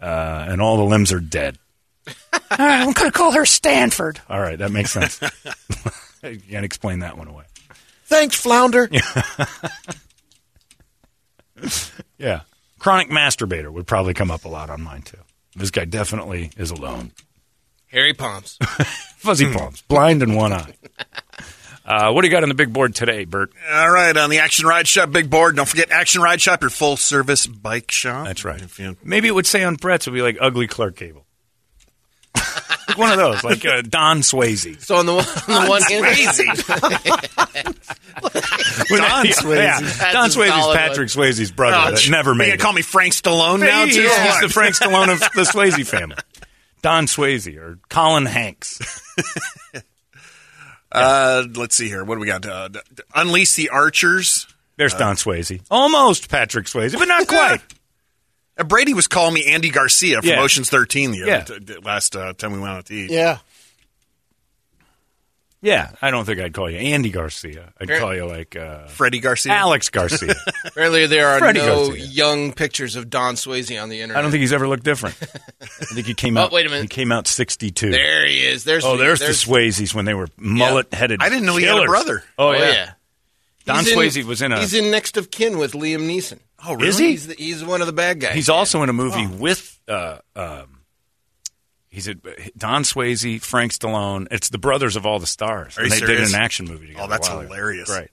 uh, 0.00 0.46
and 0.48 0.62
all 0.62 0.76
the 0.76 0.84
limbs 0.84 1.12
are 1.12 1.20
dead. 1.20 1.58
all 2.06 2.32
right, 2.58 2.80
I'm 2.80 2.92
going 2.92 3.10
to 3.10 3.16
call 3.16 3.32
her 3.32 3.44
Stanford. 3.44 4.20
All 4.30 4.40
right, 4.40 4.58
that 4.58 4.70
makes 4.70 4.92
sense. 4.92 5.20
you 6.22 6.40
can't 6.40 6.64
explain 6.64 7.00
that 7.00 7.18
one 7.18 7.28
away. 7.28 7.44
Thanks, 8.06 8.36
Flounder. 8.36 8.88
Yeah, 12.18 12.42
chronic 12.78 13.10
masturbator 13.10 13.70
would 13.72 13.86
probably 13.86 14.14
come 14.14 14.30
up 14.30 14.44
a 14.44 14.48
lot 14.48 14.70
on 14.70 14.82
mine 14.82 15.02
too. 15.02 15.18
This 15.54 15.70
guy 15.70 15.84
definitely 15.84 16.50
is 16.56 16.70
alone. 16.70 17.12
Harry 17.88 18.12
Palms. 18.12 18.58
Fuzzy 19.16 19.52
palms, 19.52 19.82
blind 19.82 20.22
in 20.22 20.34
one 20.34 20.52
eye. 20.52 20.74
Uh, 21.88 22.12
what 22.12 22.20
do 22.20 22.28
you 22.28 22.30
got 22.32 22.42
on 22.42 22.50
the 22.50 22.54
big 22.54 22.70
board 22.70 22.94
today, 22.94 23.24
Bert? 23.24 23.50
All 23.72 23.90
right, 23.90 24.14
on 24.14 24.28
the 24.28 24.40
Action 24.40 24.66
Ride 24.66 24.86
Shop 24.86 25.10
big 25.10 25.30
board. 25.30 25.56
Don't 25.56 25.66
forget 25.66 25.90
Action 25.90 26.20
Ride 26.20 26.38
Shop, 26.40 26.60
your 26.60 26.68
full 26.68 26.98
service 26.98 27.46
bike 27.46 27.90
shop. 27.90 28.26
That's 28.26 28.44
right. 28.44 28.60
If 28.60 28.78
you- 28.78 28.96
Maybe 29.02 29.26
it 29.28 29.34
would 29.34 29.46
say 29.46 29.64
on 29.64 29.76
Brett's 29.76 30.06
it 30.06 30.10
would 30.10 30.16
be 30.18 30.22
like 30.22 30.36
ugly 30.38 30.66
Clark 30.66 30.96
Gable. 30.96 31.24
like 32.34 32.98
one 32.98 33.10
of 33.10 33.16
those, 33.16 33.42
like 33.42 33.64
uh, 33.64 33.80
Don 33.82 34.18
Swayze. 34.20 34.80
So 34.82 34.96
on 34.96 35.06
the 35.06 35.14
one, 35.14 35.24
on 35.24 35.64
the 35.64 35.70
one 35.70 35.82
hand, 35.82 36.04
Don 38.88 39.24
Swayze. 39.26 39.56
Yeah, 39.56 39.80
That's 39.80 40.12
Don 40.12 40.26
a 40.26 40.28
Swayze's 40.28 40.48
solid 40.62 40.76
Patrick 40.76 41.08
Swayze's 41.08 41.50
brother. 41.52 41.76
Oh, 41.88 41.90
that 41.94 42.10
never 42.10 42.34
made 42.34 42.46
gonna 42.46 42.54
it. 42.54 42.60
call 42.60 42.72
me 42.74 42.82
Frank 42.82 43.14
Stallone 43.14 43.60
now 43.60 43.84
He's, 43.86 43.96
too? 43.96 44.02
he's 44.02 44.10
What? 44.10 44.42
the 44.42 44.48
Frank 44.50 44.74
Stallone 44.76 45.12
of 45.12 45.20
the 45.34 45.42
Swayze 45.42 45.86
family. 45.86 46.16
Don 46.82 47.06
Swayze 47.06 47.56
or 47.56 47.78
Colin 47.88 48.26
Hanks. 48.26 49.02
Uh, 50.90 51.44
let's 51.54 51.76
see 51.76 51.88
here. 51.88 52.04
What 52.04 52.14
do 52.16 52.20
we 52.20 52.26
got? 52.26 52.46
Uh, 52.46 52.68
d- 52.68 52.80
d- 52.94 53.02
Unleash 53.14 53.54
the 53.54 53.68
Archers. 53.70 54.46
There's 54.76 54.94
Don 54.94 55.16
Swayze. 55.16 55.60
Almost 55.70 56.28
Patrick 56.30 56.66
Swayze, 56.66 56.96
but 56.98 57.06
not 57.08 57.26
quite. 57.26 57.60
Uh, 58.56 58.64
Brady 58.64 58.94
was 58.94 59.06
calling 59.08 59.34
me 59.34 59.44
Andy 59.46 59.70
Garcia 59.70 60.20
from 60.20 60.28
Yeah. 60.30 60.40
Ocean's 60.40 60.70
13 60.70 61.10
the 61.10 61.22
other 61.22 61.30
Yeah. 61.30 61.40
t- 61.42 61.60
t- 61.60 61.76
last 61.84 62.16
uh, 62.16 62.32
time 62.32 62.52
we 62.52 62.58
went 62.60 62.72
out 62.74 62.86
to 62.86 62.94
eat. 62.94 63.10
Yeah. 63.10 63.38
Yeah, 65.60 65.90
I 66.00 66.12
don't 66.12 66.24
think 66.24 66.38
I'd 66.38 66.52
call 66.52 66.70
you 66.70 66.76
Andy 66.78 67.10
Garcia. 67.10 67.72
I'd 67.80 67.88
call 67.88 68.14
you 68.14 68.26
like 68.26 68.54
uh, 68.54 68.86
Freddie 68.86 69.18
Garcia. 69.18 69.52
Alex 69.52 69.88
Garcia. 69.90 70.34
Apparently, 70.64 71.06
there 71.06 71.26
are 71.28 71.40
Freddie 71.40 71.58
no 71.58 71.86
Garcia. 71.88 72.04
young 72.04 72.52
pictures 72.52 72.94
of 72.94 73.10
Don 73.10 73.34
Swayze 73.34 73.82
on 73.82 73.88
the 73.88 74.00
internet. 74.00 74.18
I 74.18 74.22
don't 74.22 74.30
think 74.30 74.42
he's 74.42 74.52
ever 74.52 74.68
looked 74.68 74.84
different. 74.84 75.16
I 75.60 75.66
think 75.66 76.06
he 76.06 76.14
came 76.14 76.36
Oh, 76.36 76.42
out. 76.42 76.52
wait 76.52 76.64
a 76.66 76.68
minute. 76.68 76.82
He 76.82 76.88
came 76.88 77.10
out 77.10 77.26
sixty-two. 77.26 77.90
There 77.90 78.24
he 78.26 78.44
is. 78.46 78.62
There's 78.62 78.84
oh, 78.84 78.96
there's, 78.96 79.18
there's 79.18 79.44
the 79.44 79.50
Swayzes 79.50 79.92
when 79.94 80.04
they 80.04 80.14
were 80.14 80.28
mullet-headed. 80.36 81.20
I 81.20 81.28
didn't 81.28 81.46
know 81.46 81.56
he 81.56 81.64
had 81.64 81.72
a 81.72 81.74
killers. 81.78 81.88
brother. 81.88 82.24
Oh, 82.38 82.48
Oh 82.50 82.52
yeah. 82.52 82.92
Don 83.64 83.78
He's 83.84 83.92
in- 83.92 83.98
Swayze 83.98 84.24
was 84.24 84.40
in 84.42 84.52
a. 84.52 84.60
He's 84.60 84.74
in 84.74 84.92
Next 84.92 85.16
of 85.16 85.30
Kin 85.32 85.58
with 85.58 85.72
Liam 85.72 86.06
Neeson. 86.08 86.38
Oh, 86.64 86.74
really? 86.74 86.88
Is 86.88 86.98
he? 86.98 87.08
He's 87.10 87.26
the, 87.26 87.34
he's 87.34 87.64
one 87.64 87.80
of 87.80 87.86
the 87.88 87.92
bad 87.92 88.20
guys. 88.20 88.34
He's 88.34 88.48
also 88.48 88.82
in 88.84 88.88
a 88.88 88.92
movie 88.92 89.26
with. 89.26 89.78
Uh, 89.88 90.18
um, 90.36 90.77
he's 91.90 92.08
a, 92.08 92.14
Don 92.56 92.82
Swayze, 92.82 93.40
Frank 93.42 93.72
Stallone. 93.72 94.26
It's 94.30 94.48
the 94.48 94.58
brothers 94.58 94.96
of 94.96 95.06
all 95.06 95.18
the 95.18 95.26
stars. 95.26 95.76
Are 95.78 95.82
and 95.82 95.90
they 95.90 95.98
serious? 95.98 96.30
did 96.30 96.34
an 96.36 96.40
action 96.42 96.66
movie 96.66 96.88
together. 96.88 97.04
Oh, 97.04 97.08
that's 97.08 97.28
a 97.28 97.32
while 97.32 97.40
ago. 97.40 97.48
hilarious. 97.54 97.88
Right. 97.90 98.10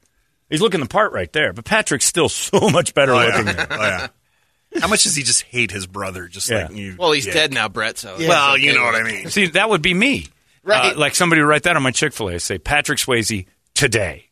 He's 0.49 0.61
looking 0.61 0.79
the 0.79 0.85
part 0.88 1.11
right 1.13 1.31
there, 1.33 1.53
but 1.53 1.65
Patrick's 1.65 2.05
still 2.05 2.29
so 2.29 2.69
much 2.69 2.93
better 2.93 3.13
Oh, 3.13 3.19
looking. 3.25 3.47
yeah. 3.47 3.65
oh, 3.71 3.75
yeah. 3.81 4.79
How 4.81 4.88
much 4.88 5.03
does 5.03 5.15
he 5.15 5.23
just 5.23 5.43
hate 5.43 5.71
his 5.71 5.88
brother? 5.88 6.27
Just 6.27 6.49
Yeah. 6.49 6.67
like 6.67 6.75
you. 6.75 6.95
well, 6.99 7.11
he's 7.13 7.25
yeah. 7.25 7.33
dead 7.33 7.53
now, 7.53 7.69
Brett. 7.69 7.97
So 7.97 8.15
Well, 8.19 8.57
you 8.57 8.73
know 8.73 8.83
what 8.83 8.95
I 8.95 9.03
mean. 9.03 9.29
See, 9.29 9.47
that 9.47 9.69
would 9.69 9.81
be 9.81 9.93
me. 9.93 10.27
Right. 10.63 10.93
Uh, 10.95 10.99
like 10.99 11.15
somebody 11.15 11.41
would 11.41 11.47
write 11.47 11.63
that 11.63 11.75
on 11.77 11.83
my 11.83 11.91
Chick 11.91 12.11
fil 12.13 12.29
A. 12.29 12.39
Say, 12.39 12.57
Patrick 12.57 12.99
Swayze 12.99 13.45
today. 13.73 14.29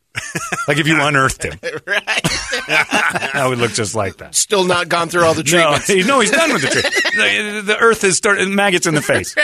like 0.67 0.77
if 0.77 0.87
you 0.87 0.97
unearthed 1.01 1.43
him. 1.43 1.59
right. 1.87 2.32
That 2.67 3.45
would 3.47 3.57
look 3.59 3.71
just 3.73 3.95
like 3.95 4.17
that. 4.17 4.35
Still 4.35 4.63
not 4.65 4.89
gone 4.89 5.09
through 5.09 5.23
all 5.25 5.33
the 5.33 5.43
No, 5.51 5.75
treatments. 5.77 5.87
he- 5.87 6.03
no, 6.07 6.19
he's 6.19 6.31
done 6.31 6.53
with 6.53 6.61
the 6.61 6.67
treatment. 6.69 6.93
the, 7.15 7.61
the 7.73 7.77
earth 7.77 8.01
has 8.03 8.17
started, 8.17 8.47
maggots 8.49 8.85
in 8.87 8.93
the 8.95 9.01
face. 9.01 9.35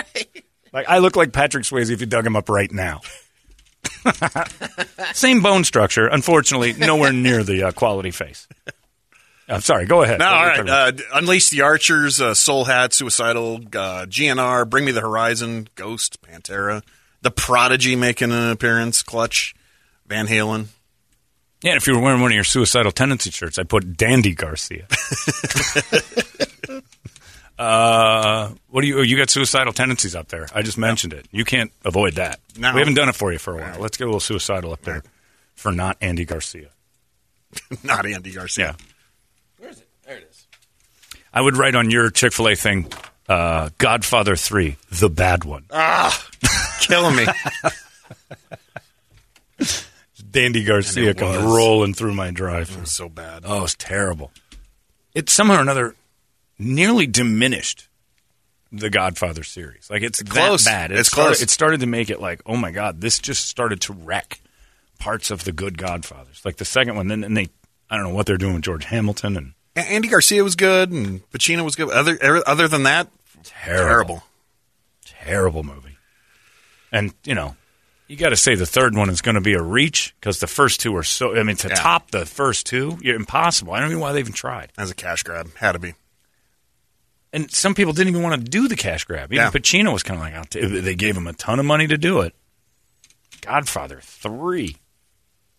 Like, 0.72 0.88
I 0.90 1.00
look 1.00 1.16
like 1.16 1.34
Patrick 1.34 1.64
Swayze 1.64 1.90
if 1.92 2.00
you 2.00 2.06
dug 2.08 2.26
him 2.26 2.36
up 2.36 2.50
right 2.50 2.72
now. 2.72 3.02
Same 5.14 5.42
bone 5.42 5.64
structure. 5.64 6.08
Unfortunately, 6.08 6.74
nowhere 6.74 7.12
near 7.12 7.44
the 7.44 7.64
uh, 7.64 7.72
quality 7.72 8.12
face. 8.12 8.48
I'm 9.48 9.62
sorry. 9.62 9.86
Go 9.88 10.04
ahead. 10.04 10.20
No, 10.20 10.26
What 10.26 10.34
all 10.34 10.40
were 10.40 10.44
you 10.44 10.50
right. 10.50 10.56
talking 10.68 11.00
about? 11.02 11.16
Uh, 11.16 11.18
Unleash 11.18 11.50
the 11.50 11.62
Archers, 11.62 12.22
uh, 12.22 12.34
Soul 12.36 12.66
Hat, 12.66 12.94
Suicidal, 12.94 13.56
uh, 13.74 14.06
GNR, 14.06 14.70
Bring 14.70 14.86
Me 14.86 14.92
the 14.92 15.02
Horizon, 15.02 15.68
Ghost, 15.76 16.22
Pantera, 16.22 16.84
The 17.24 17.32
Prodigy 17.32 17.96
making 17.96 18.32
an 18.32 18.52
appearance, 18.52 19.02
Clutch, 19.02 19.56
Van 20.06 20.28
Halen. 20.28 20.68
Yeah, 21.62 21.76
if 21.76 21.88
you 21.88 21.96
were 21.96 22.02
wearing 22.02 22.22
one 22.22 22.32
of 22.32 22.36
your 22.36 22.44
suicidal 22.44 22.92
tendency 22.92 23.32
shirts, 23.32 23.60
I 23.60 23.64
put 23.64 23.98
Dandy 23.98 24.34
Garcia. 24.34 24.88
uh, 27.60 28.50
what 28.70 28.82
do 28.82 28.88
you? 28.88 29.02
You 29.02 29.18
got 29.18 29.30
suicidal 29.30 29.74
tendencies 29.74 30.16
up 30.16 30.30
there? 30.30 30.48
I 30.54 30.62
just 30.62 30.78
mentioned 30.78 31.14
it. 31.14 31.28
You 31.32 31.44
can't 31.44 31.72
avoid 31.84 32.14
that. 32.14 32.40
No. 32.58 32.74
We 32.74 32.80
haven't 32.80 32.94
done 32.94 33.10
it 33.10 33.16
for 33.16 33.34
you 33.34 33.40
for 33.40 33.58
a 33.58 33.62
while. 33.62 33.80
Let's 33.80 33.98
get 33.98 34.06
a 34.06 34.08
little 34.08 34.22
suicidal 34.22 34.72
up 34.72 34.84
there 34.84 35.04
for 35.56 35.72
not 35.72 35.98
Andy 36.02 36.26
Garcia. 36.26 36.70
Not 37.84 38.06
Andy 38.06 38.32
Garcia. 38.32 38.66
Yeah. 38.66 38.86
Where 39.58 39.70
is 39.72 39.80
it? 39.80 39.88
There 40.06 40.18
it 40.18 40.28
is. 40.30 40.48
I 41.34 41.42
would 41.42 41.58
write 41.58 41.74
on 41.74 41.90
your 41.90 42.12
Chick 42.12 42.32
Fil 42.32 42.50
A 42.50 42.56
thing, 42.56 42.86
uh, 43.28 43.70
Godfather 43.80 44.36
Three, 44.36 44.78
the 44.92 45.10
bad 45.10 45.46
one. 45.46 45.66
Ah, 45.72 46.28
killing 46.80 47.16
me. 47.16 47.26
Dandy 50.30 50.64
Garcia 50.64 51.14
comes 51.14 51.38
was. 51.38 51.56
rolling 51.56 51.94
through 51.94 52.14
my 52.14 52.32
drive. 52.32 52.70
It 52.72 52.80
was 52.80 52.92
so 52.92 53.10
bad. 53.10 53.44
Oh, 53.46 53.64
it's 53.64 53.76
terrible. 53.76 54.32
It 55.14 55.30
somehow 55.30 55.58
or 55.58 55.62
another 55.62 55.96
nearly 56.58 57.08
diminished 57.08 57.88
the 58.72 58.90
Godfather 58.90 59.44
series. 59.44 59.90
Like 59.90 60.04
it's 60.04 60.22
Close. 60.22 60.66
that 60.66 60.72
bad. 60.72 60.92
It 60.92 61.00
It's 61.00 61.10
started, 61.10 61.30
close. 61.30 61.42
It 61.42 61.50
started 61.50 61.80
to 61.80 61.88
make 61.88 62.10
it 62.10 62.22
like, 62.22 62.42
oh 62.46 62.56
my 62.56 62.72
god, 62.72 63.02
this 63.02 63.18
just 63.20 63.48
started 63.48 63.82
to 63.82 63.94
wreck 63.94 64.42
parts 65.00 65.32
of 65.32 65.46
the 65.46 65.52
good 65.52 65.78
Godfathers. 65.78 66.42
Like 66.46 66.58
the 66.58 66.66
second 66.66 66.96
one, 66.96 67.08
then 67.08 67.24
and 67.24 67.36
they, 67.36 67.48
I 67.90 67.96
don't 67.96 68.08
know 68.08 68.14
what 68.14 68.26
they're 68.26 68.38
doing 68.38 68.54
with 68.54 68.64
George 68.64 68.86
Hamilton 68.86 69.38
and 69.38 69.54
Andy 69.76 70.08
Garcia 70.08 70.44
was 70.44 70.56
good, 70.56 70.92
and 70.92 71.30
Pacino 71.32 71.64
was 71.64 71.76
good. 71.76 71.90
Other 71.90 72.18
er, 72.22 72.44
other 72.46 72.68
than 72.68 72.84
that, 72.84 73.08
terrible, 73.44 73.96
terrible. 74.06 74.24
terrible 75.06 75.64
movie. 75.64 75.98
And 76.92 77.14
you 77.24 77.36
know, 77.36 77.56
you 78.10 78.18
got 78.18 78.30
to 78.30 78.36
say 78.36 78.56
the 78.56 78.66
third 78.66 78.96
one 78.98 79.10
is 79.10 79.22
going 79.22 79.36
to 79.36 79.42
be 79.42 79.54
a 79.54 79.62
reach 79.62 80.14
because 80.20 80.40
the 80.40 80.48
first 80.48 80.82
two 80.82 80.94
are 80.98 81.04
so. 81.04 81.38
I 81.38 81.44
mean, 81.44 81.56
to 81.58 81.70
Yeah. 81.70 81.76
top 81.76 82.12
the 82.12 82.26
first 82.26 82.66
two, 82.66 82.98
you're 83.02 83.16
impossible. 83.16 83.72
I 83.74 83.80
don't 83.80 83.92
know 83.92 84.00
why 84.00 84.12
they 84.12 84.20
even 84.20 84.34
tried. 84.34 84.74
As 84.78 84.90
a 84.92 84.96
cash 84.96 85.24
grab, 85.24 85.56
had 85.56 85.74
to 85.74 85.80
be. 85.80 85.94
And 87.32 87.52
some 87.52 87.76
people 87.76 87.94
didn't 87.94 88.10
even 88.10 88.24
want 88.24 88.44
to 88.44 88.50
do 88.50 88.68
the 88.68 88.76
cash 88.76 89.06
grab. 89.06 89.32
Even 89.32 89.46
Yeah. 89.46 89.52
Pacino 89.52 89.94
was 89.94 90.02
kind 90.04 90.18
of 90.20 90.24
like, 90.26 90.34
I'll 90.34 90.46
t- 90.46 90.66
they 90.82 90.96
gave 90.96 91.16
him 91.16 91.28
a 91.28 91.34
ton 91.34 91.60
of 91.60 91.66
money 91.66 91.86
to 91.88 91.98
do 91.98 92.22
it. 92.22 92.34
Godfather 93.42 94.00
three. 94.02 94.78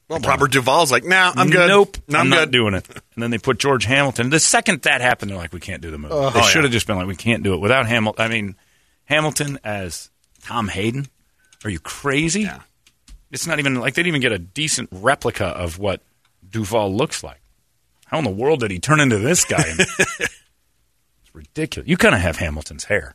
Well, 0.08 0.18
Robert 0.18 0.50
Duvall's 0.50 0.90
like, 0.90 1.04
nah, 1.04 1.32
I'm 1.36 1.50
good. 1.50 1.68
Nope, 1.68 1.96
no, 2.08 2.18
I'm, 2.18 2.24
I'm, 2.24 2.30
not 2.30 2.50
doing 2.50 2.74
it. 2.74 2.84
And 3.14 3.22
then 3.22 3.30
they 3.30 3.38
put 3.38 3.60
George 3.60 3.84
Hamilton. 3.84 4.28
The 4.30 4.40
second 4.40 4.82
that 4.82 5.00
happened, 5.00 5.30
they're 5.30 5.38
like, 5.38 5.52
we 5.52 5.60
can't 5.60 5.80
do 5.80 5.92
the 5.92 5.98
movie. 5.98 6.12
they 6.12 6.40
Oh, 6.40 6.42
should 6.42 6.58
yeah. 6.58 6.62
have 6.62 6.72
just 6.72 6.88
been 6.88 6.96
like, 6.96 7.06
we 7.06 7.14
can't 7.14 7.44
do 7.44 7.54
it 7.54 7.60
without 7.60 7.86
Hamilton. 7.86 8.24
I 8.24 8.28
mean, 8.28 8.56
Hamilton 9.04 9.60
as 9.62 10.10
Tom 10.42 10.66
Hagen. 10.66 11.06
Are 11.64 11.70
you 11.70 11.78
crazy? 11.80 12.42
Yeah. 12.42 12.60
It's 13.30 13.46
not 13.46 13.58
even 13.58 13.76
like 13.76 13.94
they 13.94 14.02
didn't 14.02 14.16
even 14.16 14.22
get 14.22 14.32
a 14.32 14.38
decent 14.38 14.88
replica 14.92 15.46
of 15.46 15.78
what 15.78 16.02
Duvall 16.48 16.94
looks 16.94 17.22
like. 17.22 17.40
How 18.06 18.18
in 18.18 18.24
the 18.24 18.30
world 18.30 18.60
did 18.60 18.70
he 18.72 18.78
turn 18.80 18.98
into 18.98 19.18
this 19.18 19.44
guy? 19.44 19.62
it's 19.68 20.34
ridiculous. 21.32 21.88
You 21.88 21.96
kind 21.96 22.14
of 22.14 22.20
have 22.20 22.36
Hamilton's 22.36 22.84
hair. 22.84 23.14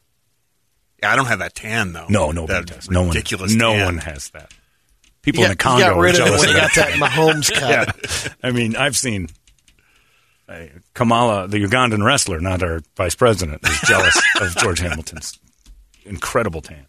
Yeah, 1.04 1.12
I 1.12 1.16
don't 1.18 1.26
have 1.26 1.40
that 1.40 1.54
tan 1.54 1.92
though. 1.92 2.06
No, 2.10 2.32
nobody 2.32 2.60
that 2.60 2.66
does. 2.68 2.90
No 2.90 3.02
one. 3.04 3.16
No 3.58 3.74
tan. 3.74 3.86
one 3.86 3.98
has 3.98 4.30
that. 4.30 4.54
People 5.22 5.40
He 5.40 5.46
in 5.46 5.50
the 5.50 5.56
got, 5.56 5.70
Congo 5.72 5.86
got 5.86 5.98
are 5.98 6.02
rid 6.02 6.16
of 6.16 6.22
it 6.22 6.24
jealous 6.26 6.40
when 6.42 6.50
of 6.50 6.56
he 6.56 6.62
got 6.62 6.76
that. 6.76 7.00
that 7.00 7.10
Mahomes 7.12 7.52
cut. 7.54 8.26
Yeah. 8.26 8.34
I 8.48 8.52
mean, 8.52 8.76
I've 8.76 8.96
seen 8.96 9.28
uh, 10.48 10.66
Kamala, 10.94 11.48
the 11.48 11.58
Ugandan 11.58 12.06
wrestler, 12.06 12.40
not 12.40 12.62
our 12.64 12.82
vice 12.96 13.16
president, 13.16 13.68
is 13.68 13.80
jealous 13.82 14.16
of 14.40 14.56
George 14.58 14.80
Hamilton's 14.80 15.40
incredible 16.06 16.62
tan. 16.62 16.86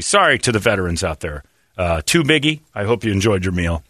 Sorry 0.00 0.38
to 0.40 0.52
the 0.52 0.58
veterans 0.58 1.02
out 1.02 1.20
there. 1.20 1.42
Uh, 1.76 2.02
too 2.04 2.22
biggie. 2.22 2.60
I 2.74 2.84
hope 2.84 3.04
you 3.04 3.12
enjoyed 3.12 3.44
your 3.44 3.52
meal. 3.52 3.82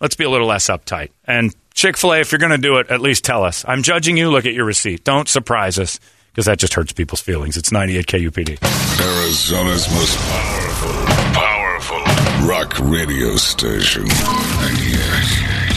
Let's 0.00 0.16
be 0.16 0.24
a 0.24 0.30
little 0.30 0.46
less 0.46 0.68
uptight. 0.68 1.10
And 1.24 1.54
Chick 1.74 1.96
fil 1.96 2.12
A, 2.14 2.20
if 2.20 2.32
you're 2.32 2.38
going 2.38 2.52
to 2.52 2.58
do 2.58 2.76
it, 2.78 2.90
at 2.90 3.00
least 3.00 3.24
tell 3.24 3.44
us. 3.44 3.64
I'm 3.66 3.82
judging 3.82 4.16
you. 4.16 4.30
Look 4.30 4.46
at 4.46 4.54
your 4.54 4.64
receipt. 4.64 5.04
Don't 5.04 5.28
surprise 5.28 5.78
us 5.78 6.00
because 6.30 6.46
that 6.46 6.58
just 6.58 6.74
hurts 6.74 6.92
people's 6.92 7.20
feelings. 7.20 7.56
It's 7.56 7.72
98 7.72 8.06
KUPD. 8.06 8.58
Arizona's 9.00 9.90
most 9.92 10.18
powerful, 10.18 10.92
powerful 11.32 12.46
rock 12.46 12.78
radio 12.78 13.36
station. 13.36 14.04
98 14.04 15.75